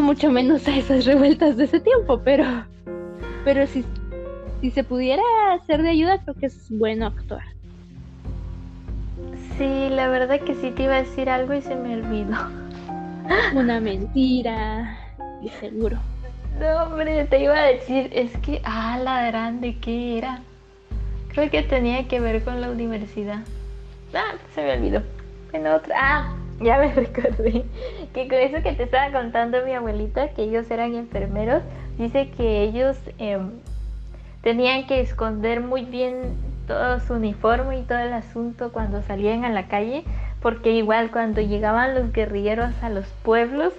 Mucho 0.00 0.30
menos 0.30 0.66
a 0.68 0.76
esas 0.76 1.04
revueltas 1.04 1.58
de 1.58 1.64
ese 1.64 1.80
tiempo, 1.80 2.22
pero, 2.24 2.44
pero 3.44 3.66
si 3.66 3.84
si 4.62 4.70
se 4.70 4.84
pudiera 4.84 5.22
hacer 5.54 5.82
de 5.82 5.90
ayuda, 5.90 6.18
creo 6.22 6.34
que 6.36 6.46
es 6.46 6.70
bueno 6.70 7.06
actuar. 7.06 7.42
Sí, 9.58 9.88
la 9.90 10.08
verdad 10.08 10.40
que 10.40 10.54
sí 10.54 10.70
te 10.70 10.84
iba 10.84 10.94
a 10.94 11.02
decir 11.02 11.28
algo 11.28 11.52
y 11.52 11.60
se 11.60 11.74
me 11.74 11.94
olvidó. 11.96 12.36
Una 13.54 13.80
mentira, 13.80 14.96
y 15.42 15.48
seguro. 15.48 15.98
No, 16.58 16.84
hombre, 16.84 17.24
te 17.24 17.42
iba 17.42 17.58
a 17.58 17.66
decir, 17.66 18.10
es 18.12 18.36
que, 18.38 18.60
ah, 18.64 18.98
la 19.02 19.26
grande, 19.26 19.76
¿qué 19.80 20.18
era? 20.18 20.40
Creo 21.28 21.50
que 21.50 21.62
tenía 21.62 22.06
que 22.08 22.20
ver 22.20 22.44
con 22.44 22.60
la 22.60 22.70
universidad. 22.70 23.40
Ah, 24.14 24.34
se 24.54 24.62
me 24.62 24.74
olvidó. 24.74 25.02
En 25.52 25.66
otra, 25.66 25.96
ah, 25.98 26.36
ya 26.60 26.78
me 26.78 26.92
recordé. 26.94 27.64
Que 28.12 28.28
con 28.28 28.38
eso 28.38 28.62
que 28.62 28.72
te 28.72 28.84
estaba 28.84 29.10
contando 29.12 29.64
mi 29.64 29.72
abuelita, 29.72 30.28
que 30.28 30.42
ellos 30.42 30.70
eran 30.70 30.94
enfermeros, 30.94 31.62
dice 31.98 32.30
que 32.36 32.62
ellos 32.62 32.96
em, 33.18 33.50
tenían 34.42 34.86
que 34.86 35.00
esconder 35.00 35.60
muy 35.60 35.84
bien 35.84 36.36
todo 36.66 37.00
su 37.00 37.14
uniforme 37.14 37.78
y 37.78 37.82
todo 37.82 37.98
el 37.98 38.12
asunto 38.12 38.72
cuando 38.72 39.02
salían 39.02 39.44
a 39.44 39.50
la 39.50 39.68
calle, 39.68 40.04
porque 40.40 40.72
igual 40.72 41.10
cuando 41.10 41.40
llegaban 41.40 41.94
los 41.94 42.12
guerrilleros 42.12 42.70
a 42.82 42.90
los 42.90 43.06
pueblos, 43.22 43.72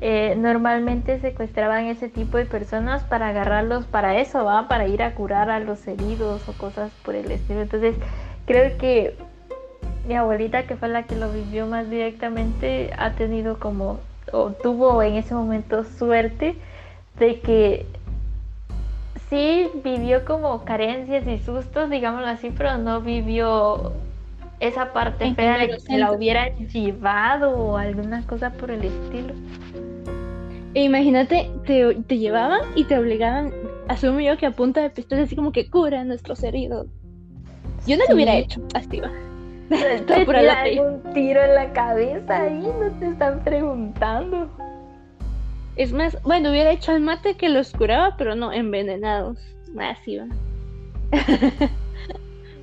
eh, 0.00 0.34
normalmente 0.36 1.20
secuestraban 1.20 1.86
ese 1.86 2.08
tipo 2.08 2.36
de 2.36 2.46
personas 2.46 3.04
para 3.04 3.28
agarrarlos 3.28 3.86
para 3.86 4.18
eso, 4.18 4.44
¿va? 4.44 4.68
para 4.68 4.86
ir 4.86 5.02
a 5.02 5.14
curar 5.14 5.50
a 5.50 5.60
los 5.60 5.86
heridos 5.86 6.48
o 6.48 6.52
cosas 6.52 6.92
por 7.02 7.14
el 7.14 7.30
estilo. 7.30 7.62
Entonces, 7.62 7.96
creo 8.46 8.76
que 8.78 9.16
mi 10.06 10.14
abuelita, 10.14 10.66
que 10.66 10.76
fue 10.76 10.88
la 10.88 11.04
que 11.04 11.16
lo 11.16 11.32
vivió 11.32 11.66
más 11.66 11.88
directamente, 11.88 12.90
ha 12.98 13.12
tenido 13.12 13.58
como, 13.58 14.00
o 14.32 14.50
tuvo 14.50 15.02
en 15.02 15.14
ese 15.14 15.34
momento 15.34 15.84
suerte 15.84 16.56
de 17.18 17.40
que 17.40 17.86
sí 19.30 19.70
vivió 19.82 20.24
como 20.24 20.64
carencias 20.64 21.26
y 21.26 21.38
sustos, 21.38 21.90
digámoslo 21.90 22.26
así, 22.26 22.50
pero 22.50 22.76
no 22.78 23.00
vivió 23.00 23.92
esa 24.68 24.92
parte 24.92 25.34
fea 25.34 25.58
de 25.58 25.78
que 25.86 25.98
la 25.98 26.12
hubieran 26.12 26.56
llevado 26.68 27.50
o 27.50 27.76
alguna 27.76 28.26
cosa 28.26 28.50
por 28.50 28.70
el 28.70 28.84
estilo. 28.84 29.34
E 30.74 30.82
imagínate, 30.82 31.50
te, 31.66 31.94
te, 31.94 32.18
llevaban 32.18 32.60
y 32.74 32.84
te 32.84 32.98
obligaban, 32.98 33.52
asumo 33.88 34.20
yo 34.20 34.36
que 34.36 34.46
a 34.46 34.50
punta 34.50 34.80
de 34.82 34.90
pistola 34.90 35.22
así 35.22 35.36
como 35.36 35.52
que 35.52 35.70
cura 35.70 36.02
nuestros 36.04 36.42
heridos. 36.42 36.88
Yo 37.86 37.96
no 37.96 38.04
lo 38.08 38.14
hubiera 38.14 38.34
hecho, 38.34 38.60
así 38.74 39.00
va. 39.00 39.10
Te 39.68 40.80
un 40.80 41.02
tiro 41.14 41.42
en 41.42 41.54
la 41.54 41.72
cabeza 41.72 42.42
ahí, 42.42 42.68
no 42.80 42.90
te 42.98 43.08
están 43.08 43.42
preguntando. 43.42 44.50
Es 45.76 45.92
más, 45.92 46.20
bueno, 46.22 46.50
hubiera 46.50 46.70
hecho 46.70 46.92
al 46.92 47.00
mate 47.00 47.36
que 47.36 47.48
los 47.48 47.72
curaba, 47.72 48.16
pero 48.16 48.34
no 48.34 48.52
envenenados. 48.52 49.38
Así 49.78 50.18
va. 50.18 50.26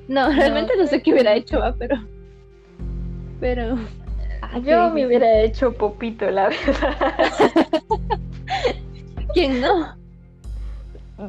no, 0.08 0.28
realmente 0.30 0.72
no, 0.76 0.86
sé 0.86 1.02
qué 1.02 1.12
hubiera 1.12 1.34
hecho, 1.34 1.58
va, 1.58 1.74
pero. 1.74 1.96
Pero. 3.40 3.78
Ah, 4.42 4.58
yo 4.58 4.90
me 4.90 5.06
hubiera 5.06 5.40
hecho 5.40 5.72
popito, 5.72 6.30
la 6.30 6.48
verdad. 6.48 7.66
¿Quién 9.34 9.60
no? 9.60 9.96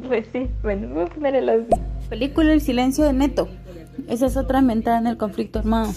Pues 0.07 0.28
sí, 0.32 0.49
bueno, 0.61 0.93
voy 0.93 1.03
a 1.03 1.07
poner 1.07 1.36
el 1.36 1.67
Película 2.09 2.53
El 2.53 2.61
silencio 2.61 3.05
de 3.05 3.13
Neto. 3.13 3.47
Esa 4.07 4.26
es 4.26 4.38
otra 4.38 4.61
mentada 4.61 4.97
en 4.97 5.07
el 5.07 5.17
conflicto 5.17 5.59
armado. 5.59 5.91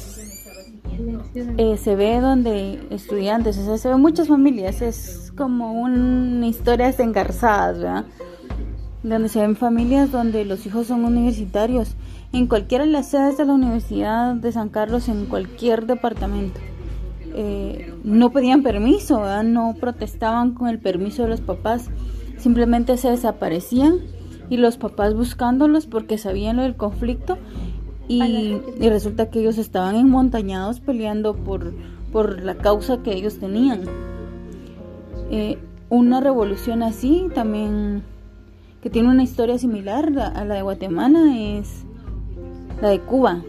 Eh, 1.59 1.77
se 1.77 1.95
ve 1.95 2.21
donde 2.21 2.81
estudiantes, 2.91 3.59
o 3.59 3.65
sea, 3.65 3.79
se 3.79 3.89
ve 3.89 3.97
muchas 3.97 4.29
familias, 4.29 4.81
es 4.81 5.33
como 5.37 5.73
una 5.73 6.47
historias 6.47 6.99
engarzadas, 7.01 7.79
¿verdad? 7.79 8.05
Donde 9.03 9.29
se 9.29 9.41
ven 9.41 9.57
familias 9.57 10.11
donde 10.11 10.45
los 10.45 10.65
hijos 10.65 10.87
son 10.87 11.05
universitarios, 11.05 11.97
en 12.37 12.47
cualquiera 12.49 12.85
de 12.85 12.91
las 12.91 13.09
sedes 13.09 13.39
de 13.39 13.47
la 13.47 13.55
Universidad 13.55 14.35
de 14.35 14.53
San 14.53 14.69
Carlos, 14.69 15.09
en 15.09 15.25
cualquier 15.25 15.87
departamento. 15.87 16.61
Eh, 17.35 17.95
no 18.05 18.31
pedían 18.31 18.63
permiso, 18.63 19.21
¿verdad? 19.21 19.43
no 19.43 19.75
protestaban 19.81 20.53
con 20.53 20.69
el 20.69 20.79
permiso 20.79 21.23
de 21.23 21.31
los 21.31 21.41
papás, 21.41 21.91
simplemente 22.37 22.97
se 22.99 23.11
desaparecían 23.11 24.01
y 24.51 24.59
los 24.59 24.77
papás 24.77 25.15
buscándolos 25.15 25.87
porque 25.87 26.19
sabían 26.19 26.57
lo 26.57 26.63
del 26.63 26.77
conflicto 26.77 27.39
y, 28.09 28.57
resulta 28.81 29.31
que 29.31 29.41
ellos 29.41 29.59
estaban 29.59 29.97
enmontañados 29.97 30.81
peleando 30.81 31.35
por, 31.35 31.75
por 32.13 32.43
la 32.43 32.57
causa 32.57 33.03
que 33.03 33.15
ellos 33.15 33.39
tenían. 33.39 33.83
Eh, 35.31 35.59
una 35.89 36.21
revolución 36.21 36.83
así 36.83 37.29
también 37.35 38.03
que 38.83 38.91
tiene 38.91 39.09
una 39.09 39.23
historia 39.23 39.59
similar 39.59 40.13
a 40.19 40.45
la 40.45 40.55
de 40.55 40.63
Guatemala 40.63 41.37
es 41.37 41.87
la 42.81 42.91
de 42.91 43.01
Cuba. 43.01 43.43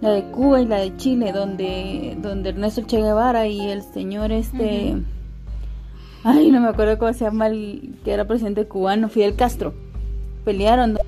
La 0.00 0.10
de 0.10 0.24
Cuba 0.24 0.60
y 0.60 0.66
la 0.66 0.78
de 0.78 0.96
Chile, 0.96 1.32
donde, 1.32 2.16
donde 2.20 2.50
Ernesto 2.50 2.82
Che 2.82 2.98
Guevara 2.98 3.46
y 3.46 3.70
el 3.70 3.82
señor 3.82 4.32
este... 4.32 4.96
Ay, 6.24 6.50
no 6.50 6.60
me 6.60 6.68
acuerdo 6.68 6.98
cómo 6.98 7.12
se 7.12 7.24
llama 7.24 7.46
el 7.46 7.94
que 8.04 8.12
era 8.12 8.24
presidente 8.24 8.66
cubano, 8.66 9.08
Fidel 9.08 9.36
Castro. 9.36 9.74
Pelearon. 10.44 10.98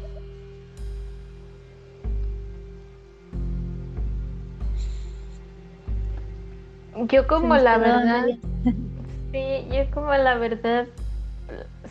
Yo 7.11 7.27
como 7.27 7.57
la 7.57 7.79
verdad, 7.79 8.27
sí, 9.33 9.67
yo 9.73 9.91
como 9.93 10.13
la 10.13 10.37
verdad, 10.37 10.87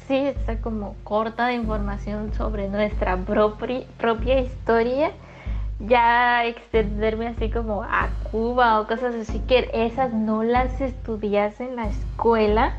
sí 0.07 0.15
está 0.15 0.59
como 0.61 0.95
corta 1.03 1.47
de 1.47 1.55
información 1.55 2.33
sobre 2.33 2.69
nuestra 2.69 3.17
propia, 3.17 4.39
historia. 4.39 5.11
Ya 5.79 6.45
extenderme 6.45 7.27
así 7.27 7.51
como 7.51 7.83
a 7.83 8.09
Cuba 8.31 8.79
o 8.79 8.87
cosas 8.87 9.13
así 9.13 9.39
que 9.47 9.69
esas 9.73 10.11
no 10.11 10.43
las 10.43 10.81
estudias 10.81 11.59
en 11.61 11.75
la 11.75 11.87
escuela 11.87 12.73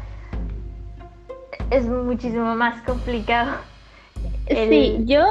es 1.71 1.87
muchísimo 1.87 2.57
más 2.57 2.83
complicado. 2.83 3.53
Sí, 4.49 4.97
yo 5.05 5.27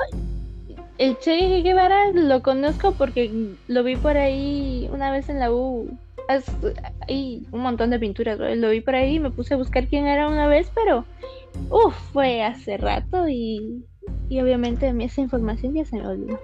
el 0.98 1.18
Che 1.20 1.62
Guevara 1.62 2.12
lo 2.14 2.42
conozco 2.42 2.94
porque 2.94 3.56
lo 3.68 3.84
vi 3.84 3.98
por 3.98 4.16
ahí 4.16 4.90
una 4.94 5.12
vez 5.12 5.28
en 5.28 5.40
la 5.40 5.52
U 5.52 5.90
hay 7.08 7.48
un 7.52 7.62
montón 7.62 7.90
de 7.90 8.00
pinturas, 8.00 8.38
lo 8.40 8.70
vi 8.70 8.82
por 8.82 8.96
ahí 8.96 9.16
y 9.16 9.20
me 9.20 9.32
puse 9.32 9.54
a 9.54 9.58
buscar 9.58 9.88
quién 9.88 10.08
era 10.08 10.28
una 10.28 10.48
vez, 10.48 10.72
pero 10.74 11.06
uff, 11.70 11.96
fue 12.12 12.44
hace 12.44 12.78
rato 12.78 13.28
y, 13.28 13.86
y 14.30 14.42
obviamente 14.42 14.88
a 14.88 14.94
mí 14.94 15.06
esa 15.06 15.22
información 15.22 15.74
ya 15.74 15.86
se 15.86 15.98
me 15.98 16.08
olvidó. 16.08 16.40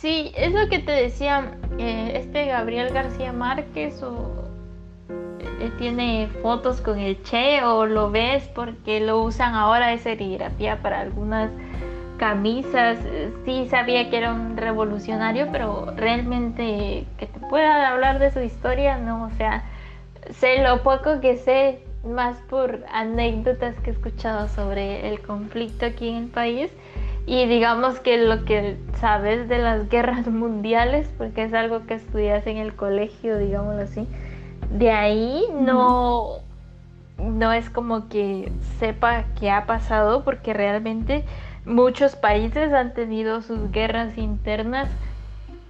Sí, 0.00 0.32
es 0.36 0.52
lo 0.52 0.68
que 0.68 0.78
te 0.78 0.92
decía, 0.92 1.56
eh, 1.78 2.12
este 2.14 2.46
Gabriel 2.46 2.92
García 2.92 3.32
Márquez 3.32 4.02
o 4.02 4.44
eh, 5.60 5.70
tiene 5.78 6.28
fotos 6.42 6.80
con 6.80 6.98
el 6.98 7.22
Che 7.22 7.62
o 7.64 7.86
lo 7.86 8.10
ves 8.10 8.48
porque 8.54 9.00
lo 9.00 9.22
usan 9.22 9.54
ahora 9.54 9.88
de 9.88 9.98
serigrafía 9.98 10.82
para 10.82 11.00
algunas 11.00 11.50
camisas, 12.22 13.00
sí 13.44 13.66
sabía 13.68 14.08
que 14.08 14.16
era 14.16 14.32
un 14.32 14.56
revolucionario, 14.56 15.48
pero 15.50 15.92
realmente 15.96 17.04
que 17.18 17.26
te 17.26 17.40
pueda 17.50 17.88
hablar 17.88 18.20
de 18.20 18.30
su 18.30 18.38
historia, 18.38 18.96
no, 18.96 19.24
o 19.24 19.30
sea, 19.30 19.64
sé 20.30 20.62
lo 20.62 20.84
poco 20.84 21.20
que 21.20 21.36
sé, 21.36 21.80
más 22.04 22.36
por 22.48 22.84
anécdotas 22.92 23.74
que 23.80 23.90
he 23.90 23.92
escuchado 23.92 24.46
sobre 24.46 25.08
el 25.08 25.20
conflicto 25.20 25.84
aquí 25.84 26.10
en 26.10 26.16
el 26.16 26.28
país. 26.28 26.70
Y 27.26 27.46
digamos 27.46 27.98
que 27.98 28.18
lo 28.18 28.44
que 28.44 28.76
sabes 29.00 29.48
de 29.48 29.58
las 29.58 29.88
guerras 29.90 30.28
mundiales, 30.28 31.10
porque 31.18 31.42
es 31.42 31.52
algo 31.52 31.86
que 31.86 31.94
estudias 31.94 32.46
en 32.46 32.56
el 32.56 32.76
colegio, 32.76 33.36
digámoslo 33.36 33.82
así, 33.82 34.06
de 34.70 34.92
ahí 34.92 35.42
no, 35.60 36.36
no 37.18 37.52
es 37.52 37.68
como 37.68 38.08
que 38.08 38.52
sepa 38.78 39.24
qué 39.40 39.50
ha 39.50 39.66
pasado, 39.66 40.22
porque 40.22 40.54
realmente 40.54 41.24
muchos 41.64 42.16
países 42.16 42.72
han 42.72 42.94
tenido 42.94 43.42
sus 43.42 43.70
guerras 43.70 44.16
internas 44.18 44.88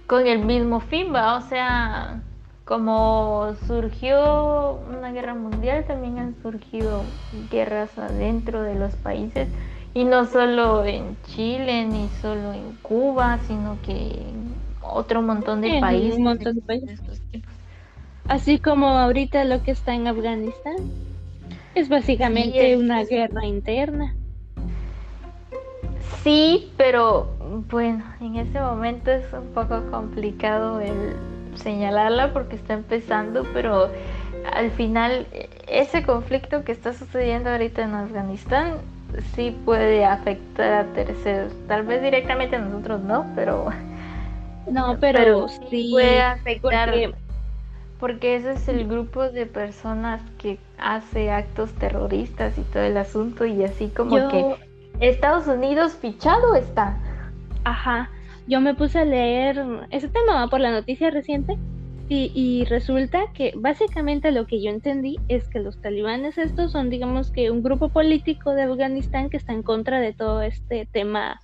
con 0.07 0.27
el 0.27 0.39
mismo 0.39 0.79
fin, 0.79 1.13
¿va? 1.13 1.37
O 1.37 1.41
sea, 1.41 2.21
como 2.65 3.55
surgió 3.67 4.79
una 4.89 5.11
guerra 5.11 5.35
mundial, 5.35 5.85
también 5.85 6.17
han 6.19 6.35
surgido 6.41 7.03
guerras 7.51 7.97
adentro 7.97 8.63
de 8.63 8.75
los 8.75 8.95
países. 8.95 9.47
Y 9.93 10.05
no 10.05 10.25
solo 10.25 10.83
en 10.85 11.17
Chile, 11.27 11.85
ni 11.85 12.09
solo 12.21 12.53
en 12.53 12.75
Cuba, 12.81 13.39
sino 13.47 13.77
que 13.85 13.91
en 13.91 14.55
otro 14.81 15.21
montón 15.21 15.61
de 15.61 15.79
países. 15.79 16.17
Un 16.17 16.23
montón 16.23 16.55
de 16.55 16.61
países. 16.61 16.99
Así 18.27 18.57
como 18.57 18.87
ahorita 18.87 19.43
lo 19.43 19.61
que 19.63 19.71
está 19.71 19.93
en 19.93 20.07
Afganistán. 20.07 20.75
Es 21.75 21.89
básicamente 21.89 22.77
una 22.77 23.03
guerra 23.03 23.45
interna. 23.45 24.15
Sí, 26.21 26.71
pero 26.77 27.27
bueno, 27.69 28.03
en 28.21 28.35
este 28.35 28.59
momento 28.59 29.11
es 29.11 29.25
un 29.33 29.47
poco 29.53 29.81
complicado 29.91 30.79
el 30.79 31.15
señalarla 31.55 32.33
porque 32.33 32.55
está 32.55 32.73
empezando, 32.73 33.45
pero 33.53 33.89
al 34.51 34.71
final 34.71 35.27
ese 35.67 36.03
conflicto 36.03 36.63
que 36.63 36.71
está 36.71 36.93
sucediendo 36.93 37.49
ahorita 37.49 37.83
en 37.83 37.93
Afganistán 37.93 38.75
sí 39.35 39.55
puede 39.65 40.05
afectar 40.05 40.73
a 40.73 40.85
terceros. 40.93 41.53
Tal 41.67 41.83
vez 41.83 42.01
directamente 42.01 42.55
a 42.55 42.59
nosotros 42.59 43.01
no, 43.01 43.25
pero... 43.35 43.69
No, 44.69 44.97
pero, 45.01 45.47
sí 45.69 45.89
puede 45.91 46.21
afectar 46.21 46.93
porque 47.99 48.35
ese 48.35 48.51
es 48.51 48.67
el 48.67 48.85
grupo 48.85 49.29
de 49.29 49.45
personas 49.45 50.21
que 50.37 50.57
hace 50.77 51.31
actos 51.31 51.71
terroristas 51.71 52.57
y 52.57 52.61
todo 52.63 52.83
el 52.83 52.97
asunto 52.97 53.45
y 53.45 53.63
así 53.63 53.87
como 53.87 54.27
que 54.27 54.55
Estados 54.99 55.47
Unidos 55.47 55.93
fichado 55.93 56.55
está. 56.55 56.97
Ajá, 57.63 58.09
yo 58.47 58.61
me 58.61 58.73
puse 58.73 58.99
a 58.99 59.05
leer 59.05 59.63
ese 59.89 60.09
tema 60.09 60.47
por 60.49 60.59
la 60.59 60.71
noticia 60.71 61.09
reciente 61.09 61.57
y, 62.09 62.65
resulta 62.65 63.31
que 63.33 63.53
básicamente 63.55 64.31
lo 64.31 64.45
que 64.45 64.61
yo 64.61 64.69
entendí 64.69 65.17
es 65.29 65.47
que 65.47 65.59
los 65.59 65.81
talibanes 65.81 66.37
estos 66.37 66.71
son 66.71 66.91
digamos 66.91 67.31
que 67.31 67.49
un 67.49 67.63
grupo 67.63 67.89
político 67.89 68.53
de 68.53 68.63
Afganistán 68.63 69.31
que 69.31 69.37
está 69.37 69.53
en 69.53 69.63
contra 69.63 69.99
de 69.99 70.13
todo 70.13 70.43
este 70.43 70.87
tema 70.91 71.39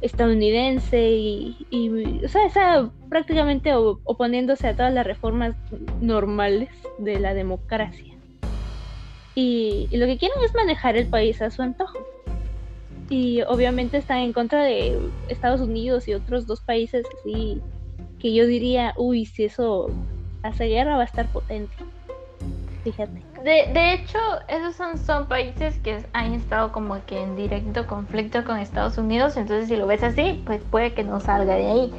estadounidense 0.00 1.10
y, 1.10 2.20
o 2.24 2.28
sea, 2.28 2.46
está 2.46 2.90
prácticamente 3.08 3.74
oponiéndose 3.74 4.68
a 4.68 4.76
todas 4.76 4.94
las 4.94 5.06
reformas 5.06 5.56
normales 6.00 6.70
de 6.98 7.18
la 7.18 7.34
democracia. 7.34 8.14
Y, 9.34 9.88
lo 9.92 10.06
que 10.06 10.18
quieren 10.18 10.42
es 10.44 10.54
manejar 10.54 10.96
el 10.96 11.06
país 11.06 11.42
a 11.42 11.50
su 11.50 11.62
antojo. 11.62 11.98
Y 13.10 13.42
obviamente 13.42 13.96
están 13.96 14.18
en 14.18 14.32
contra 14.32 14.62
de 14.64 14.98
Estados 15.28 15.60
Unidos 15.60 16.08
y 16.08 16.14
otros 16.14 16.46
dos 16.46 16.60
países 16.60 17.06
así 17.18 17.62
que 18.18 18.34
yo 18.34 18.46
diría, 18.46 18.94
uy, 18.96 19.26
si 19.26 19.44
eso 19.44 19.90
hace 20.42 20.66
guerra 20.66 20.96
va 20.96 21.02
a 21.02 21.06
estar 21.06 21.26
potente. 21.28 21.74
Fíjate. 22.84 23.22
De, 23.44 23.70
de 23.72 23.92
hecho, 23.92 24.18
esos 24.48 24.74
son, 24.74 24.98
son 24.98 25.26
países 25.26 25.78
que 25.78 26.04
han 26.12 26.34
estado 26.34 26.72
como 26.72 27.04
que 27.06 27.20
en 27.20 27.36
directo 27.36 27.86
conflicto 27.86 28.44
con 28.44 28.58
Estados 28.58 28.98
Unidos, 28.98 29.36
entonces 29.36 29.68
si 29.68 29.76
lo 29.76 29.86
ves 29.86 30.02
así, 30.02 30.42
pues 30.44 30.60
puede 30.70 30.92
que 30.94 31.04
no 31.04 31.20
salga 31.20 31.54
de 31.54 31.66
ahí. 31.66 31.92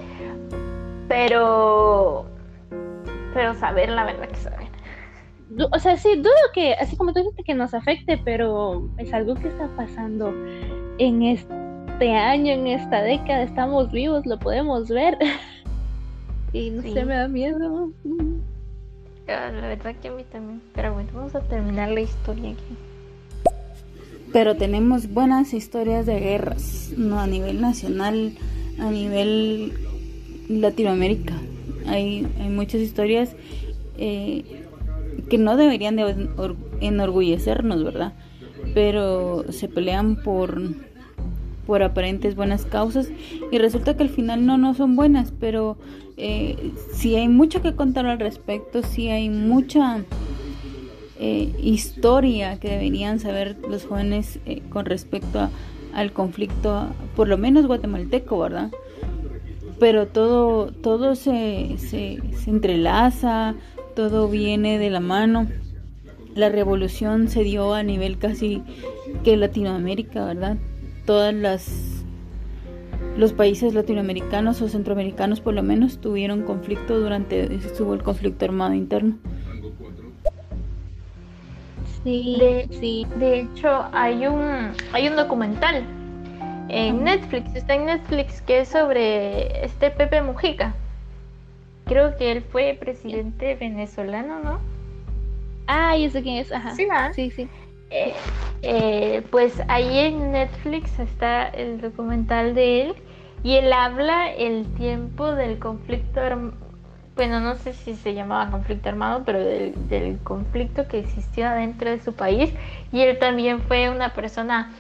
Pero, 1.08 2.26
pero 3.34 3.54
saber 3.56 3.90
la 3.90 4.06
verdad 4.06 4.28
que 4.28 4.36
saber. 4.36 4.68
O 5.72 5.80
sea, 5.80 5.98
sí, 5.98 6.16
dudo 6.18 6.32
que, 6.54 6.74
así 6.76 6.96
como 6.96 7.14
tú 7.14 7.20
dijiste, 7.20 7.44
que 7.44 7.56
nos 7.56 7.74
afecte, 7.74 8.20
pero 8.24 8.88
es 8.98 9.12
algo 9.14 9.36
que 9.36 9.48
está 9.48 9.68
pasando 9.76 10.32
en 11.00 11.24
este 11.24 12.12
año, 12.12 12.54
en 12.54 12.68
esta 12.68 13.02
década, 13.02 13.44
estamos 13.44 13.92
vivos, 13.92 14.26
lo 14.26 14.38
podemos 14.38 14.90
ver. 14.90 15.18
y 16.54 16.70
no 16.70 16.82
sé, 16.84 17.06
me 17.06 17.16
da 17.16 17.28
miedo. 17.28 17.92
Ah, 19.28 19.50
la 19.52 19.68
verdad 19.68 19.96
que 20.02 20.10
a 20.10 20.12
mí 20.12 20.24
también. 20.30 20.62
Pero 20.76 20.94
bueno, 20.94 21.10
vamos 21.14 21.34
a 21.36 21.40
terminar 21.40 21.90
la 21.90 22.02
historia 22.02 22.52
aquí. 22.52 22.76
Pero 24.34 24.56
tenemos 24.58 25.12
buenas 25.12 25.54
historias 25.54 26.06
de 26.06 26.20
guerras, 26.20 26.94
no 26.96 27.20
a 27.20 27.26
nivel 27.26 27.62
nacional, 27.62 28.34
a 28.78 28.92
nivel 28.92 29.74
Latinoamérica. 30.50 31.34
Hay, 31.88 32.28
hay 32.40 32.50
muchas 32.50 32.82
historias 32.82 33.36
eh, 33.98 34.44
que 35.30 35.38
no 35.38 35.56
deberían 35.56 35.96
de 35.96 36.30
enorgullecernos, 36.82 37.84
¿verdad? 37.84 38.14
Pero 38.76 39.46
se 39.52 39.68
pelean 39.68 40.18
por 40.18 40.62
por 41.70 41.84
aparentes 41.84 42.36
buenas 42.36 42.66
causas 42.66 43.12
y 43.52 43.60
resulta 43.60 43.96
que 43.96 44.02
al 44.02 44.10
final 44.10 44.44
no, 44.44 44.58
no 44.58 44.74
son 44.74 44.96
buenas, 44.96 45.32
pero 45.40 45.78
eh, 46.18 46.74
si 46.94 47.16
hay 47.16 47.28
mucho 47.28 47.62
que 47.62 47.76
contar 47.76 48.08
al 48.08 48.18
respecto, 48.18 48.82
si 48.82 49.10
hay 49.10 49.30
mucha 49.30 50.04
eh, 51.20 51.54
historia 51.62 52.60
que 52.60 52.72
deberían 52.72 53.20
saber 53.20 53.56
los 53.70 53.86
jóvenes 53.86 54.40
eh, 54.48 54.64
con 54.70 54.86
respecto 54.86 55.52
al 55.94 56.12
conflicto, 56.12 56.88
por 57.16 57.28
lo 57.28 57.38
menos 57.38 57.68
guatemalteco, 57.68 58.40
¿verdad? 58.40 58.72
Pero 59.80 60.08
todo, 60.08 60.72
todo 60.72 61.14
se, 61.14 61.76
se 61.78 62.20
entrelaza, 62.48 63.54
todo 63.96 64.28
viene 64.28 64.80
de 64.80 64.90
la 64.90 65.02
mano. 65.02 65.48
La 66.34 66.50
revolución 66.50 67.28
se 67.28 67.44
dio 67.44 67.76
a 67.76 67.84
nivel 67.84 68.18
casi 68.18 68.64
que 69.24 69.38
Latinoamérica, 69.38 70.26
¿verdad? 70.26 70.58
Todas 71.10 71.34
las 71.34 72.04
los 73.18 73.34
países 73.34 73.74
latinoamericanos 73.74 74.62
o 74.62 74.70
centroamericanos 74.70 75.42
por 75.42 75.56
lo 75.56 75.64
menos 75.64 76.00
tuvieron 76.00 76.44
conflicto 76.44 77.00
durante 77.00 77.52
estuvo 77.56 77.96
el 77.96 78.04
conflicto 78.04 78.46
armado 78.46 78.76
interno. 78.76 79.18
Sí, 82.04 82.38
de, 82.40 82.68
sí. 82.80 83.08
de 83.18 83.40
hecho 83.40 83.86
hay 83.92 84.28
un 84.28 84.72
hay 84.94 85.08
un 85.08 85.16
documental 85.16 85.84
en 86.68 87.04
Netflix, 87.04 87.56
está 87.56 87.74
en 87.74 87.86
Netflix 87.86 88.44
que 88.44 88.60
es 88.60 88.68
sobre 88.68 89.66
este 89.66 89.90
Pepe 89.90 90.22
Mujica. 90.22 90.76
Creo 91.86 92.16
que 92.18 92.34
él 92.34 92.44
fue 92.44 92.78
presidente 92.80 93.56
venezolano, 93.56 94.44
¿no? 94.44 94.60
Ah, 95.66 95.98
yo 95.98 96.08
sé 96.12 96.22
quién 96.22 96.36
es, 96.36 96.52
ajá. 96.52 96.76
Sí, 96.76 96.88
Sí, 97.16 97.32
sí. 97.32 97.50
Eh, 97.92 98.14
eh, 98.62 99.24
pues 99.32 99.54
ahí 99.68 99.98
en 99.98 100.32
Netflix 100.32 101.00
está 101.00 101.48
el 101.48 101.82
documental 101.82 102.54
de 102.54 102.84
él 102.84 102.96
y 103.44 103.56
él 103.56 103.72
habla 103.74 104.32
el 104.32 104.66
tiempo 104.76 105.32
del 105.34 105.60
conflicto, 105.60 106.22
bueno, 107.16 107.40
no 107.40 107.56
sé 107.56 107.74
si 107.74 107.96
se 107.96 108.14
llamaba 108.14 108.52
conflicto 108.52 108.90
armado, 108.90 109.24
pero 109.26 109.40
del, 109.40 110.20
conflicto 110.24 110.88
que 110.88 111.00
existía 111.00 111.54
dentro 111.54 111.90
de 111.90 112.00
su 112.00 112.14
país. 112.14 112.54
Y 112.92 113.02
él 113.02 113.18
también 113.18 113.62
fue 113.62 113.90
una 113.90 114.14
persona 114.14 114.72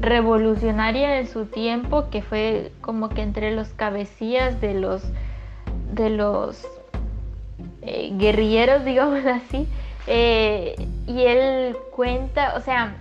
revolucionaria 0.00 1.20
en 1.20 1.28
su 1.28 1.46
tiempo 1.46 2.08
que 2.10 2.22
fue 2.22 2.72
como 2.80 3.08
que 3.08 3.22
entre 3.22 3.54
los 3.54 3.68
cabecillas 3.68 4.60
de 4.60 4.74
los 4.74 5.04
de 5.92 6.10
los 6.10 6.66
eh, 7.82 8.10
guerrilleros 8.16 8.84
digamos 8.84 9.24
así 9.24 9.68
y 11.06 11.22
él 11.22 11.76
cuenta, 11.90 12.54
o 12.56 12.60
sea, 12.60 12.94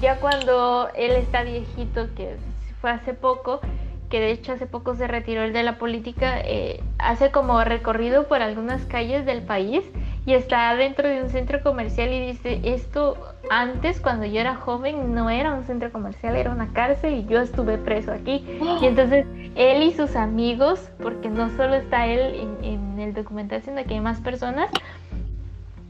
ya 0.00 0.16
cuando 0.16 0.88
él 0.94 1.12
está 1.12 1.42
viejito, 1.42 2.08
que 2.14 2.36
fue 2.80 2.90
hace 2.90 3.14
poco, 3.14 3.60
que 4.08 4.20
de 4.20 4.30
hecho 4.32 4.52
hace 4.52 4.66
poco 4.66 4.94
se 4.94 5.06
retiró 5.06 5.42
él 5.42 5.52
de 5.52 5.62
la 5.62 5.78
política, 5.78 6.38
eh, 6.40 6.82
hace 6.98 7.30
como 7.30 7.64
recorrido 7.64 8.24
por 8.28 8.42
algunas 8.42 8.84
calles 8.84 9.24
del 9.24 9.42
país 9.42 9.82
y 10.26 10.34
está 10.34 10.74
dentro 10.76 11.08
de 11.08 11.22
un 11.22 11.30
centro 11.30 11.62
comercial 11.62 12.12
y 12.12 12.20
dice, 12.20 12.60
esto 12.62 13.16
antes 13.50 14.00
cuando 14.00 14.26
yo 14.26 14.40
era 14.40 14.54
joven 14.54 15.14
no 15.14 15.30
era 15.30 15.54
un 15.54 15.64
centro 15.64 15.90
comercial, 15.90 16.36
era 16.36 16.50
una 16.50 16.72
cárcel 16.72 17.14
y 17.14 17.26
yo 17.26 17.40
estuve 17.40 17.78
preso 17.78 18.12
aquí. 18.12 18.44
Y 18.80 18.86
entonces 18.86 19.26
él 19.54 19.82
y 19.82 19.92
sus 19.92 20.14
amigos, 20.14 20.90
porque 21.02 21.28
no 21.28 21.48
solo 21.56 21.74
está 21.74 22.06
él 22.06 22.48
en, 22.62 22.64
en 22.64 23.00
el 23.00 23.14
documental, 23.14 23.62
sino 23.62 23.82
que 23.84 23.94
hay 23.94 24.00
más 24.00 24.20
personas, 24.20 24.68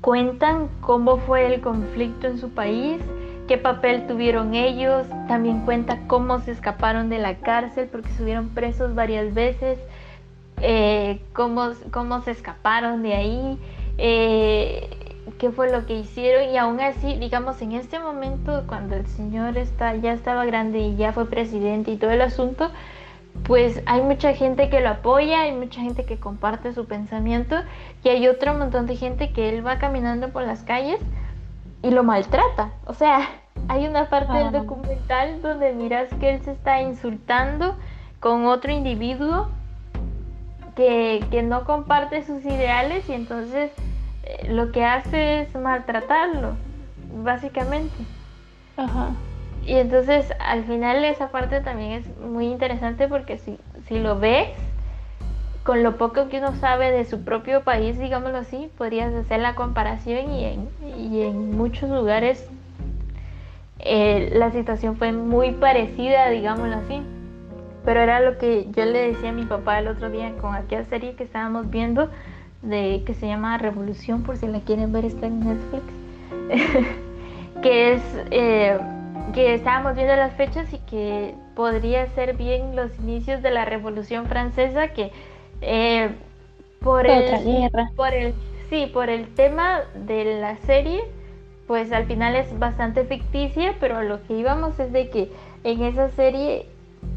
cuentan 0.03 0.68
cómo 0.80 1.16
fue 1.16 1.46
el 1.55 1.61
conflicto 1.61 2.26
en 2.26 2.36
su 2.38 2.50
país, 2.50 3.00
qué 3.46 3.57
papel 3.57 4.07
tuvieron 4.09 4.55
ellos, 4.55 5.07
también 5.28 5.61
cuenta 5.61 6.00
cómo 6.09 6.40
se 6.40 6.50
escaparon 6.50 7.09
de 7.09 7.18
la 7.18 7.36
cárcel 7.36 7.88
porque 7.90 8.11
estuvieron 8.11 8.48
presos 8.48 8.96
varias 8.96 9.32
veces, 9.32 9.78
eh, 10.61 11.20
cómo, 11.32 11.70
cómo, 11.92 12.20
se 12.22 12.32
escaparon 12.32 13.03
de 13.03 13.14
ahí, 13.14 13.59
eh, 13.96 14.90
qué 15.38 15.50
fue 15.50 15.70
lo 15.70 15.86
que 15.86 15.94
hicieron 15.94 16.50
y 16.53 16.59
aún 16.59 16.80
así, 16.80 17.14
digamos, 17.14 17.62
en 17.62 17.72
este 17.72 18.00
momento 18.00 18.64
cuando 18.66 18.96
el 18.96 19.07
señor 19.07 19.57
está, 19.57 19.94
ya 19.94 20.12
estaba 20.12 20.44
grande 20.44 20.80
y 20.80 20.96
ya 20.96 21.12
fue 21.12 21.26
presidente 21.26 21.92
y 21.92 21.96
todo 21.96 22.11
el 22.11 22.22
asunto, 22.22 22.72
pues 23.45 23.83
hay 23.87 24.03
mucha 24.03 24.35
gente 24.35 24.70
que 24.70 24.80
lo 24.80 24.91
apoya, 24.91 25.43
hay 25.43 25.53
mucha 25.53 25.80
gente 25.80 26.05
que 26.05 26.18
comparte 26.18 26.72
su 26.72 26.87
pensamiento 26.87 27.57
y 28.05 28.09
hay 28.09 28.28
otro 28.28 28.55
montón 28.55 28.87
de 28.87 28.97
gente 28.97 29.33
que 29.33 29.49
él 29.49 29.66
va 29.66 29.78
caminando 29.78 30.28
por 30.30 30.43
las 30.43 30.62
calles 30.62 31.01
y 31.83 31.91
lo 31.91 32.05
maltrata. 32.05 32.70
O 32.87 32.95
sea, 32.95 33.28
hay 33.68 33.87
una 33.87 34.09
parte 34.09 34.33
del 34.33 34.53
documental 34.53 35.43
donde 35.43 35.72
miras 35.72 36.09
que 36.20 36.35
él 36.35 36.43
se 36.43 36.53
está 36.53 36.80
insultando 36.83 37.76
con 38.20 38.47
otro 38.47 38.70
individuo 38.70 39.49
que, 40.76 41.24
que 41.30 41.43
no 41.43 41.64
comparte 41.64 42.24
sus 42.24 42.45
ideales 42.45 43.09
y 43.09 43.12
entonces 43.12 43.72
eh, 44.22 44.49
lo 44.53 44.70
que 44.70 44.85
hace 44.85 45.43
es 45.43 45.55
maltratarlo, 45.55 46.55
básicamente. 47.22 47.97
Ajá. 48.76 49.11
Y 49.64 49.74
entonces 49.74 50.32
al 50.40 50.64
final 50.64 51.04
esa 51.04 51.30
parte 51.30 51.60
también 51.60 51.92
es 51.92 52.18
muy 52.18 52.46
interesante 52.46 53.06
porque 53.08 53.38
si, 53.38 53.58
si 53.86 53.98
lo 53.98 54.18
ves, 54.18 54.48
con 55.62 55.82
lo 55.84 55.96
poco 55.96 56.28
que 56.28 56.38
uno 56.38 56.54
sabe 56.56 56.90
de 56.90 57.04
su 57.04 57.22
propio 57.24 57.62
país, 57.62 57.98
digámoslo 57.98 58.38
así, 58.38 58.68
podrías 58.76 59.14
hacer 59.14 59.40
la 59.40 59.54
comparación 59.54 60.32
y 60.32 60.44
en, 60.44 60.68
y 60.98 61.22
en 61.22 61.56
muchos 61.56 61.88
lugares 61.88 62.48
eh, 63.78 64.30
la 64.34 64.50
situación 64.50 64.96
fue 64.96 65.12
muy 65.12 65.52
parecida, 65.52 66.28
digámoslo 66.30 66.76
así. 66.76 67.02
Pero 67.84 68.00
era 68.00 68.20
lo 68.20 68.38
que 68.38 68.68
yo 68.70 68.84
le 68.84 69.12
decía 69.12 69.30
a 69.30 69.32
mi 69.32 69.44
papá 69.44 69.78
el 69.80 69.88
otro 69.88 70.08
día 70.08 70.32
con 70.40 70.54
aquella 70.54 70.84
serie 70.84 71.14
que 71.14 71.24
estábamos 71.24 71.68
viendo, 71.70 72.08
de 72.62 73.02
que 73.04 73.14
se 73.14 73.26
llama 73.26 73.58
Revolución, 73.58 74.22
por 74.22 74.36
si 74.36 74.46
la 74.46 74.60
quieren 74.60 74.92
ver, 74.92 75.04
está 75.04 75.26
en 75.26 75.40
Netflix. 75.40 75.84
que 77.62 77.94
es 77.94 78.02
eh, 78.30 78.78
que 79.34 79.54
estábamos 79.54 79.94
viendo 79.94 80.14
las 80.16 80.34
fechas 80.34 80.72
y 80.72 80.78
que 80.78 81.34
podría 81.54 82.06
ser 82.08 82.36
bien 82.36 82.76
los 82.76 82.98
inicios 82.98 83.42
de 83.42 83.50
la 83.50 83.64
Revolución 83.64 84.26
Francesa, 84.26 84.88
que 84.88 85.10
eh, 85.60 86.10
por, 86.80 87.06
el, 87.06 87.70
por 87.96 88.12
el 88.12 88.34
sí, 88.68 88.90
por 88.92 89.10
el 89.10 89.26
tema 89.34 89.80
de 89.94 90.40
la 90.40 90.56
serie, 90.58 91.02
pues 91.66 91.92
al 91.92 92.06
final 92.06 92.34
es 92.36 92.58
bastante 92.58 93.04
ficticia, 93.04 93.76
pero 93.78 94.02
lo 94.02 94.22
que 94.26 94.34
íbamos 94.34 94.78
es 94.78 94.92
de 94.92 95.10
que 95.10 95.30
en 95.64 95.82
esa 95.82 96.08
serie 96.10 96.66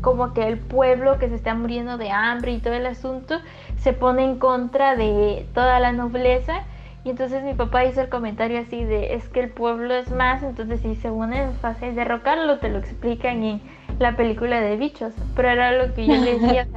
como 0.01 0.33
que 0.33 0.47
el 0.47 0.57
pueblo 0.57 1.17
que 1.17 1.29
se 1.29 1.35
está 1.35 1.55
muriendo 1.55 1.97
de 1.97 2.11
hambre 2.11 2.51
y 2.51 2.59
todo 2.59 2.73
el 2.73 2.85
asunto 2.85 3.39
se 3.77 3.93
pone 3.93 4.23
en 4.23 4.37
contra 4.37 4.95
de 4.95 5.45
toda 5.53 5.79
la 5.79 5.91
nobleza 5.91 6.63
y 7.05 7.11
entonces 7.11 7.43
mi 7.43 7.53
papá 7.53 7.85
hizo 7.85 8.01
el 8.01 8.09
comentario 8.09 8.59
así 8.59 8.83
de, 8.83 9.13
es 9.13 9.29
que 9.29 9.39
el 9.39 9.49
pueblo 9.51 9.93
es 9.93 10.09
más, 10.09 10.41
entonces 10.41 10.81
si 10.81 10.95
se 10.95 11.11
unen 11.11 11.49
es 11.49 11.57
fácil 11.59 11.93
derrocarlo, 11.93 12.57
te 12.57 12.67
lo 12.67 12.79
explican 12.79 13.43
en 13.43 13.61
la 13.99 14.15
película 14.17 14.59
de 14.59 14.75
bichos. 14.75 15.13
Pero 15.35 15.49
era 15.49 15.71
lo 15.71 15.93
que 15.93 16.07
yo 16.07 16.15
le 16.15 16.39
decía, 16.39 16.67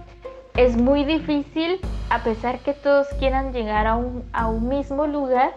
es 0.56 0.76
muy 0.76 1.06
difícil, 1.06 1.80
a 2.10 2.22
pesar 2.22 2.58
que 2.58 2.74
todos 2.74 3.06
quieran 3.18 3.54
llegar 3.54 3.86
a 3.86 3.96
un, 3.96 4.24
a 4.34 4.48
un 4.48 4.68
mismo 4.68 5.06
lugar, 5.06 5.54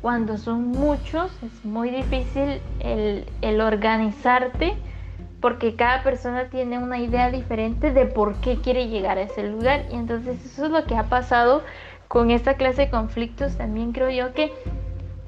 cuando 0.00 0.38
son 0.38 0.68
muchos, 0.68 1.30
es 1.42 1.62
muy 1.62 1.90
difícil 1.90 2.62
el, 2.80 3.26
el 3.42 3.60
organizarte 3.60 4.76
porque 5.40 5.76
cada 5.76 6.02
persona 6.02 6.48
tiene 6.48 6.78
una 6.78 6.98
idea 6.98 7.30
diferente 7.30 7.92
de 7.92 8.06
por 8.06 8.36
qué 8.36 8.56
quiere 8.56 8.88
llegar 8.88 9.18
a 9.18 9.22
ese 9.22 9.46
lugar. 9.46 9.84
Y 9.92 9.94
entonces 9.94 10.44
eso 10.44 10.64
es 10.64 10.70
lo 10.70 10.84
que 10.84 10.96
ha 10.96 11.04
pasado 11.04 11.62
con 12.08 12.30
esta 12.30 12.54
clase 12.54 12.82
de 12.82 12.90
conflictos 12.90 13.56
también 13.56 13.92
creo 13.92 14.10
yo 14.10 14.32
que 14.32 14.52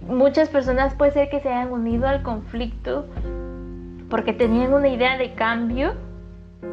muchas 0.06 0.48
personas 0.48 0.94
puede 0.94 1.12
ser 1.12 1.28
que 1.28 1.40
se 1.40 1.48
hayan 1.48 1.72
unido 1.72 2.08
al 2.08 2.22
conflicto 2.22 3.06
porque 4.08 4.32
tenían 4.32 4.74
una 4.74 4.88
idea 4.88 5.16
de 5.16 5.34
cambio, 5.34 5.94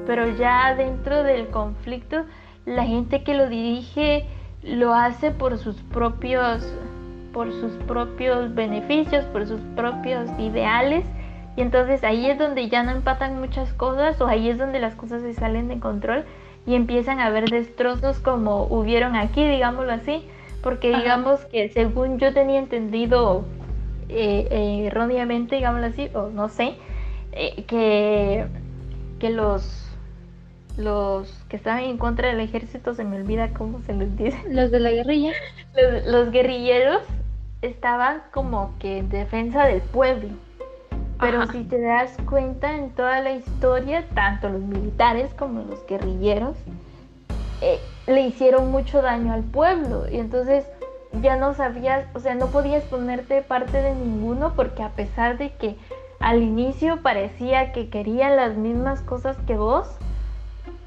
pero 0.07 0.27
ya 0.37 0.73
dentro 0.75 1.21
del 1.23 1.49
conflicto 1.49 2.25
la 2.65 2.83
gente 2.83 3.23
que 3.23 3.35
lo 3.35 3.47
dirige 3.47 4.25
lo 4.63 4.93
hace 4.93 5.31
por 5.31 5.57
sus 5.57 5.75
propios 5.83 6.65
por 7.31 7.51
sus 7.51 7.73
propios 7.83 8.55
beneficios, 8.55 9.23
por 9.25 9.45
sus 9.45 9.61
propios 9.75 10.27
ideales 10.39 11.05
y 11.55 11.61
entonces 11.61 12.03
ahí 12.03 12.29
es 12.29 12.39
donde 12.39 12.69
ya 12.69 12.81
no 12.83 12.91
empatan 12.91 13.39
muchas 13.39 13.73
cosas 13.73 14.19
o 14.21 14.27
ahí 14.27 14.49
es 14.49 14.57
donde 14.57 14.79
las 14.79 14.95
cosas 14.95 15.21
se 15.21 15.33
salen 15.33 15.67
de 15.67 15.79
control 15.79 16.25
y 16.67 16.75
empiezan 16.75 17.19
a 17.19 17.27
haber 17.27 17.49
destrozos 17.49 18.19
como 18.19 18.65
hubieron 18.65 19.15
aquí, 19.15 19.47
digámoslo 19.47 19.93
así, 19.93 20.27
porque 20.61 20.95
digamos 20.95 21.39
que 21.45 21.69
según 21.69 22.19
yo 22.19 22.33
tenía 22.33 22.59
entendido 22.59 23.45
eh, 24.09 24.47
eh, 24.51 24.87
erróneamente, 24.87 25.55
digámoslo 25.55 25.87
así, 25.87 26.09
o 26.13 26.27
no 26.27 26.49
sé, 26.49 26.75
eh, 27.31 27.63
que, 27.65 28.45
que 29.19 29.29
los 29.29 29.83
los 30.75 31.33
que 31.49 31.55
estaban 31.55 31.85
en 31.85 31.97
contra 31.97 32.27
del 32.27 32.39
ejército, 32.39 32.93
se 32.93 33.03
me 33.03 33.15
olvida 33.17 33.49
cómo 33.49 33.81
se 33.81 33.93
les 33.93 34.15
dice. 34.15 34.37
Los 34.51 34.69
de 34.69 34.79
la 34.79 34.91
guerrilla. 34.91 35.31
Los, 35.73 36.05
los 36.05 36.31
guerrilleros 36.31 37.01
estaban 37.63 38.21
como 38.31 38.73
que 38.77 38.99
en 38.99 39.09
defensa 39.09 39.65
del 39.65 39.81
pueblo. 39.81 40.29
Pero 41.19 41.47
si 41.47 41.63
te 41.63 41.81
das 41.81 42.15
cuenta 42.29 42.75
en 42.75 42.91
toda 42.91 43.21
la 43.21 43.31
historia, 43.31 44.05
tanto 44.13 44.49
los 44.49 44.61
militares 44.61 45.33
como 45.33 45.63
los 45.63 45.85
guerrilleros 45.87 46.55
eh, 47.61 47.79
le 48.05 48.21
hicieron 48.21 48.69
mucho 48.71 49.01
daño 49.01 49.33
al 49.33 49.43
pueblo. 49.43 50.05
Y 50.11 50.17
entonces 50.17 50.65
ya 51.21 51.35
no 51.35 51.53
sabías, 51.53 52.05
o 52.13 52.19
sea, 52.19 52.35
no 52.35 52.47
podías 52.47 52.83
ponerte 52.83 53.41
parte 53.41 53.81
de 53.81 53.95
ninguno 53.95 54.53
porque 54.55 54.83
a 54.83 54.89
pesar 54.89 55.37
de 55.37 55.51
que 55.53 55.75
al 56.19 56.41
inicio 56.43 57.01
parecía 57.01 57.71
que 57.71 57.89
querían 57.89 58.35
las 58.35 58.55
mismas 58.55 59.01
cosas 59.01 59.37
que 59.47 59.55
vos, 59.55 59.87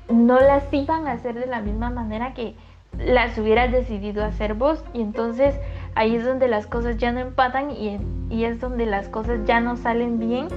no 0.08 0.40
las 0.40 0.64
iban 0.72 1.06
a 1.06 1.12
hacer 1.12 1.34
de 1.34 1.46
la 1.46 1.60
misma 1.60 1.90
manera 1.90 2.34
que 2.34 2.54
las 2.98 3.36
hubieras 3.38 3.70
decidido 3.72 4.24
hacer 4.24 4.54
vos. 4.54 4.84
Y 4.92 5.00
entonces 5.02 5.54
ahí 6.00 6.16
es 6.16 6.24
donde 6.24 6.48
las 6.48 6.66
cosas 6.66 6.96
ya 6.96 7.12
no 7.12 7.20
empatan 7.20 7.72
y, 7.72 7.98
y 8.30 8.44
es 8.44 8.58
donde 8.58 8.86
las 8.86 9.10
cosas 9.10 9.40
ya 9.44 9.60
no 9.60 9.76
salen 9.76 10.18
bien 10.18 10.48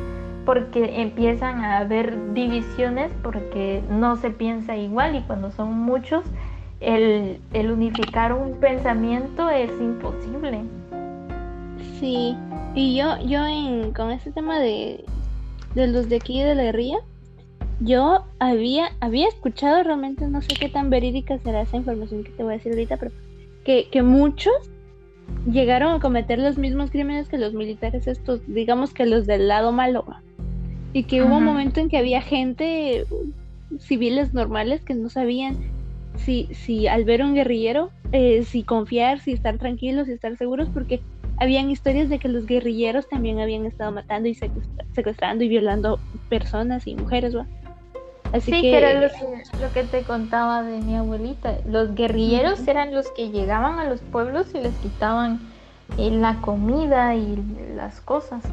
porque 0.45 1.01
empiezan 1.01 1.65
a 1.65 1.79
haber 1.79 2.33
divisiones 2.33 3.11
porque 3.21 3.83
no 3.89 4.15
se 4.15 4.29
piensa 4.29 4.77
igual 4.77 5.17
y 5.17 5.21
cuando 5.23 5.51
son 5.51 5.73
muchos 5.73 6.23
el, 6.79 7.41
el 7.51 7.71
unificar 7.71 8.31
un 8.31 8.53
pensamiento 8.61 9.49
es 9.49 9.69
imposible. 9.81 10.61
Sí, 11.99 12.37
y 12.73 12.95
yo, 12.95 13.17
yo 13.25 13.45
en, 13.45 13.91
con 13.91 14.11
este 14.11 14.31
tema 14.31 14.59
de, 14.59 15.03
de 15.75 15.87
los 15.87 16.07
de 16.07 16.15
aquí 16.15 16.41
de 16.41 16.55
la 16.55 16.63
guerrilla, 16.63 16.99
yo 17.81 18.23
había, 18.39 18.91
había 19.01 19.27
escuchado 19.27 19.83
realmente, 19.83 20.25
no 20.25 20.41
sé 20.41 20.55
qué 20.57 20.69
tan 20.69 20.89
verídica 20.89 21.37
será 21.39 21.63
esa 21.63 21.75
información 21.75 22.23
que 22.23 22.31
te 22.31 22.43
voy 22.43 22.53
a 22.53 22.57
decir 22.57 22.71
ahorita, 22.71 22.95
pero 22.95 23.11
que, 23.65 23.89
que 23.89 24.03
muchos 24.03 24.53
llegaron 25.49 25.93
a 25.93 25.99
cometer 25.99 26.39
los 26.39 26.57
mismos 26.57 26.91
crímenes 26.91 27.27
que 27.27 27.37
los 27.37 27.53
militares 27.53 28.07
estos, 28.07 28.41
digamos 28.47 28.93
que 28.93 29.05
los 29.05 29.25
del 29.25 29.47
lado 29.47 29.71
malo. 29.71 30.05
Y 30.93 31.03
que 31.03 31.23
hubo 31.23 31.37
un 31.37 31.45
momento 31.45 31.79
en 31.79 31.89
que 31.89 31.97
había 31.97 32.21
gente, 32.21 33.05
civiles 33.79 34.33
normales, 34.33 34.83
que 34.83 34.93
no 34.93 35.09
sabían 35.09 35.57
si, 36.17 36.47
si 36.53 36.87
al 36.87 37.03
ver 37.03 37.23
un 37.23 37.33
guerrillero, 37.33 37.89
eh, 38.11 38.43
si 38.43 38.63
confiar, 38.63 39.19
si 39.19 39.31
estar 39.31 39.57
tranquilos, 39.57 40.07
si 40.07 40.13
estar 40.13 40.37
seguros, 40.37 40.69
porque 40.69 41.01
habían 41.37 41.71
historias 41.71 42.09
de 42.09 42.19
que 42.19 42.27
los 42.27 42.45
guerrilleros 42.45 43.09
también 43.09 43.39
habían 43.39 43.65
estado 43.65 43.91
matando 43.91 44.29
y 44.29 44.35
secuestrando 44.35 45.43
y 45.43 45.47
violando 45.47 45.99
personas 46.29 46.85
y 46.85 46.95
mujeres. 46.95 47.33
Así 48.33 48.51
sí, 48.51 48.61
que, 48.61 48.77
era 48.77 48.99
lo 48.99 49.71
que, 49.73 49.83
te 49.83 50.01
contaba 50.01 50.63
de 50.63 50.79
mi 50.79 50.95
abuelita. 50.95 51.59
Los 51.67 51.93
guerrilleros 51.93 52.67
eran 52.67 52.91
los 52.91 53.11
que 53.11 53.29
llegaban 53.29 53.77
a 53.77 53.85
los 53.85 54.01
pueblos 54.01 54.47
y 54.55 54.57
les 54.57 54.73
quitaban 54.77 55.39
eh, 55.99 56.09
la 56.09 56.41
comida 56.41 57.13
y 57.13 57.37
las 57.75 58.01
cosas. 58.01 58.43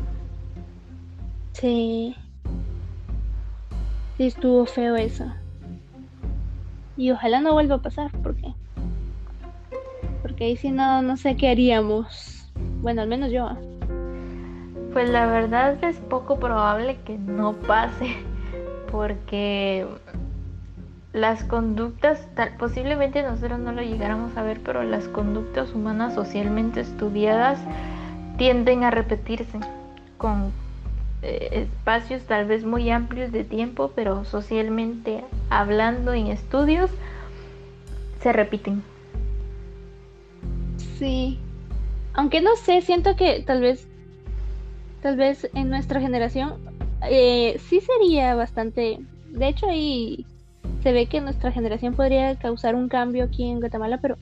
Sí. 1.55 2.15
Sí, 4.19 4.27
estuvo 4.27 4.67
feo 4.67 4.97
eso. 4.97 5.25
Y 6.99 7.11
ojalá 7.11 7.41
no 7.41 7.55
vuelva 7.55 7.77
a 7.77 7.83
pasar, 7.83 8.11
porque 8.23 8.53
porque 10.21 10.45
ahí 10.45 10.57
si 10.59 10.71
no, 10.71 11.01
no 11.01 11.17
sé 11.17 11.37
qué 11.37 11.49
haríamos. 11.49 12.53
Bueno, 12.83 13.01
al 13.01 13.09
menos 13.09 13.33
yo. 13.33 13.49
Pues 14.93 15.09
la 15.09 15.25
verdad 15.25 15.83
es 15.83 15.97
poco 16.01 16.39
probable 16.39 16.99
que 17.07 17.17
no 17.17 17.55
pase 17.55 18.29
porque 18.91 19.87
las 21.13 21.43
conductas, 21.45 22.27
posiblemente 22.59 23.23
nosotros 23.23 23.59
no 23.59 23.73
lo 23.73 23.83
llegáramos 23.83 24.37
a 24.37 24.43
ver, 24.43 24.61
pero 24.65 24.83
las 24.83 25.09
conductas 25.09 25.75
humanas 25.75 26.15
socialmente 26.15 26.81
estudiadas 26.81 27.59
tienden 28.37 28.85
a 28.85 28.91
repetirse 28.91 29.59
con 30.19 30.53
eh, 31.23 31.67
espacios 31.69 32.23
tal 32.23 32.47
vez 32.47 32.65
muy 32.65 32.91
amplios 32.91 33.33
de 33.33 33.45
tiempo, 33.45 33.93
pero 33.95 34.25
socialmente 34.25 35.25
hablando 35.51 36.13
en 36.13 36.29
estudios 36.29 36.91
se 38.23 38.33
repiten. 38.33 38.83
Sí, 40.99 41.39
aunque 42.15 42.41
no 42.41 42.55
sé, 42.57 42.83
siento 42.83 43.17
que 43.17 43.43
tal 43.47 43.61
vez, 43.61 43.87
tal 45.03 45.17
vez 45.17 45.49
en 45.55 45.71
nuestra 45.71 46.01
generación 46.01 46.55
eh, 47.09 47.61
sí 47.69 47.81
sería 47.81 48.35
bastante. 48.35 48.99
De 49.29 49.49
hecho, 49.49 49.67
ahí 49.69 50.27
se 50.83 50.93
ve 50.93 51.07
que 51.07 51.21
nuestra 51.21 51.53
generación 51.53 51.95
podría 51.95 52.37
causar 52.37 52.75
un 52.75 52.89
cambio 52.89 53.25
aquí 53.25 53.49
en 53.49 53.61
Guatemala, 53.61 53.99
pero 54.01 54.17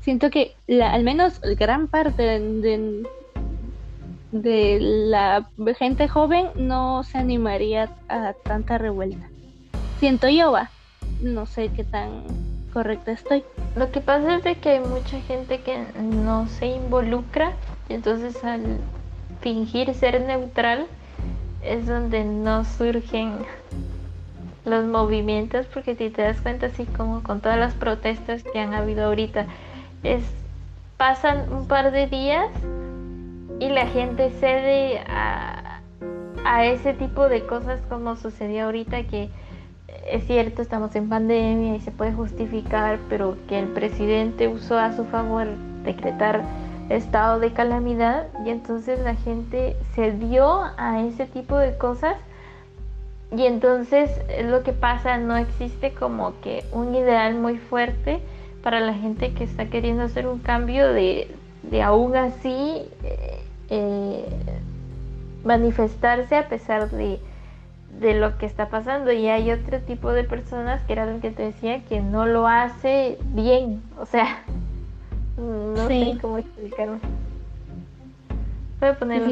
siento 0.00 0.30
que 0.30 0.54
la, 0.66 0.92
al 0.92 1.02
menos 1.02 1.40
gran 1.40 1.88
parte 1.88 2.22
de, 2.22 3.04
de, 4.32 4.78
la 4.80 5.48
gente 5.78 6.08
joven 6.08 6.48
no 6.56 7.02
se 7.02 7.18
animaría 7.18 7.90
a 8.08 8.32
tanta 8.32 8.78
revuelta. 8.78 9.28
Siento 9.98 10.28
yo, 10.28 10.52
va. 10.52 10.70
No 11.20 11.46
sé 11.46 11.70
qué 11.74 11.84
tan 11.84 12.24
correcta 12.72 13.12
estoy. 13.12 13.42
Lo 13.74 13.90
que 13.90 14.00
pasa 14.00 14.36
es 14.36 14.44
de 14.44 14.56
que 14.56 14.70
hay 14.70 14.80
mucha 14.80 15.20
gente 15.22 15.60
que 15.60 15.82
no 16.00 16.46
se 16.48 16.66
involucra 16.66 17.52
y 17.88 17.94
entonces 17.94 18.44
al 18.44 18.78
fingir 19.40 19.94
ser 19.94 20.20
neutral 20.20 20.86
es 21.66 21.86
donde 21.86 22.24
no 22.24 22.64
surgen 22.64 23.34
los 24.64 24.84
movimientos 24.84 25.66
porque 25.66 25.94
si 25.94 26.10
te 26.10 26.22
das 26.22 26.40
cuenta 26.40 26.66
así 26.66 26.86
como 26.86 27.22
con 27.22 27.40
todas 27.40 27.58
las 27.58 27.74
protestas 27.74 28.42
que 28.42 28.58
han 28.58 28.74
habido 28.74 29.06
ahorita 29.06 29.46
es 30.02 30.22
pasan 30.96 31.52
un 31.52 31.66
par 31.68 31.92
de 31.92 32.06
días 32.06 32.48
y 33.60 33.68
la 33.68 33.86
gente 33.86 34.30
cede 34.40 34.98
a, 35.08 35.80
a 36.44 36.64
ese 36.64 36.94
tipo 36.94 37.28
de 37.28 37.42
cosas 37.42 37.80
como 37.88 38.16
sucedió 38.16 38.64
ahorita 38.64 39.04
que 39.04 39.28
es 40.10 40.26
cierto 40.26 40.62
estamos 40.62 40.94
en 40.96 41.08
pandemia 41.08 41.76
y 41.76 41.80
se 41.80 41.90
puede 41.90 42.12
justificar 42.12 42.98
pero 43.08 43.36
que 43.48 43.58
el 43.58 43.68
presidente 43.68 44.48
usó 44.48 44.78
a 44.78 44.92
su 44.94 45.04
favor 45.04 45.46
decretar 45.84 46.42
estado 46.88 47.40
de 47.40 47.52
calamidad 47.52 48.26
y 48.44 48.50
entonces 48.50 49.00
la 49.00 49.14
gente 49.14 49.76
se 49.94 50.12
dio 50.12 50.62
a 50.76 51.02
ese 51.02 51.26
tipo 51.26 51.56
de 51.56 51.76
cosas 51.76 52.16
y 53.32 53.44
entonces 53.44 54.10
es 54.28 54.46
lo 54.46 54.62
que 54.62 54.72
pasa, 54.72 55.18
no 55.18 55.36
existe 55.36 55.92
como 55.92 56.40
que 56.40 56.64
un 56.72 56.94
ideal 56.94 57.34
muy 57.34 57.58
fuerte 57.58 58.20
para 58.62 58.80
la 58.80 58.94
gente 58.94 59.32
que 59.32 59.44
está 59.44 59.66
queriendo 59.66 60.04
hacer 60.04 60.26
un 60.26 60.38
cambio 60.38 60.92
de, 60.92 61.28
de 61.62 61.82
aún 61.82 62.14
así 62.16 62.82
eh, 63.02 63.42
eh, 63.68 64.24
manifestarse 65.44 66.36
a 66.36 66.48
pesar 66.48 66.90
de, 66.90 67.18
de 67.98 68.14
lo 68.14 68.38
que 68.38 68.46
está 68.46 68.68
pasando. 68.68 69.12
Y 69.12 69.28
hay 69.28 69.50
otro 69.50 69.80
tipo 69.80 70.12
de 70.12 70.24
personas 70.24 70.82
que 70.82 70.92
era 70.92 71.06
lo 71.06 71.20
que 71.20 71.30
te 71.30 71.42
decía 71.42 71.84
que 71.84 72.00
no 72.00 72.26
lo 72.26 72.46
hace 72.46 73.18
bien, 73.34 73.82
o 73.98 74.06
sea, 74.06 74.44
no 75.36 75.88
sé 75.88 76.18
cómo 76.20 76.38
explicarlo. 76.38 76.98
Voy 78.80 78.88
a 78.88 78.98
poner 78.98 79.22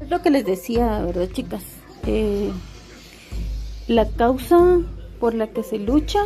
Es 0.00 0.10
lo 0.10 0.22
que 0.22 0.30
les 0.30 0.44
decía, 0.44 1.02
¿verdad, 1.02 1.28
chicas? 1.32 1.64
Eh, 2.06 2.50
la 3.86 4.06
causa 4.06 4.80
por 5.20 5.34
la 5.34 5.48
que 5.48 5.62
se 5.62 5.78
lucha 5.78 6.20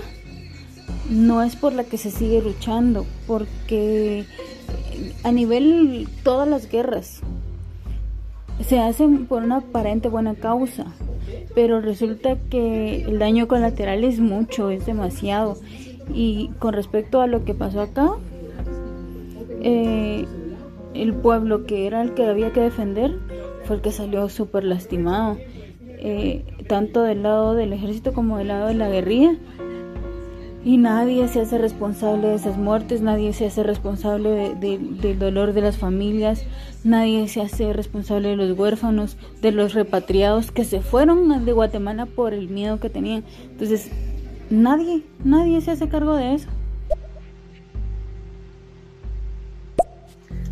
no 1.11 1.43
es 1.43 1.57
por 1.57 1.73
la 1.73 1.85
que 1.85 1.99
se 1.99 2.11
sigue 2.11 2.43
luchando, 2.43 3.07
porque 3.27 4.25
a 5.25 5.33
nivel 5.33 6.09
todas 6.23 6.49
las 6.49 6.69
guerras 6.69 7.21
se 8.67 8.79
hacen 8.79 9.27
por 9.27 9.43
una 9.43 9.59
aparente 9.59 10.09
buena 10.09 10.35
causa, 10.35 10.87
pero 11.55 11.81
resulta 11.81 12.37
que 12.51 13.03
el 13.03 13.19
daño 13.19 13.49
colateral 13.49 14.05
es 14.05 14.21
mucho, 14.21 14.71
es 14.71 14.87
demasiado. 14.87 15.57
Y 16.13 16.51
con 16.59 16.75
respecto 16.75 17.21
a 17.21 17.27
lo 17.27 17.45
que 17.45 17.55
pasó 17.55 17.81
acá, 17.81 18.13
eh, 19.63 20.27
el 20.95 21.15
pueblo 21.15 21.65
que 21.65 21.87
era 21.87 22.03
el 22.03 22.15
que 22.15 22.27
había 22.27 22.53
que 22.53 22.61
defender 22.61 23.19
fue 23.65 23.77
el 23.77 23.83
que 23.83 23.93
salió 23.93 24.29
súper 24.29 24.65
lastimado, 24.65 25.39
eh, 25.87 26.45
tanto 26.69 27.03
del 27.03 27.23
lado 27.23 27.55
del 27.55 27.73
ejército 27.73 28.13
como 28.13 28.39
del 28.39 28.49
lado 28.49 28.67
de 28.67 28.75
la 28.75 28.89
guerrilla. 28.89 29.37
Y 30.65 30.77
nadie 30.77 31.27
se 31.27 31.41
hace 31.41 31.59
responsable 31.59 32.29
de 32.29 32.35
esas 32.37 32.57
muertes, 32.57 33.03
nadie 33.03 33.33
se 33.33 33.47
hace 33.47 33.65
responsable 33.65 34.55
del 34.55 35.19
dolor 35.19 35.55
de 35.55 35.61
las 35.61 35.77
familias, 35.77 36.45
nadie 36.85 37.27
se 37.27 37.41
hace 37.41 37.73
responsable 37.73 38.29
de 38.29 38.37
los 38.37 38.57
huérfanos, 38.57 39.17
de 39.41 39.51
los 39.51 39.75
repatriados 39.75 40.53
que 40.53 40.65
se 40.65 40.81
fueron 40.81 41.45
de 41.45 41.53
Guatemala 41.53 42.07
por 42.07 42.33
el 42.33 42.49
miedo 42.49 42.79
que 42.79 42.91
tenían. 42.91 43.25
Entonces, 43.51 43.91
Nadie, 44.53 45.03
nadie 45.25 45.63
se 45.63 45.71
hace 45.71 45.89
cargo 45.89 46.15
de 46.15 46.35
eso. 46.35 46.49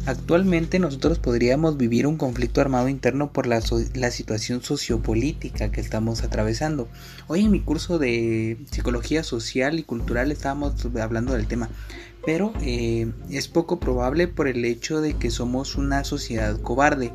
Actualmente 0.07 0.78
nosotros 0.78 1.18
podríamos 1.18 1.76
vivir 1.76 2.07
un 2.07 2.16
conflicto 2.16 2.62
armado 2.62 2.88
interno 2.88 3.30
por 3.30 3.46
la, 3.46 3.61
la, 3.92 4.11
situación 4.11 4.62
sociopolítica 4.62 5.70
que 5.70 5.82
estamos 5.82 6.22
atravesando. 6.22 6.88
Hoy 7.26 7.44
en 7.44 7.51
mi 7.51 7.61
curso 7.61 7.98
de 7.98 8.57
psicología 8.70 9.22
social 9.22 9.78
y 9.78 9.82
cultural 9.82 10.32
estábamos 10.32 10.82
hablando 10.98 11.34
del 11.34 11.46
tema, 11.46 11.68
pero 12.24 12.55
eh, 12.62 13.12
es 13.28 13.48
poco 13.48 13.80
probable 13.80 14.28
por 14.28 14.48
el 14.48 14.64
hecho 14.64 15.03
de 15.03 15.12
que 15.12 15.30
somos 15.30 15.76
una 15.76 16.05
sociedad 16.05 16.59
cobarde. 16.59 17.12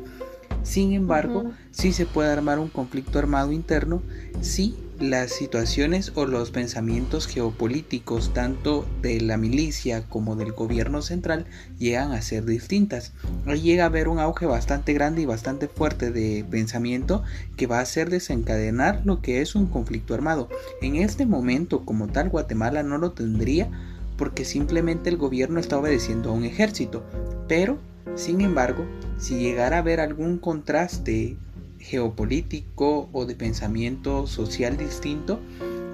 Sin 0.62 0.92
embargo, 0.92 1.50
sí 1.72 1.92
se 1.92 2.06
puede 2.06 2.30
armar 2.30 2.60
un 2.60 2.68
conflicto 2.68 3.18
armado 3.18 3.50
interno 3.50 4.02
si 4.40 4.76
las 5.00 5.30
situaciones 5.30 6.12
o 6.14 6.24
los 6.24 6.50
pensamientos 6.50 7.26
geopolíticos 7.26 8.32
tanto 8.32 8.86
de 9.02 9.20
la 9.20 9.36
milicia 9.36 10.04
como 10.08 10.36
del 10.36 10.52
gobierno 10.52 11.02
central 11.02 11.46
llegan 11.78 12.12
a 12.12 12.22
ser 12.22 12.46
distintas. 12.46 13.12
Ahí 13.46 13.60
llega 13.60 13.84
a 13.84 13.86
haber 13.86 14.08
un 14.08 14.18
auge 14.18 14.46
bastante 14.46 14.94
grande 14.94 15.22
y 15.22 15.26
bastante 15.26 15.68
fuerte 15.68 16.10
de 16.10 16.44
pensamiento 16.50 17.22
que 17.56 17.66
va 17.66 17.78
a 17.78 17.82
hacer 17.82 18.08
desencadenar 18.08 19.02
lo 19.04 19.20
que 19.20 19.42
es 19.42 19.54
un 19.54 19.66
conflicto 19.66 20.14
armado. 20.14 20.48
En 20.80 20.96
este 20.96 21.26
momento 21.26 21.84
como 21.84 22.08
tal 22.08 22.30
Guatemala 22.30 22.82
no 22.82 22.96
lo 22.98 23.12
tendría 23.12 23.70
porque 24.16 24.44
simplemente 24.44 25.10
el 25.10 25.18
gobierno 25.18 25.60
está 25.60 25.78
obedeciendo 25.78 26.30
a 26.30 26.32
un 26.32 26.44
ejército. 26.44 27.04
Pero, 27.48 27.78
sin 28.14 28.40
embargo, 28.40 28.86
si 29.18 29.36
llegara 29.36 29.76
a 29.76 29.80
haber 29.80 30.00
algún 30.00 30.38
contraste 30.38 31.36
geopolítico 31.78 33.08
o 33.12 33.26
de 33.26 33.34
pensamiento 33.34 34.26
social 34.26 34.76
distinto, 34.76 35.40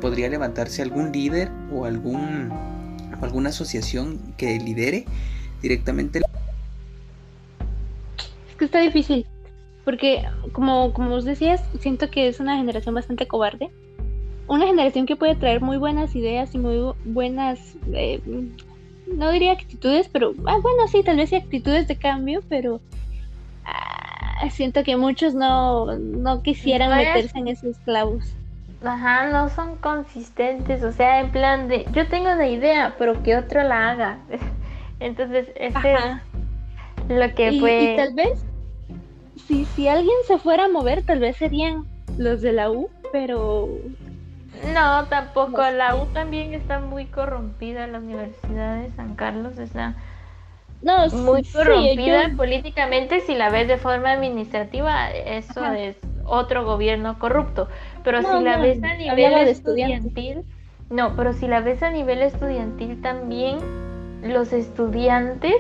podría 0.01 0.28
levantarse 0.28 0.83
algún 0.83 1.12
líder 1.12 1.51
o 1.72 1.85
algún, 1.85 2.51
alguna 3.20 3.51
asociación 3.51 4.18
que 4.37 4.59
lidere 4.59 5.05
directamente. 5.61 6.20
Es 8.51 8.57
que 8.59 8.64
está 8.64 8.80
difícil, 8.80 9.26
porque 9.85 10.24
como, 10.53 10.93
como 10.93 11.11
vos 11.11 11.24
decías, 11.24 11.62
siento 11.80 12.11
que 12.11 12.28
es 12.28 12.41
una 12.41 12.57
generación 12.57 12.95
bastante 12.95 13.26
cobarde. 13.26 13.70
Una 14.49 14.66
generación 14.66 15.07
que 15.07 15.16
puede 15.16 15.37
traer 15.37 15.61
muy 15.61 15.76
buenas 15.76 16.14
ideas 16.16 16.55
y 16.55 16.59
muy 16.59 16.93
buenas, 17.05 17.76
eh, 17.93 18.20
no 19.07 19.30
diría 19.30 19.53
actitudes, 19.53 20.09
pero 20.12 20.35
ah, 20.47 20.59
bueno, 20.61 20.89
sí, 20.89 21.03
tal 21.05 21.16
vez 21.16 21.33
actitudes 21.33 21.87
de 21.87 21.97
cambio, 21.97 22.43
pero 22.49 22.80
siento 24.51 24.82
que 24.82 24.97
muchos 24.97 25.34
no, 25.34 25.97
no 25.99 26.43
quisieran 26.43 26.97
meterse 26.97 27.38
en 27.38 27.49
esos 27.49 27.78
clavos. 27.78 28.34
Ajá, 28.84 29.28
no 29.28 29.49
son 29.49 29.76
consistentes, 29.76 30.82
o 30.82 30.93
sea, 30.93 31.20
en 31.20 31.30
plan 31.30 31.68
de, 31.68 31.86
yo 31.93 32.09
tengo 32.09 32.32
una 32.32 32.49
idea, 32.49 32.97
pero 32.99 33.22
que 33.22 33.36
otro 33.36 33.62
la 33.62 33.90
haga. 33.90 34.18
Entonces, 35.01 35.49
este 35.55 35.95
es 35.95 35.99
lo 37.09 37.34
que 37.34 37.59
fue... 37.61 37.93
Y 37.93 37.97
tal 37.97 38.14
vez, 38.14 38.45
si, 39.47 39.64
si 39.66 39.88
alguien 39.88 40.16
se 40.26 40.38
fuera 40.38 40.64
a 40.64 40.68
mover, 40.68 41.05
tal 41.05 41.20
vez 41.20 41.36
serían 41.36 41.84
los 42.18 42.40
de 42.40 42.53
la 42.53 42.70
U, 42.70 42.90
pero... 43.12 43.68
No, 44.74 45.05
tampoco, 45.07 45.62
la 45.70 45.97
U 45.97 46.07
también 46.07 46.55
está 46.55 46.78
muy 46.78 47.07
corrompida, 47.07 47.86
la 47.86 47.99
Universidad 47.99 48.82
de 48.82 48.90
San 48.93 49.14
Carlos 49.14 49.59
está 49.59 49.97
no, 50.83 51.09
muy 51.09 51.45
corrompida 51.45 52.33
políticamente 52.37 53.20
si 53.20 53.35
la 53.35 53.51
ves 53.51 53.68
de 53.68 53.76
forma 53.76 54.12
administrativa 54.12 55.11
eso 55.11 55.64
es 55.72 55.97
otro 56.24 56.64
gobierno 56.64 57.18
corrupto. 57.18 57.68
Pero 58.05 58.20
si 58.22 58.45
la 58.45 58.59
ves 58.59 58.83
a 58.83 58.95
nivel 58.95 59.49
estudiantil 59.49 60.45
no 60.91 61.16
pero 61.16 61.33
si 61.33 61.49
la 61.49 61.61
ves 61.61 61.83
a 61.83 61.91
nivel 61.91 62.20
estudiantil 62.22 63.01
también 63.01 63.59
los 64.22 64.53
estudiantes 64.53 65.57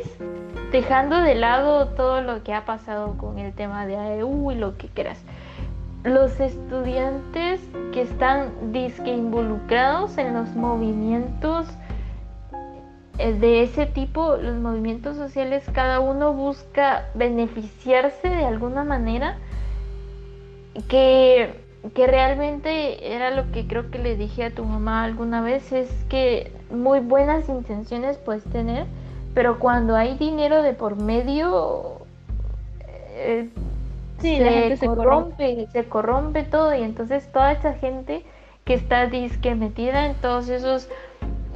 dejando 0.70 1.20
de 1.20 1.34
lado 1.34 1.88
todo 1.88 2.20
lo 2.20 2.42
que 2.42 2.52
ha 2.54 2.64
pasado 2.64 3.16
con 3.18 3.38
el 3.38 3.52
tema 3.52 3.86
de 3.86 3.96
AEU 3.96 4.52
y 4.52 4.54
lo 4.56 4.76
que 4.76 4.88
quieras 4.88 5.18
los 6.04 6.40
estudiantes 6.40 7.60
que 7.92 8.02
están 8.02 8.72
disque 8.72 9.10
involucrados 9.10 10.18
en 10.18 10.34
los 10.34 10.48
movimientos 10.54 11.66
de 13.18 13.62
ese 13.62 13.86
tipo, 13.86 14.36
los 14.36 14.56
movimientos 14.56 15.16
sociales, 15.16 15.64
cada 15.72 16.00
uno 16.00 16.32
busca 16.32 17.08
beneficiarse 17.14 18.28
de 18.28 18.44
alguna 18.44 18.84
manera 18.84 19.38
que, 20.88 21.54
que 21.94 22.06
realmente 22.06 23.14
era 23.14 23.30
lo 23.30 23.52
que 23.52 23.66
creo 23.66 23.90
que 23.90 23.98
le 23.98 24.16
dije 24.16 24.44
a 24.44 24.50
tu 24.50 24.64
mamá 24.64 25.04
alguna 25.04 25.42
vez, 25.42 25.72
es 25.72 25.90
que 26.08 26.52
muy 26.70 27.00
buenas 27.00 27.48
intenciones 27.48 28.16
puedes 28.16 28.44
tener, 28.44 28.86
pero 29.34 29.58
cuando 29.58 29.94
hay 29.94 30.16
dinero 30.16 30.62
de 30.62 30.72
por 30.72 30.96
medio, 30.96 31.98
eh, 33.14 33.48
se, 34.20 34.86
corrompe, 34.86 35.68
se 35.72 35.84
corrompe 35.84 36.44
todo 36.44 36.74
y 36.74 36.82
entonces 36.82 37.30
toda 37.32 37.52
esa 37.52 37.74
gente 37.74 38.24
que 38.64 38.74
está 38.74 39.06
disque 39.06 39.54
metida 39.54 40.06
en 40.06 40.14
todos 40.14 40.48
esos 40.48 40.88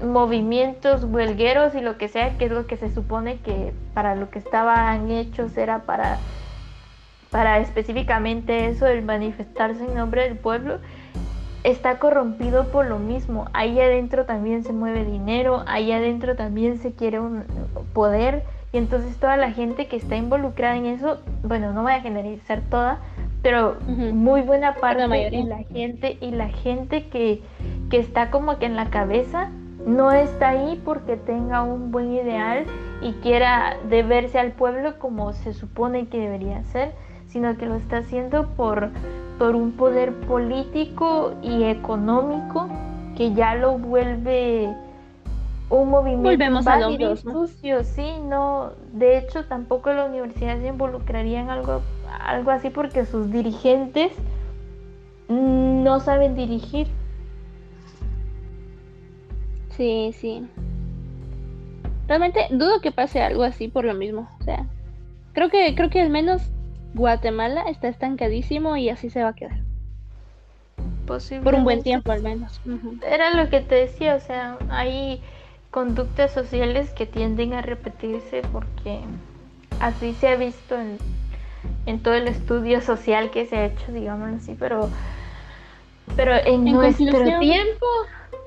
movimientos 0.03 1.05
huelgueros 1.05 1.75
y 1.75 1.81
lo 1.81 1.97
que 1.97 2.09
sea, 2.09 2.37
que 2.37 2.47
es 2.47 2.51
lo 2.51 2.67
que 2.67 2.77
se 2.77 2.93
supone 2.93 3.39
que 3.39 3.73
para 3.95 4.15
lo 4.15 4.31
que 4.31 4.39
estaban 4.39 5.11
hechos 5.11 5.57
era 5.57 5.81
para, 5.81 6.19
para 7.31 7.59
específicamente 7.59 8.67
eso, 8.67 8.87
el 8.87 9.03
manifestarse 9.03 9.85
en 9.85 9.95
nombre 9.95 10.23
del 10.23 10.37
pueblo, 10.37 10.79
está 11.65 11.99
corrompido 11.99 12.69
por 12.69 12.87
lo 12.87 12.99
mismo. 12.99 13.47
Ahí 13.53 13.81
adentro 13.81 14.25
también 14.25 14.65
se 14.65 14.73
mueve 14.73 15.05
dinero, 15.05 15.65
ahí 15.67 15.93
adentro 15.93 16.37
también 16.37 16.79
se 16.79 16.93
quiere 16.93 17.19
un 17.19 17.45
poder 17.93 18.45
y 18.73 18.79
entonces 18.79 19.17
toda 19.17 19.37
la 19.37 19.53
gente 19.53 19.87
que 19.87 19.97
está 19.97 20.17
involucrada 20.17 20.77
en 20.77 20.87
eso, 20.87 21.19
bueno, 21.43 21.73
no 21.73 21.83
voy 21.83 21.93
a 21.93 22.01
generalizar 22.01 22.61
toda, 22.69 22.99
pero 23.43 23.77
muy 23.87 24.43
buena 24.43 24.75
parte 24.75 25.07
la 25.09 25.19
y 25.19 25.43
la 25.45 25.59
gente 25.59 26.19
y 26.21 26.33
la 26.33 26.49
gente 26.49 27.07
que, 27.09 27.43
que 27.91 27.99
está 27.99 28.31
como 28.31 28.59
que 28.59 28.67
en 28.67 28.77
la 28.77 28.91
cabeza 28.91 29.51
no 29.87 30.13
está 30.13 30.51
ahí 30.51 30.81
porque 30.85 31.17
tenga 31.17 31.63
un 31.63 31.93
buen 31.93 32.13
ideal 32.13 32.67
y 33.01 33.13
quiera 33.15 33.79
deberse 33.89 34.39
al 34.39 34.53
pueblo 34.53 34.99
como 34.99 35.33
se 35.33 35.55
supone 35.55 36.09
que 36.09 36.19
debería 36.21 36.63
ser, 36.65 36.93
sino 37.29 37.57
que 37.57 37.67
lo 37.67 37.77
está 37.77 37.99
haciendo 37.99 38.49
por, 38.57 38.91
por 39.39 39.55
un 39.55 39.73
poder 39.73 40.13
político 40.27 41.35
y 41.43 41.65
económico 41.65 42.69
que 43.17 43.33
ya 43.35 43.55
lo 43.55 43.79
vuelve 43.79 44.77
un 45.71 45.91
movimiento 45.91 46.29
Volvemos 46.31 46.67
a 46.67 46.77
lo 46.77 46.93
válido, 46.93 47.11
mismo. 47.11 47.33
sucio, 47.33 47.85
sí, 47.85 48.19
no, 48.25 48.73
de 48.93 49.19
hecho 49.19 49.47
tampoco 49.47 49.93
la 49.93 50.05
universidad 50.07 50.59
se 50.61 50.69
involucraría 50.69 51.41
en 51.41 51.51
algo, 51.51 51.83
algo 52.21 52.51
así 52.51 52.71
porque 52.71 53.05
sus 53.07 53.31
dirigentes 53.31 54.13
no 55.29 56.01
saben 56.01 56.35
dirigir. 56.35 56.89
Sí, 59.77 60.15
sí. 60.19 60.47
Realmente 62.09 62.47
dudo 62.51 62.81
que 62.81 62.93
pase 62.93 63.21
algo 63.21 63.43
así 63.43 63.69
por 63.69 63.85
lo 63.85 63.95
mismo. 63.95 64.29
O 64.41 64.45
sea, 64.45 64.67
creo 65.33 65.51
que, 65.51 65.75
creo 65.75 65.91
que 65.91 66.01
al 66.01 66.11
menos 66.11 66.43
Guatemala 66.95 67.63
está 67.63 67.89
estancadísimo 67.89 68.77
y 68.77 68.89
así 68.89 69.11
se 69.11 69.23
va 69.23 69.31
a 69.31 69.35
quedar. 69.35 69.61
Por 71.07 71.55
un 71.55 71.65
buen 71.65 71.83
tiempo 71.83 72.11
al 72.11 72.23
menos. 72.23 72.61
Era 73.07 73.31
lo 73.31 73.49
que 73.49 73.61
te 73.61 73.77
decía, 73.77 74.17
o 74.17 74.21
sea, 74.21 74.59
hay 74.71 75.21
conductas 75.71 76.33
sociales 76.33 76.91
que 76.91 77.07
tienden 77.07 77.53
a 77.53 77.63
repetirse 77.63 78.43
porque 78.53 79.01
así 79.81 80.15
se 80.15 80.29
ha 80.29 80.37
visto 80.37 80.79
en, 80.79 80.99
en 81.87 82.01
todo 82.01 82.15
el 82.15 82.27
estudio 82.27 82.81
social 82.81 83.31
que 83.31 83.47
se 83.47 83.57
ha 83.57 83.67
hecho, 83.67 83.93
digámoslo 83.93 84.37
así, 84.37 84.57
pero, 84.59 84.91
pero 86.17 86.35
en, 86.35 86.67
En 86.67 86.75
nuestro 86.75 87.39
tiempo 87.39 87.87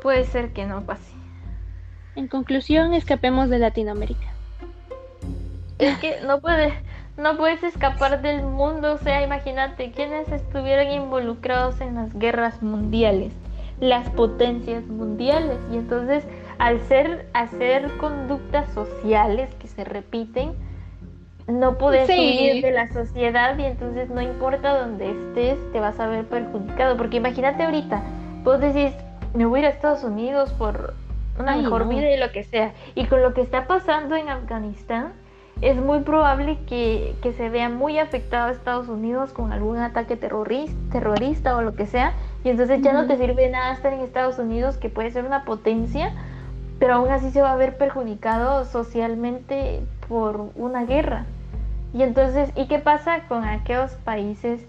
puede 0.02 0.26
ser 0.26 0.52
que 0.52 0.66
no 0.66 0.82
pase. 0.82 1.19
En 2.20 2.28
conclusión, 2.28 2.94
escapemos 2.94 3.50
de 3.50 3.60
Latinoamérica. 3.60 4.28
Es 5.78 5.98
que 6.00 6.20
no 6.28 6.42
puedes, 6.42 6.74
no 7.16 7.38
puedes 7.38 7.64
escapar 7.64 8.22
del 8.22 8.42
mundo, 8.44 8.96
o 8.96 8.98
sea, 8.98 9.24
imagínate 9.24 9.92
quienes 9.92 10.28
estuvieron 10.30 10.92
involucrados 10.92 11.80
en 11.80 11.96
las 11.96 12.14
guerras 12.14 12.62
mundiales, 12.62 13.32
las 13.80 14.10
potencias 14.10 14.84
mundiales, 14.88 15.60
y 15.72 15.78
entonces 15.78 16.26
al 16.58 16.82
ser 16.90 17.26
hacer 17.32 17.90
conductas 17.96 18.70
sociales 18.74 19.50
que 19.56 19.70
se 19.70 19.86
repiten, 19.86 20.52
no 21.48 21.78
puedes 21.78 22.08
Sí. 22.08 22.20
huir 22.20 22.62
de 22.62 22.72
la 22.72 22.92
sociedad 22.92 23.58
y 23.58 23.64
entonces 23.64 24.10
no 24.10 24.22
importa 24.22 24.78
dónde 24.78 25.12
estés, 25.12 25.58
te 25.72 25.80
vas 25.80 25.98
a 26.02 26.08
ver 26.08 26.26
perjudicado, 26.26 26.98
porque 26.98 27.16
imagínate 27.16 27.64
ahorita, 27.64 28.04
vos 28.44 28.60
decís, 28.60 28.92
me 29.34 29.46
voy 29.46 29.60
a 29.60 29.62
ir 29.62 29.66
a 29.68 29.70
Estados 29.70 30.04
Unidos 30.04 30.52
por 30.52 30.96
una 31.40 31.54
Ay, 31.54 31.64
mejor 31.64 31.86
no. 31.86 31.90
vida 31.90 32.12
y 32.12 32.18
lo 32.18 32.32
que 32.32 32.44
sea, 32.44 32.74
y 32.96 33.06
con 33.06 33.22
lo 33.22 33.34
que 33.34 33.42
está 33.42 33.66
pasando 33.66 34.16
en 34.16 34.30
Afganistán, 34.30 35.14
es 35.62 35.76
muy 35.76 36.02
probable 36.02 36.58
que, 36.68 37.16
que 37.22 37.34
se 37.34 37.50
vea 37.50 37.68
muy 37.70 38.00
afectado 38.00 38.48
a 38.48 38.52
Estados 38.52 38.88
Unidos 38.88 39.34
con 39.34 39.52
algún 39.52 39.78
ataque 39.78 40.18
terroris- 40.20 40.74
terrorista 40.92 41.58
o 41.58 41.62
lo 41.62 41.74
que 41.76 41.86
sea, 41.86 42.14
y 42.44 42.50
entonces 42.50 42.82
ya 42.82 42.94
no 42.94 43.08
te 43.08 43.18
sirve 43.18 43.50
nada 43.50 43.74
estar 43.74 43.92
en 43.92 44.00
Estados 44.00 44.40
Unidos, 44.40 44.78
que 44.78 44.90
puede 44.90 45.12
ser 45.12 45.26
una 45.26 45.44
potencia, 45.44 46.14
pero 46.80 46.94
aún 46.94 47.10
así 47.10 47.30
se 47.32 47.42
va 47.42 47.52
a 47.52 47.58
ver 47.58 47.78
perjudicado 47.78 48.64
socialmente 48.64 49.82
por 50.08 50.52
una 50.56 50.86
guerra. 50.86 51.26
Y 51.94 52.04
entonces, 52.04 52.52
¿y 52.56 52.68
qué 52.68 52.80
pasa 52.80 53.22
con 53.28 53.44
aquellos 53.44 53.92
países 54.06 54.66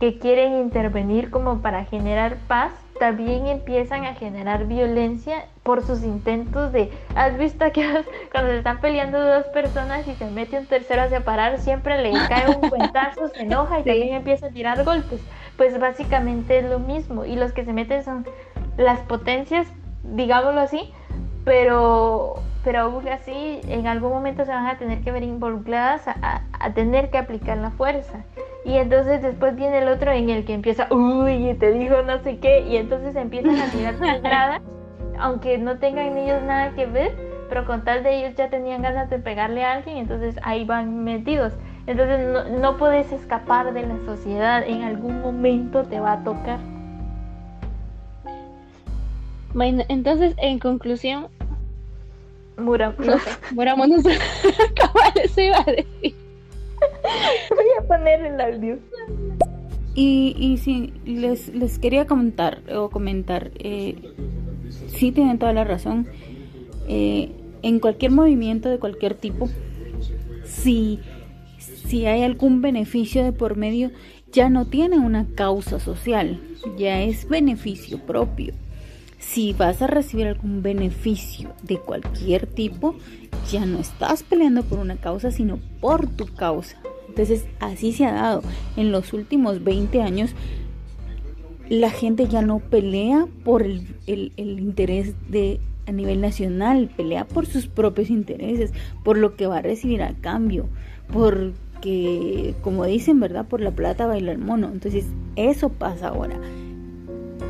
que 0.00 0.18
quieren 0.18 0.54
intervenir 0.54 1.30
como 1.30 1.58
para 1.58 1.84
generar 1.84 2.36
paz? 2.48 2.72
También 3.02 3.48
empiezan 3.48 4.04
a 4.04 4.14
generar 4.14 4.66
violencia 4.66 5.46
por 5.64 5.82
sus 5.84 6.04
intentos 6.04 6.70
de, 6.70 6.88
¿has 7.16 7.36
visto 7.36 7.64
que 7.72 7.82
cuando 8.30 8.52
se 8.52 8.58
están 8.58 8.80
peleando 8.80 9.20
dos 9.20 9.44
personas 9.46 10.06
y 10.06 10.14
se 10.14 10.26
mete 10.26 10.56
un 10.56 10.66
tercero 10.66 11.02
a 11.02 11.08
separar, 11.08 11.58
siempre 11.58 12.00
le 12.00 12.12
cae 12.28 12.48
un 12.48 12.68
cuentazo, 12.70 13.26
se 13.30 13.42
enoja 13.42 13.80
y 13.80 13.82
Sí. 13.82 13.88
también 13.88 14.14
empieza 14.14 14.46
a 14.46 14.50
tirar 14.50 14.84
golpes? 14.84 15.20
Pues 15.56 15.80
básicamente 15.80 16.60
es 16.60 16.64
lo 16.70 16.78
mismo 16.78 17.24
y 17.24 17.34
los 17.34 17.52
que 17.52 17.64
se 17.64 17.72
meten 17.72 18.04
son 18.04 18.24
las 18.76 19.00
potencias, 19.00 19.66
digámoslo 20.04 20.60
así, 20.60 20.92
pero, 21.44 22.34
pero 22.62 22.82
aún 22.82 23.08
así 23.08 23.60
en 23.66 23.88
algún 23.88 24.10
momento 24.12 24.44
se 24.44 24.52
van 24.52 24.68
a 24.68 24.78
tener 24.78 25.02
que 25.02 25.10
ver 25.10 25.24
involucradas 25.24 26.06
a, 26.06 26.14
a- 26.22 26.42
a 26.60 26.72
tener 26.72 27.10
que 27.10 27.18
aplicar 27.18 27.58
la 27.58 27.72
fuerza. 27.72 28.22
Y 28.64 28.76
entonces 28.76 29.22
después 29.22 29.56
viene 29.56 29.78
el 29.78 29.88
otro 29.88 30.12
en 30.12 30.30
el 30.30 30.44
que 30.44 30.54
empieza, 30.54 30.86
uy, 30.90 31.50
y 31.50 31.54
te 31.54 31.72
dijo 31.72 32.02
no 32.02 32.20
sé 32.20 32.38
qué, 32.38 32.60
y 32.60 32.76
entonces 32.76 33.16
empiezan 33.16 33.58
a 33.58 33.70
tirar 33.70 33.94
pedradas, 33.96 34.62
aunque 35.18 35.58
no 35.58 35.78
tengan 35.78 36.16
ellos 36.16 36.42
nada 36.42 36.72
que 36.74 36.86
ver, 36.86 37.12
pero 37.48 37.66
con 37.66 37.84
tal 37.84 38.02
de 38.02 38.18
ellos 38.18 38.36
ya 38.36 38.50
tenían 38.50 38.82
ganas 38.82 39.10
de 39.10 39.18
pegarle 39.18 39.64
a 39.64 39.72
alguien, 39.72 39.96
entonces 39.96 40.36
ahí 40.42 40.64
van 40.64 41.02
metidos. 41.04 41.52
Entonces 41.86 42.28
no, 42.28 42.44
no 42.60 42.76
puedes 42.76 43.10
escapar 43.10 43.72
de 43.72 43.82
la 43.82 43.98
sociedad, 44.06 44.62
en 44.64 44.82
algún 44.82 45.20
momento 45.20 45.82
te 45.82 45.98
va 45.98 46.12
a 46.12 46.24
tocar. 46.24 46.60
Bueno, 49.54 49.82
entonces, 49.88 50.34
en 50.38 50.58
conclusión, 50.60 51.26
Mura, 52.56 52.94
no 52.98 53.18
sé, 53.18 53.30
murámonos. 53.54 54.02
Cabal, 54.74 55.12
eso 55.22 55.40
iba 55.40 55.58
a 55.58 55.64
decir. 55.64 56.21
Voy 57.50 57.66
a 57.78 57.86
poner 57.86 58.24
el 58.24 58.40
audio. 58.40 58.78
Y, 59.94 60.34
y 60.38 60.56
sí, 60.56 60.92
les, 61.04 61.48
les 61.54 61.78
quería 61.78 62.06
comentar 62.06 62.62
o 62.74 62.88
comentar, 62.88 63.50
eh, 63.56 63.96
sí 64.88 65.12
tienen 65.12 65.38
toda 65.38 65.52
la 65.52 65.64
razón. 65.64 66.06
Eh, 66.88 67.30
en 67.62 67.78
cualquier 67.78 68.10
movimiento 68.10 68.68
de 68.68 68.78
cualquier 68.78 69.14
tipo, 69.14 69.48
si, 70.44 70.98
si 71.58 72.06
hay 72.06 72.22
algún 72.22 72.62
beneficio 72.62 73.22
de 73.22 73.32
por 73.32 73.56
medio, 73.56 73.90
ya 74.32 74.48
no 74.48 74.66
tiene 74.66 74.98
una 74.98 75.26
causa 75.34 75.78
social, 75.78 76.40
ya 76.78 77.02
es 77.02 77.28
beneficio 77.28 77.98
propio. 77.98 78.54
Si 79.18 79.52
vas 79.52 79.82
a 79.82 79.86
recibir 79.86 80.26
algún 80.26 80.62
beneficio 80.62 81.52
de 81.62 81.78
cualquier 81.78 82.46
tipo, 82.46 82.96
ya 83.50 83.66
no 83.66 83.78
estás 83.78 84.22
peleando 84.22 84.64
por 84.64 84.78
una 84.78 84.96
causa, 84.96 85.30
sino 85.30 85.58
por 85.80 86.08
tu 86.08 86.26
causa. 86.26 86.80
Entonces, 87.12 87.44
así 87.60 87.92
se 87.92 88.06
ha 88.06 88.12
dado. 88.12 88.42
En 88.74 88.90
los 88.90 89.12
últimos 89.12 89.62
20 89.62 90.00
años, 90.00 90.34
la 91.68 91.90
gente 91.90 92.26
ya 92.26 92.40
no 92.40 92.58
pelea 92.58 93.26
por 93.44 93.60
el, 93.60 94.32
interés 94.36 95.14
de 95.28 95.60
a 95.86 95.92
nivel 95.92 96.22
nacional, 96.22 96.88
pelea 96.96 97.26
por 97.26 97.44
sus 97.44 97.66
propios 97.66 98.08
intereses, 98.08 98.72
por 99.04 99.18
lo 99.18 99.36
que 99.36 99.46
va 99.46 99.58
a 99.58 99.62
recibir 99.62 100.02
a 100.02 100.14
cambio, 100.14 100.70
porque, 101.12 102.54
como 102.62 102.86
dicen, 102.86 103.20
¿verdad? 103.20 103.46
Por 103.46 103.60
la 103.60 103.72
plata 103.72 104.06
baila 104.06 104.32
el 104.32 104.38
mono. 104.38 104.70
Entonces, 104.72 105.04
eso 105.36 105.68
pasa 105.68 106.08
ahora. 106.08 106.40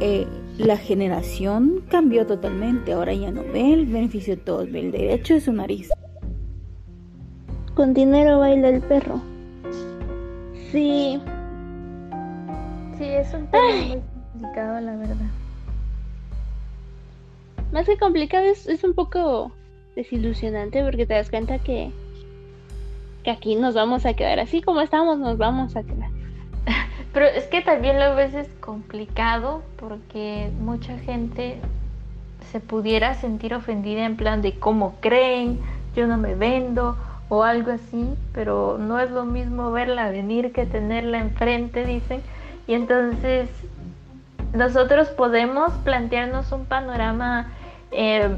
Eh, 0.01 0.27
la 0.59 0.77
generación 0.77 1.85
cambió 1.89 2.27
totalmente, 2.27 2.95
ahora 2.95 3.15
ya 3.15 3.31
no 3.31 3.45
ve 3.45 3.73
el 3.73 3.87
beneficio 3.87 4.35
de 4.35 4.43
todos, 4.43 4.73
ve 4.73 4.81
el 4.81 4.91
derecho 4.91 5.35
de 5.35 5.41
su 5.41 5.53
nariz. 5.53 5.89
Con 7.77 7.95
dinero 7.95 8.41
baila 8.41 8.69
el 8.69 8.81
perro. 8.81 9.32
Sí, 10.73 11.21
Sí, 12.97 13.05
es 13.05 13.35
un 13.35 13.47
tema 13.49 13.65
muy 13.89 14.03
complicado, 14.33 14.81
la 14.81 14.97
verdad. 14.97 15.17
más 17.73 17.87
que 17.87 17.99
complicado 17.99 18.45
es, 18.45 18.67
es 18.67 18.83
un 18.83 18.95
poco 18.95 19.53
desilusionante 19.97 20.83
porque 20.83 21.05
te 21.05 21.15
das 21.15 21.29
cuenta 21.29 21.59
que, 21.59 21.91
que 23.23 23.31
aquí 23.31 23.57
nos 23.57 23.75
vamos 23.75 24.07
a 24.07 24.15
quedar 24.15 24.41
así 24.41 24.63
como 24.63 24.81
estamos, 24.81 25.19
nos 25.19 25.37
vamos 25.37 25.77
a 25.77 25.83
quedar. 25.83 26.11
Pero 27.13 27.27
es 27.27 27.45
que 27.49 27.61
también 27.61 28.01
lo 28.01 28.15
ves 28.15 28.33
es 28.33 28.49
complicado 28.61 29.63
porque 29.77 30.51
mucha 30.61 30.99
gente 30.99 31.61
se 32.51 32.61
pudiera 32.61 33.15
sentir 33.15 33.55
ofendida 33.55 34.07
en 34.07 34.17
plan 34.17 34.41
de 34.41 34.59
cómo 34.59 34.95
creen, 35.01 35.59
yo 35.95 36.07
no 36.07 36.17
me 36.17 36.35
vendo 36.35 36.97
o 37.33 37.45
algo 37.45 37.71
así, 37.71 38.15
pero 38.35 38.77
no 38.79 39.01
es 39.01 39.11
lo 39.11 39.25
mismo 39.25 39.73
verla 39.73 40.11
venir 40.11 40.53
que 40.53 40.67
tenerla 40.67 41.19
enfrente, 41.19 41.87
dicen. 41.87 42.21
Y 42.67 42.75
entonces 42.75 43.49
nosotros 44.53 45.09
podemos 45.09 45.73
plantearnos 45.83 46.53
un 46.53 46.67
panorama, 46.67 47.51
eh, 47.91 48.29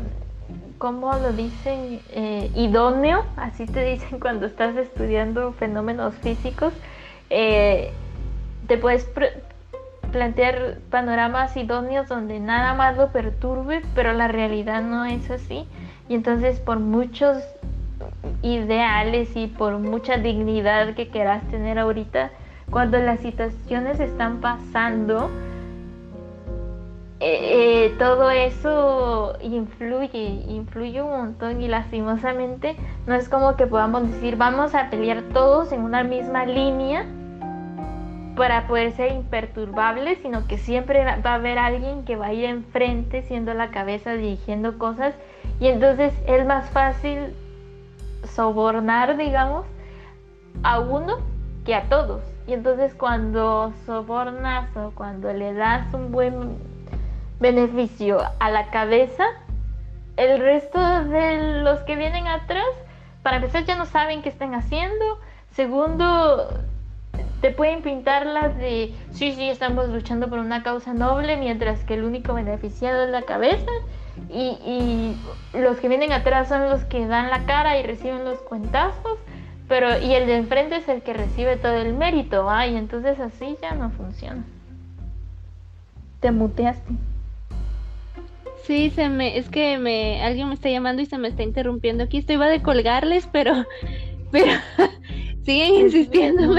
¿cómo 0.78 1.12
lo 1.14 1.32
dicen? 1.32 2.02
Eh, 2.12 2.52
idóneo, 2.54 3.24
así 3.36 3.66
te 3.66 3.84
dicen 3.84 4.20
cuando 4.20 4.46
estás 4.46 4.76
estudiando 4.76 5.52
fenómenos 5.54 6.14
físicos. 6.22 6.72
eh, 7.30 7.90
te 8.68 8.78
puedes 8.78 9.10
plantear 10.12 10.78
panoramas 10.90 11.56
idóneos 11.56 12.06
donde 12.06 12.38
nada 12.38 12.74
más 12.74 12.96
lo 12.96 13.08
perturbe, 13.08 13.82
pero 13.96 14.12
la 14.12 14.28
realidad 14.28 14.82
no 14.82 15.04
es 15.04 15.28
así. 15.32 15.66
Y 16.08 16.14
entonces 16.14 16.60
por 16.60 16.78
muchos 16.78 17.42
ideales 18.44 19.34
y 19.36 19.46
por 19.46 19.78
mucha 19.78 20.18
dignidad 20.18 20.94
que 20.94 21.08
quieras 21.08 21.42
tener 21.50 21.78
ahorita, 21.78 22.30
cuando 22.70 22.98
las 22.98 23.20
situaciones 23.20 23.98
están 24.00 24.40
pasando, 24.40 25.30
eh, 27.20 27.86
eh, 27.86 27.94
todo 27.98 28.30
eso 28.30 29.32
influye, 29.40 30.44
influye 30.48 31.00
un 31.00 31.10
montón 31.10 31.62
y 31.62 31.68
lastimosamente 31.68 32.76
no 33.06 33.14
es 33.14 33.30
como 33.30 33.56
que 33.56 33.66
podamos 33.66 34.10
decir 34.10 34.36
vamos 34.36 34.74
a 34.74 34.90
pelear 34.90 35.22
todos 35.32 35.72
en 35.72 35.80
una 35.80 36.04
misma 36.04 36.44
línea 36.44 37.06
para 38.36 38.66
poder 38.66 38.92
ser 38.92 39.12
imperturbables, 39.12 40.18
sino 40.20 40.46
que 40.46 40.58
siempre 40.58 41.04
va 41.04 41.30
a 41.30 41.34
haber 41.34 41.58
alguien 41.58 42.04
que 42.04 42.16
va 42.16 42.26
a 42.26 42.32
ir 42.34 42.44
enfrente 42.44 43.22
siendo 43.22 43.54
la 43.54 43.70
cabeza 43.70 44.14
dirigiendo 44.14 44.76
cosas. 44.76 45.14
Y 45.60 45.68
entonces 45.68 46.12
es 46.26 46.44
más 46.44 46.68
fácil 46.70 47.32
sobornar, 48.34 49.16
digamos, 49.16 49.66
a 50.62 50.80
uno 50.80 51.18
que 51.64 51.74
a 51.74 51.88
todos. 51.88 52.22
Y 52.46 52.52
entonces 52.52 52.94
cuando 52.94 53.72
sobornas 53.86 54.74
o 54.76 54.90
cuando 54.94 55.32
le 55.32 55.54
das 55.54 55.92
un 55.94 56.12
buen 56.12 56.58
beneficio 57.40 58.20
a 58.38 58.50
la 58.50 58.70
cabeza, 58.70 59.24
el 60.16 60.38
resto 60.38 60.78
de 61.04 61.62
los 61.62 61.80
que 61.80 61.96
vienen 61.96 62.26
atrás, 62.26 62.66
para 63.22 63.36
empezar, 63.36 63.64
ya 63.64 63.76
no 63.76 63.86
saben 63.86 64.22
qué 64.22 64.28
están 64.28 64.54
haciendo. 64.54 65.18
Segundo, 65.52 66.48
te 67.40 67.50
pueden 67.50 67.82
pintar 67.82 68.26
las 68.26 68.56
de, 68.58 68.94
sí, 69.12 69.32
sí, 69.32 69.48
estamos 69.48 69.88
luchando 69.88 70.28
por 70.28 70.38
una 70.38 70.62
causa 70.62 70.92
noble, 70.92 71.36
mientras 71.36 71.82
que 71.84 71.94
el 71.94 72.04
único 72.04 72.34
beneficiado 72.34 73.04
es 73.04 73.10
la 73.10 73.22
cabeza. 73.22 73.70
Y, 74.30 74.56
y 74.66 75.16
los 75.58 75.78
que 75.78 75.88
vienen 75.88 76.12
atrás 76.12 76.48
son 76.48 76.68
los 76.68 76.84
que 76.84 77.06
dan 77.06 77.30
la 77.30 77.44
cara 77.46 77.78
y 77.78 77.82
reciben 77.82 78.24
los 78.24 78.38
cuentazos. 78.40 79.18
Pero, 79.68 79.98
y 79.98 80.14
el 80.14 80.26
de 80.26 80.36
enfrente 80.36 80.76
es 80.76 80.88
el 80.88 81.02
que 81.02 81.14
recibe 81.14 81.56
todo 81.56 81.76
el 81.76 81.94
mérito, 81.94 82.44
¿va? 82.44 82.66
Y 82.66 82.76
entonces 82.76 83.18
así 83.18 83.56
ya 83.62 83.74
no 83.74 83.90
funciona. 83.90 84.44
Te 86.20 86.30
muteaste. 86.30 86.92
Sí, 88.64 88.90
se 88.90 89.08
me, 89.08 89.36
es 89.36 89.48
que 89.50 89.78
me, 89.78 90.22
alguien 90.22 90.48
me 90.48 90.54
está 90.54 90.70
llamando 90.70 91.02
y 91.02 91.06
se 91.06 91.18
me 91.18 91.28
está 91.28 91.42
interrumpiendo 91.42 92.04
aquí. 92.04 92.18
Estoy 92.18 92.36
iba 92.36 92.48
de 92.48 92.62
colgarles, 92.62 93.28
pero, 93.30 93.52
pero 94.30 94.52
siguen 95.44 95.74
insistiendo. 95.74 96.54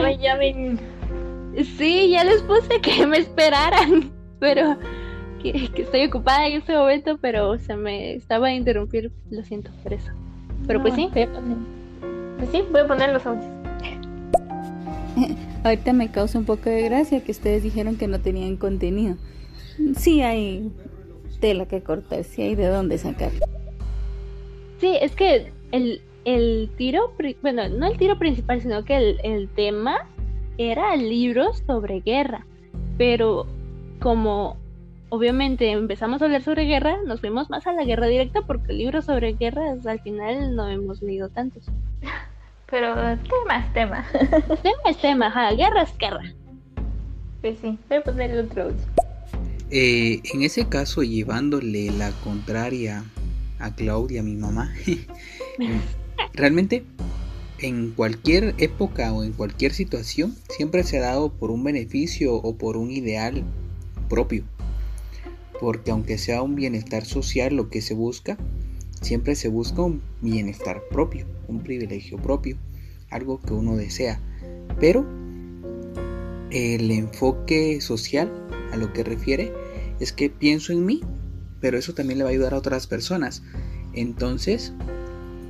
Sí, 1.77 2.09
ya 2.09 2.23
les 2.23 2.41
puse 2.43 2.81
que 2.81 3.07
me 3.07 3.17
esperaran, 3.17 4.11
pero 4.39 4.77
que, 5.51 5.81
estoy 5.81 6.05
ocupada 6.05 6.47
en 6.47 6.57
este 6.57 6.75
momento, 6.75 7.17
pero 7.19 7.57
se 7.59 7.75
me 7.75 8.13
estaba 8.13 8.47
a 8.47 8.53
interrumpir, 8.53 9.11
lo 9.29 9.43
siento 9.43 9.71
por 9.83 9.93
eso. 9.93 10.11
Pero 10.67 10.81
pues 10.81 10.95
sí. 10.95 11.09
Voy 11.13 11.23
a 11.23 11.31
poner, 11.31 11.57
pues 12.37 12.49
sí, 12.51 12.63
voy 12.71 12.81
a 12.81 12.87
poner 12.87 13.13
los 13.13 13.25
audios. 13.25 13.45
Ahorita 15.63 15.93
me 15.93 16.11
causa 16.11 16.37
un 16.37 16.45
poco 16.45 16.69
de 16.69 16.83
gracia 16.83 17.23
que 17.23 17.31
ustedes 17.31 17.63
dijeron 17.63 17.95
que 17.97 18.07
no 18.07 18.19
tenían 18.19 18.57
contenido. 18.57 19.17
Sí 19.95 20.21
hay 20.21 20.71
tela 21.39 21.65
que 21.67 21.81
cortar, 21.81 22.23
si 22.23 22.41
hay 22.41 22.55
de 22.55 22.67
dónde 22.67 22.97
sacar. 22.97 23.31
Sí, 24.79 24.97
es 25.01 25.15
que 25.15 25.51
el, 25.71 26.01
el 26.25 26.69
tiro, 26.77 27.13
bueno, 27.41 27.67
no 27.69 27.87
el 27.87 27.97
tiro 27.97 28.17
principal, 28.17 28.61
sino 28.61 28.83
que 28.83 28.97
el, 28.97 29.19
el 29.23 29.49
tema 29.49 30.07
era 30.57 30.95
libros 30.95 31.63
sobre 31.65 32.01
guerra. 32.01 32.45
Pero 32.97 33.47
como 33.99 34.57
obviamente 35.15 35.71
empezamos 35.71 36.21
a 36.21 36.25
hablar 36.25 36.43
sobre 36.43 36.65
guerra, 36.65 36.97
nos 37.05 37.21
fuimos 37.21 37.49
más 37.49 37.65
a 37.67 37.71
la 37.71 37.85
guerra 37.85 38.07
directa 38.07 38.41
porque 38.41 38.73
libros 38.73 39.05
sobre 39.05 39.33
guerra 39.33 39.75
al 39.85 39.99
final 40.01 40.55
no 40.55 40.67
hemos 40.69 41.01
leído 41.01 41.29
tantos. 41.29 41.63
Pero 42.69 42.93
tema 42.95 43.59
es 43.59 43.73
tema. 43.73 44.07
tema 44.63 44.81
es 44.89 44.97
tema, 44.97 45.27
ajá, 45.27 45.51
guerra 45.53 45.83
es 45.83 45.97
guerra. 45.97 46.33
Pues 47.41 47.59
sí, 47.59 47.77
voy 47.87 47.97
a 47.97 48.03
poner 48.03 48.31
el 48.31 48.45
otro 48.45 48.71
eh, 49.71 50.21
en 50.31 50.43
ese 50.43 50.69
caso, 50.69 51.01
llevándole 51.01 51.89
la 51.89 52.11
contraria 52.23 53.03
a 53.57 53.73
Claudia, 53.73 54.21
mi 54.21 54.35
mamá, 54.35 54.71
realmente 56.33 56.83
en 57.59 57.91
cualquier 57.91 58.53
época 58.59 59.11
o 59.11 59.23
en 59.23 59.31
cualquier 59.31 59.73
situación 59.73 60.35
siempre 60.49 60.83
se 60.83 60.97
ha 60.99 61.01
dado 61.01 61.31
por 61.33 61.49
un 61.49 61.63
beneficio 61.63 62.35
o 62.35 62.55
por 62.55 62.77
un 62.77 62.91
ideal 62.91 63.43
propio. 64.07 64.43
Porque 65.59 65.91
aunque 65.91 66.17
sea 66.17 66.41
un 66.41 66.55
bienestar 66.55 67.05
social 67.05 67.55
lo 67.55 67.69
que 67.69 67.81
se 67.81 67.93
busca, 67.93 68.37
siempre 69.01 69.35
se 69.35 69.47
busca 69.47 69.81
un 69.81 70.01
bienestar 70.21 70.83
propio, 70.89 71.25
un 71.47 71.61
privilegio 71.61 72.17
propio, 72.17 72.57
algo 73.09 73.39
que 73.39 73.53
uno 73.53 73.75
desea. 73.75 74.19
Pero 74.79 75.05
el 76.51 76.91
enfoque 76.91 77.81
social 77.81 78.31
a 78.71 78.77
lo 78.77 78.93
que 78.93 79.03
refiere 79.03 79.53
es 79.99 80.11
que 80.11 80.29
pienso 80.29 80.73
en 80.73 80.85
mí, 80.85 81.01
pero 81.61 81.77
eso 81.77 81.93
también 81.93 82.17
le 82.17 82.23
va 82.23 82.29
a 82.29 82.33
ayudar 82.33 82.53
a 82.53 82.57
otras 82.57 82.87
personas. 82.87 83.43
Entonces, 83.93 84.73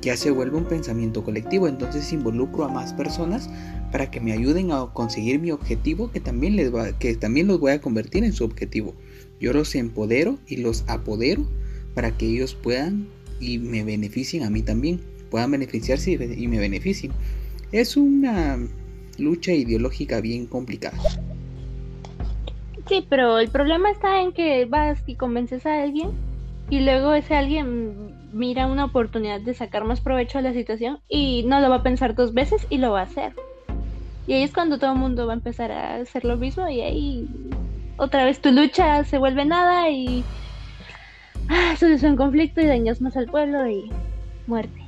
ya 0.02 0.16
se 0.16 0.30
vuelve 0.30 0.56
un 0.56 0.64
pensamiento 0.64 1.24
colectivo, 1.24 1.66
entonces 1.66 2.12
involucro 2.12 2.64
a 2.64 2.68
más 2.68 2.92
personas 2.92 3.50
para 3.90 4.10
que 4.10 4.20
me 4.20 4.32
ayuden 4.32 4.70
a 4.70 4.86
conseguir 4.92 5.40
mi 5.40 5.50
objetivo 5.50 6.10
que 6.10 6.20
también 6.20 6.56
les 6.56 6.74
va, 6.74 6.92
que 6.92 7.14
también 7.16 7.46
los 7.46 7.58
voy 7.58 7.72
a 7.72 7.80
convertir 7.80 8.24
en 8.24 8.32
su 8.32 8.44
objetivo. 8.44 8.94
Yo 9.40 9.52
los 9.52 9.74
empodero 9.74 10.38
y 10.46 10.56
los 10.56 10.84
apodero 10.88 11.46
para 11.94 12.16
que 12.16 12.26
ellos 12.26 12.54
puedan 12.54 13.08
y 13.40 13.58
me 13.58 13.84
beneficien 13.84 14.42
a 14.44 14.50
mí 14.50 14.62
también, 14.62 15.00
puedan 15.30 15.50
beneficiarse 15.50 16.12
y 16.12 16.48
me 16.48 16.58
beneficien. 16.58 17.12
Es 17.72 17.96
una 17.96 18.58
lucha 19.18 19.52
ideológica 19.52 20.20
bien 20.20 20.46
complicada. 20.46 20.98
Sí, 22.88 23.04
pero 23.08 23.38
el 23.38 23.48
problema 23.48 23.90
está 23.90 24.22
en 24.22 24.32
que 24.32 24.64
vas 24.64 25.02
y 25.06 25.16
convences 25.16 25.66
a 25.66 25.82
alguien 25.82 26.10
y 26.70 26.80
luego 26.80 27.14
ese 27.14 27.34
alguien 27.34 28.14
mira 28.32 28.66
una 28.66 28.84
oportunidad 28.84 29.40
de 29.40 29.54
sacar 29.54 29.84
más 29.84 30.00
provecho 30.00 30.38
de 30.38 30.44
la 30.44 30.52
situación 30.52 31.00
y 31.08 31.44
no 31.46 31.60
lo 31.60 31.70
va 31.70 31.76
a 31.76 31.82
pensar 31.82 32.14
dos 32.14 32.32
veces 32.32 32.66
y 32.70 32.78
lo 32.78 32.92
va 32.92 33.00
a 33.00 33.04
hacer. 33.04 33.32
Y 34.26 34.34
ahí 34.34 34.42
es 34.42 34.52
cuando 34.52 34.78
todo 34.78 34.92
el 34.92 34.98
mundo 34.98 35.26
va 35.26 35.32
a 35.32 35.36
empezar 35.36 35.72
a 35.72 35.96
hacer 35.96 36.24
lo 36.24 36.36
mismo 36.36 36.68
y 36.68 36.80
ahí 36.80 37.28
otra 37.96 38.24
vez 38.24 38.40
tu 38.40 38.50
lucha 38.50 39.04
se 39.04 39.18
vuelve 39.18 39.44
nada 39.44 39.88
y 39.90 40.24
ah, 41.48 41.74
es 41.80 42.02
un 42.02 42.16
conflicto 42.16 42.60
y 42.60 42.66
dañas 42.66 43.00
más 43.00 43.16
al 43.16 43.26
pueblo 43.26 43.68
y 43.68 43.90
muerte. 44.46 44.80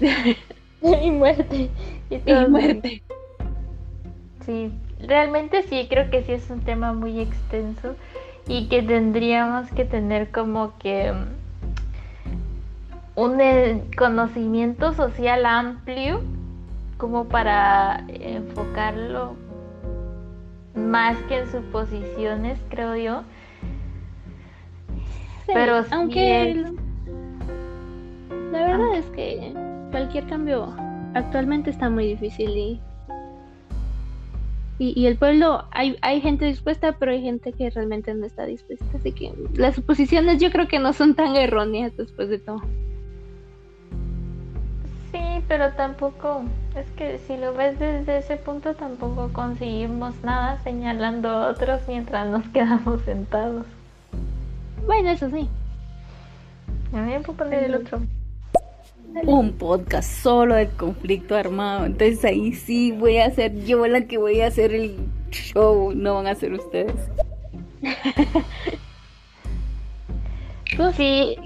y 0.82 1.10
muerte. 1.10 1.70
Y, 2.10 2.30
y 2.30 2.46
muerte. 2.48 3.02
Sí, 4.46 4.70
realmente 5.00 5.62
sí, 5.64 5.86
creo 5.88 6.10
que 6.10 6.22
sí 6.22 6.32
es 6.32 6.48
un 6.50 6.60
tema 6.60 6.92
muy 6.92 7.20
extenso 7.20 7.96
y 8.46 8.68
que 8.68 8.82
tendríamos 8.82 9.70
que 9.72 9.84
tener 9.84 10.30
como 10.30 10.78
que 10.78 11.12
un 13.14 13.40
eh, 13.40 13.82
conocimiento 13.96 14.94
social 14.94 15.44
amplio 15.44 16.22
como 16.96 17.28
para 17.28 18.04
enfocarlo 18.08 19.34
más 20.86 21.16
que 21.28 21.38
en 21.38 21.50
suposiciones, 21.50 22.58
creo 22.68 22.96
yo. 22.96 23.22
Pero 25.46 25.84
aunque 25.90 26.64
la 28.52 28.62
verdad 28.66 28.94
es 28.96 29.06
que 29.06 29.52
cualquier 29.90 30.26
cambio 30.26 30.74
actualmente 31.14 31.70
está 31.70 31.88
muy 31.90 32.06
difícil 32.06 32.50
y 32.50 32.80
y, 34.80 35.06
el 35.06 35.16
pueblo, 35.16 35.64
hay, 35.72 35.96
hay 36.02 36.20
gente 36.20 36.44
dispuesta, 36.44 36.96
pero 37.00 37.10
hay 37.10 37.20
gente 37.20 37.52
que 37.52 37.68
realmente 37.68 38.14
no 38.14 38.24
está 38.24 38.46
dispuesta. 38.46 38.86
Así 38.94 39.10
que 39.10 39.32
las 39.54 39.74
suposiciones 39.74 40.40
yo 40.40 40.52
creo 40.52 40.68
que 40.68 40.78
no 40.78 40.92
son 40.92 41.16
tan 41.16 41.34
erróneas 41.34 41.96
después 41.96 42.28
de 42.28 42.38
todo. 42.38 42.62
Sí, 45.38 45.44
pero 45.46 45.72
tampoco, 45.74 46.42
es 46.74 46.90
que 46.96 47.18
si 47.18 47.36
lo 47.36 47.54
ves 47.54 47.78
desde 47.78 48.18
ese 48.18 48.36
punto, 48.38 48.74
tampoco 48.74 49.30
conseguimos 49.32 50.12
nada 50.24 50.58
señalando 50.64 51.28
a 51.28 51.50
otros 51.50 51.80
mientras 51.86 52.28
nos 52.28 52.48
quedamos 52.52 53.02
sentados. 53.02 53.64
Bueno, 54.84 55.10
eso 55.10 55.30
sí. 55.30 55.48
A 56.92 57.02
mí 57.02 57.12
me 57.12 57.20
puedo 57.20 57.38
poner 57.38 57.62
el 57.62 57.76
otro 57.76 58.00
un 59.24 59.52
podcast 59.52 60.10
solo 60.22 60.56
de 60.56 60.68
conflicto 60.68 61.36
armado. 61.36 61.86
Entonces 61.86 62.24
ahí 62.24 62.52
sí 62.52 62.92
voy 62.92 63.18
a 63.18 63.30
ser 63.30 63.64
yo 63.64 63.86
la 63.86 64.02
que 64.02 64.18
voy 64.18 64.40
a 64.40 64.48
hacer 64.48 64.74
el 64.74 64.96
show, 65.30 65.92
no 65.94 66.14
van 66.14 66.26
a 66.26 66.34
ser 66.34 66.52
ustedes. 66.52 66.94
sí, 70.96 71.36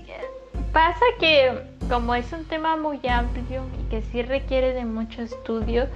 pasa 0.72 1.04
que 1.18 1.52
como 1.88 2.14
es 2.14 2.32
un 2.32 2.44
tema 2.44 2.76
muy 2.76 3.00
amplio 3.08 3.62
y 3.80 3.90
que 3.90 4.02
sí 4.02 4.22
requiere 4.22 4.72
de 4.72 4.84
mucho 4.84 5.22
estudio, 5.22 5.86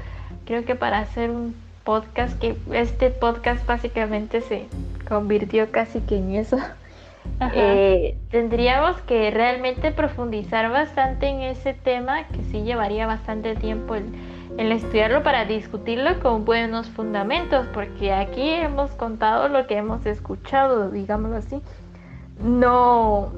creo 0.45 0.65
que 0.65 0.75
para 0.75 0.99
hacer 0.99 1.31
un 1.31 1.55
podcast, 1.85 2.39
que 2.39 2.57
este 2.73 3.11
podcast 3.11 3.65
básicamente 3.67 4.41
se 4.41 4.67
convirtió 5.09 5.71
casi 5.71 6.01
que 6.01 6.19
en 6.19 6.35
eso. 6.35 6.59
Eh, 7.55 8.17
tendríamos 8.31 8.99
que 9.01 9.33
realmente 9.33 9.91
profundizar 9.91 10.71
bastante 10.71 11.27
en 11.27 11.41
ese 11.41 11.75
tema, 11.75 12.25
que 12.29 12.43
sí 12.45 12.63
llevaría 12.63 13.07
bastante 13.07 13.57
tiempo 13.57 13.97
el, 13.97 14.07
el, 14.59 14.71
estudiarlo 14.71 15.25
para 15.25 15.45
discutirlo 15.45 16.21
con 16.21 16.45
buenos 16.45 16.89
fundamentos, 16.89 17.67
porque 17.75 18.13
aquí 18.13 18.49
hemos 18.49 18.93
contado 18.93 19.49
lo 19.49 19.67
que 19.67 19.77
hemos 19.77 20.07
escuchado, 20.07 20.91
digámoslo 20.91 21.37
así. 21.37 21.61
No, 22.39 23.33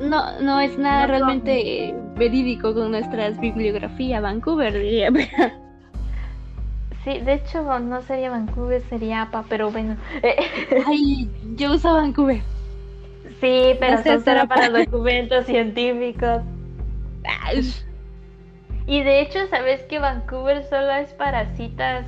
no, 0.00 0.40
no 0.40 0.60
es 0.60 0.78
nada 0.78 1.06
realmente 1.06 1.94
verídico 2.16 2.74
con 2.74 2.90
nuestras 2.90 3.38
bibliografía 3.40 4.20
Vancouver, 4.20 4.72
diría. 4.72 5.10
Sí, 7.04 7.18
de 7.20 7.34
hecho 7.34 7.62
no 7.80 8.00
sería 8.00 8.30
Vancouver, 8.30 8.82
sería 8.88 9.20
APA, 9.22 9.44
pero 9.46 9.70
bueno. 9.70 9.98
Ay, 10.86 11.28
yo 11.54 11.74
uso 11.74 11.92
Vancouver. 11.92 12.40
Sí, 13.42 13.76
pero 13.78 13.98
eso 13.98 14.20
será 14.20 14.46
para 14.46 14.70
documentos 14.70 15.44
científicos. 15.44 16.40
Y 18.86 19.02
de 19.02 19.20
hecho, 19.20 19.46
¿sabes 19.48 19.82
que 19.82 19.98
Vancouver 19.98 20.64
solo 20.64 20.92
es 20.92 21.12
para 21.12 21.54
citas, 21.56 22.06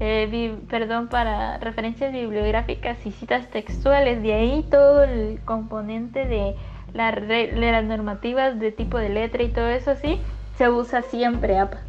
eh, 0.00 0.54
perdón, 0.68 1.08
para 1.08 1.56
referencias 1.58 2.12
bibliográficas 2.12 2.98
y 3.06 3.12
citas 3.12 3.48
textuales? 3.48 4.22
De 4.22 4.34
ahí 4.34 4.66
todo 4.70 5.02
el 5.02 5.40
componente 5.46 6.26
de, 6.26 6.54
las 6.96 7.84
normativas 7.84 8.58
de 8.58 8.72
tipo 8.72 8.98
de 8.98 9.08
letra 9.08 9.42
y 9.42 9.48
todo 9.48 9.68
eso, 9.68 9.94
sí, 10.00 10.18
se 10.56 10.68
usa 10.68 11.02
siempre 11.02 11.58
APA. 11.58 11.82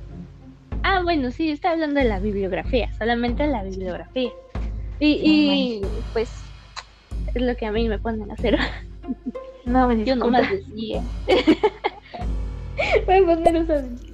Ah, 0.83 1.01
bueno, 1.03 1.31
sí, 1.31 1.49
está 1.49 1.71
hablando 1.71 1.99
de 1.99 2.05
la 2.05 2.19
bibliografía, 2.19 2.91
solamente 2.97 3.47
la 3.47 3.63
bibliografía. 3.63 4.31
Y, 4.99 5.07
y 5.07 5.81
pues 6.13 6.29
es 7.33 7.41
lo 7.41 7.55
que 7.55 7.65
a 7.65 7.71
mí 7.71 7.87
me 7.87 7.99
ponen 7.99 8.29
a 8.31 8.33
hacer. 8.33 8.57
No, 9.65 9.87
me 9.87 10.03
Yo 10.05 10.15
no 10.15 10.29
más 10.29 10.49
decía. 10.49 11.03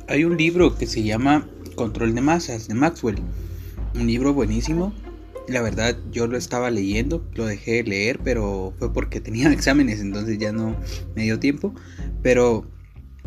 Hay 0.08 0.24
un 0.24 0.38
libro 0.38 0.76
que 0.76 0.88
se 0.88 1.04
llama 1.04 1.48
Control 1.76 2.16
de 2.16 2.22
Masas 2.22 2.68
de 2.68 2.74
Maxwell. 2.74 3.20
Un 3.94 4.08
libro 4.08 4.34
buenísimo. 4.34 4.94
La 5.48 5.62
verdad, 5.62 5.98
yo 6.12 6.28
lo 6.28 6.38
estaba 6.38 6.72
leyendo, 6.72 7.30
lo 7.34 7.46
dejé 7.46 7.84
de 7.84 7.84
leer, 7.84 8.20
pero 8.24 8.74
fue 8.78 8.94
porque 8.94 9.20
tenía 9.20 9.50
exámenes, 9.54 10.00
entonces 10.00 10.38
ya 10.38 10.52
no 10.52 10.76
me 11.16 11.24
dio 11.24 11.40
tiempo. 11.40 11.74
Pero 12.22 12.66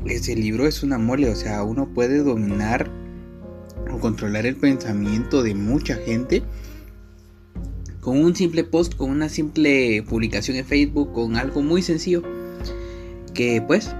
ese 0.06 0.34
libro 0.34 0.66
es 0.66 0.82
una 0.82 0.98
mole, 0.98 1.28
o 1.30 1.36
sea, 1.36 1.62
uno 1.62 1.92
puede 1.92 2.18
dominar 2.18 2.90
o 3.90 3.98
controlar 3.98 4.46
el 4.46 4.56
pensamiento 4.56 5.42
de 5.42 5.54
mucha 5.54 5.96
gente 5.96 6.42
con 8.06 8.22
un 8.24 8.36
simple 8.36 8.62
post, 8.62 8.94
con 8.94 9.10
una 9.10 9.28
simple 9.28 10.00
publicación 10.08 10.56
en 10.56 10.64
Facebook, 10.64 11.12
con 11.12 11.34
algo 11.34 11.60
muy 11.60 11.82
sencillo. 11.82 12.22
Que 13.34 13.60
pues 13.60 13.90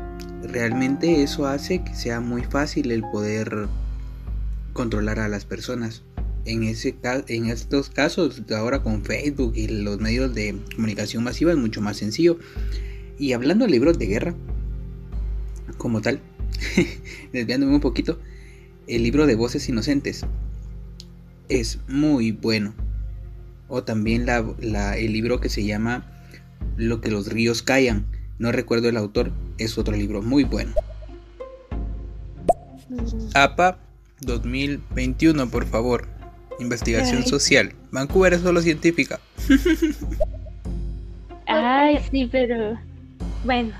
realmente 0.45 1.25
eso 1.25 1.47
hace 1.47 1.83
que 1.83 1.93
sea 1.93 2.21
muy 2.21 2.45
fácil 2.45 2.93
el 2.93 3.03
poder 3.03 3.67
controlar 4.73 5.19
a 5.19 5.29
las 5.29 5.45
personas. 5.45 6.06
En, 6.47 6.63
ese, 6.63 6.95
en 7.29 7.47
estos 7.47 7.91
casos, 7.91 8.43
ahora 8.57 8.83
con 8.83 9.05
Facebook 9.05 9.53
y 9.57 9.67
los 9.67 10.01
medios 10.01 10.33
de 10.33 10.57
comunicación 10.75 11.25
masiva 11.25 11.51
es 11.51 11.59
mucho 11.59 11.81
más 11.83 11.97
sencillo. 11.97 12.39
Y 13.19 13.33
hablando 13.33 13.65
de 13.65 13.73
libros 13.73 13.99
de 13.99 14.07
guerra, 14.07 14.35
como 15.77 16.01
tal, 16.01 16.21
desviándome 17.33 17.75
un 17.75 17.81
poquito, 17.81 18.19
el 18.87 19.03
libro 19.03 19.27
de 19.27 19.35
Voces 19.35 19.69
Inocentes 19.69 20.25
es 21.49 21.81
muy 21.89 22.33
bueno. 22.33 22.75
O 23.69 23.83
también 23.83 24.27
la, 24.27 24.97
el 24.97 25.13
libro 25.13 25.41
que 25.41 25.49
se 25.49 25.65
llama 25.65 26.07
Lo 26.77 27.01
que 27.01 27.11
los 27.11 27.27
ríos 27.27 27.63
callan. 27.63 28.07
No 28.39 28.53
recuerdo 28.53 28.89
el 28.89 28.97
autor, 28.97 29.33
es 29.59 29.77
otro 29.79 29.97
libro 29.97 30.23
muy 30.23 30.45
bueno. 30.45 30.73
APA 33.35 33.81
2021, 34.21 35.51
por 35.51 35.67
favor. 35.67 36.16
Investigación 36.59 37.25
social. 37.25 37.75
Vancouver 37.91 38.35
es 38.35 38.41
solo 38.41 38.61
científica. 38.61 39.21
Ay, 41.47 41.99
sí, 42.11 42.29
pero 42.31 42.79
bueno, 43.45 43.73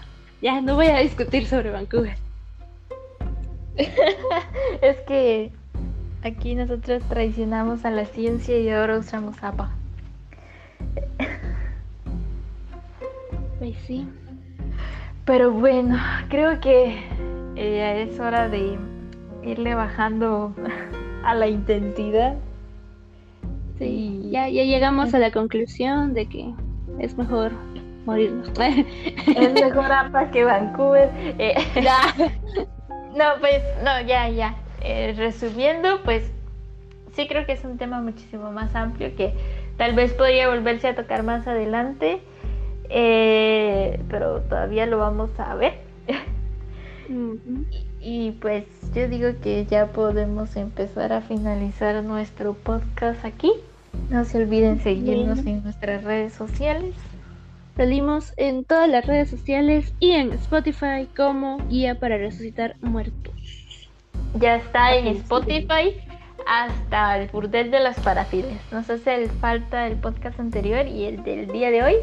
ya 0.43 0.61
no 0.61 0.75
voy 0.75 0.87
a 0.87 0.99
discutir 1.01 1.47
sobre 1.47 1.71
Vancouver. 1.71 2.17
es 3.77 4.97
que 5.07 5.51
aquí 6.23 6.55
nosotros 6.55 7.03
traicionamos 7.09 7.85
a 7.85 7.91
la 7.91 8.07
ciencia 8.07 8.59
y 8.59 8.71
ahora 8.71 8.99
usamos 8.99 9.43
APA. 9.43 9.71
Pues 13.59 13.75
sí. 13.87 14.07
Pero 15.25 15.51
bueno, 15.51 15.99
creo 16.29 16.61
que 16.61 17.01
eh, 17.57 18.09
es 18.09 18.21
hora 18.21 18.49
de 18.49 18.79
irle 19.43 19.75
bajando 19.75 20.55
a 21.25 21.35
la 21.35 21.49
intensidad. 21.49 22.37
Sí, 23.79 24.29
ya, 24.31 24.49
ya 24.49 24.65
llegamos 24.65 25.13
a 25.15 25.19
la 25.19 25.31
conclusión 25.31 26.15
de 26.15 26.27
que 26.27 26.55
es 26.99 27.17
mejor 27.17 27.53
morirnos. 28.07 28.51
es 28.59 29.53
mejor 29.53 29.93
APA 29.93 30.31
que 30.31 30.45
Vancouver. 30.45 31.11
Eh, 31.39 31.55
no, 33.17 33.25
pues, 33.41 33.63
no, 33.85 34.01
ya, 34.07 34.29
ya. 34.29 34.57
Eh, 34.83 35.15
resumiendo, 35.17 36.03
pues 36.05 36.31
sí 37.13 37.27
creo 37.27 37.45
que 37.45 37.53
es 37.53 37.65
un 37.65 37.77
tema 37.77 38.01
muchísimo 38.01 38.53
más 38.53 38.75
amplio 38.75 39.15
que 39.17 39.35
tal 39.77 39.95
vez 39.95 40.13
podría 40.13 40.49
volverse 40.49 40.89
a 40.89 40.95
tocar 40.95 41.23
más 41.23 41.47
adelante. 41.47 42.21
Eh, 42.89 44.01
pero 44.09 44.41
todavía 44.43 44.87
lo 44.87 44.99
vamos 44.99 45.31
a 45.39 45.55
ver. 45.57 45.81
y, 48.01 48.31
pues 48.33 48.65
yo 48.95 49.09
digo 49.09 49.31
que 49.43 49.67
ya 49.67 49.87
podemos 49.87 50.57
empezar 50.57 51.13
a 51.13 51.21
finalizar 51.21 52.03
nuestro 52.05 52.55
podcast 52.55 53.25
aquí. 53.25 53.51
No 54.11 54.25
se 54.25 54.39
olviden 54.39 54.81
seguirnos 54.81 55.41
en 55.41 55.63
nuestras 55.63 56.05
redes 56.05 56.33
sociales. 56.33 56.95
Salimos 57.77 58.33
en 58.37 58.65
todas 58.65 58.89
las 58.89 59.05
redes 59.07 59.29
sociales 59.29 59.93
y 60.01 60.13
en 60.13 60.33
Spotify 60.33 61.09
como 61.15 61.59
Guía 61.69 61.99
para 61.99 62.17
Resucitar 62.17 62.77
Muertos. 62.81 63.35
Ya 64.39 64.57
está 64.57 64.95
en 64.95 65.09
Spotify 65.09 65.95
hasta 66.47 67.19
el 67.19 67.29
burdel 67.29 67.71
de 67.71 67.81
las 67.81 67.99
parafiles. 68.01 68.59
Nos 68.71 68.89
hace 68.89 69.29
falta 69.29 69.87
el 69.87 69.97
podcast 69.97 70.39
anterior 70.41 70.87
y 70.87 71.05
el 71.05 71.23
del 71.23 71.49
día 71.49 71.71
de 71.71 71.83
hoy 71.83 71.95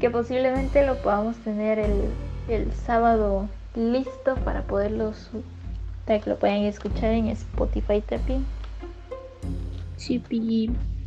que 0.00 0.10
posiblemente 0.10 0.84
lo 0.86 0.96
podamos 1.00 1.36
tener 1.38 1.78
el, 1.78 2.72
sábado 2.72 3.48
listo 3.74 4.34
para 4.44 4.62
poderlos 4.62 5.30
para 6.04 6.20
que 6.20 6.28
lo 6.28 6.38
puedan 6.38 6.64
escuchar 6.64 7.12
en 7.12 7.28
Spotify 7.28 8.02
también. 8.02 8.44
Sí, 9.96 10.18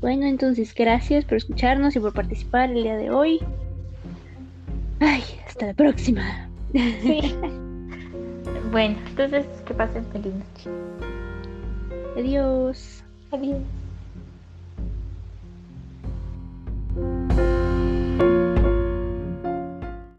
bueno, 0.01 0.25
entonces 0.25 0.73
gracias 0.75 1.25
por 1.25 1.37
escucharnos 1.37 1.95
y 1.95 1.99
por 1.99 2.13
participar 2.13 2.69
el 2.69 2.83
día 2.83 2.97
de 2.97 3.09
hoy. 3.09 3.39
Ay, 4.99 5.23
hasta 5.47 5.67
la 5.67 5.73
próxima. 5.73 6.49
Sí. 6.73 7.35
bueno, 8.71 8.97
entonces 9.07 9.45
que 9.65 9.73
pasen 9.73 10.05
feliz 10.11 10.33
noche. 10.33 10.69
Adiós. 12.15 13.03
Adiós. 13.31 13.61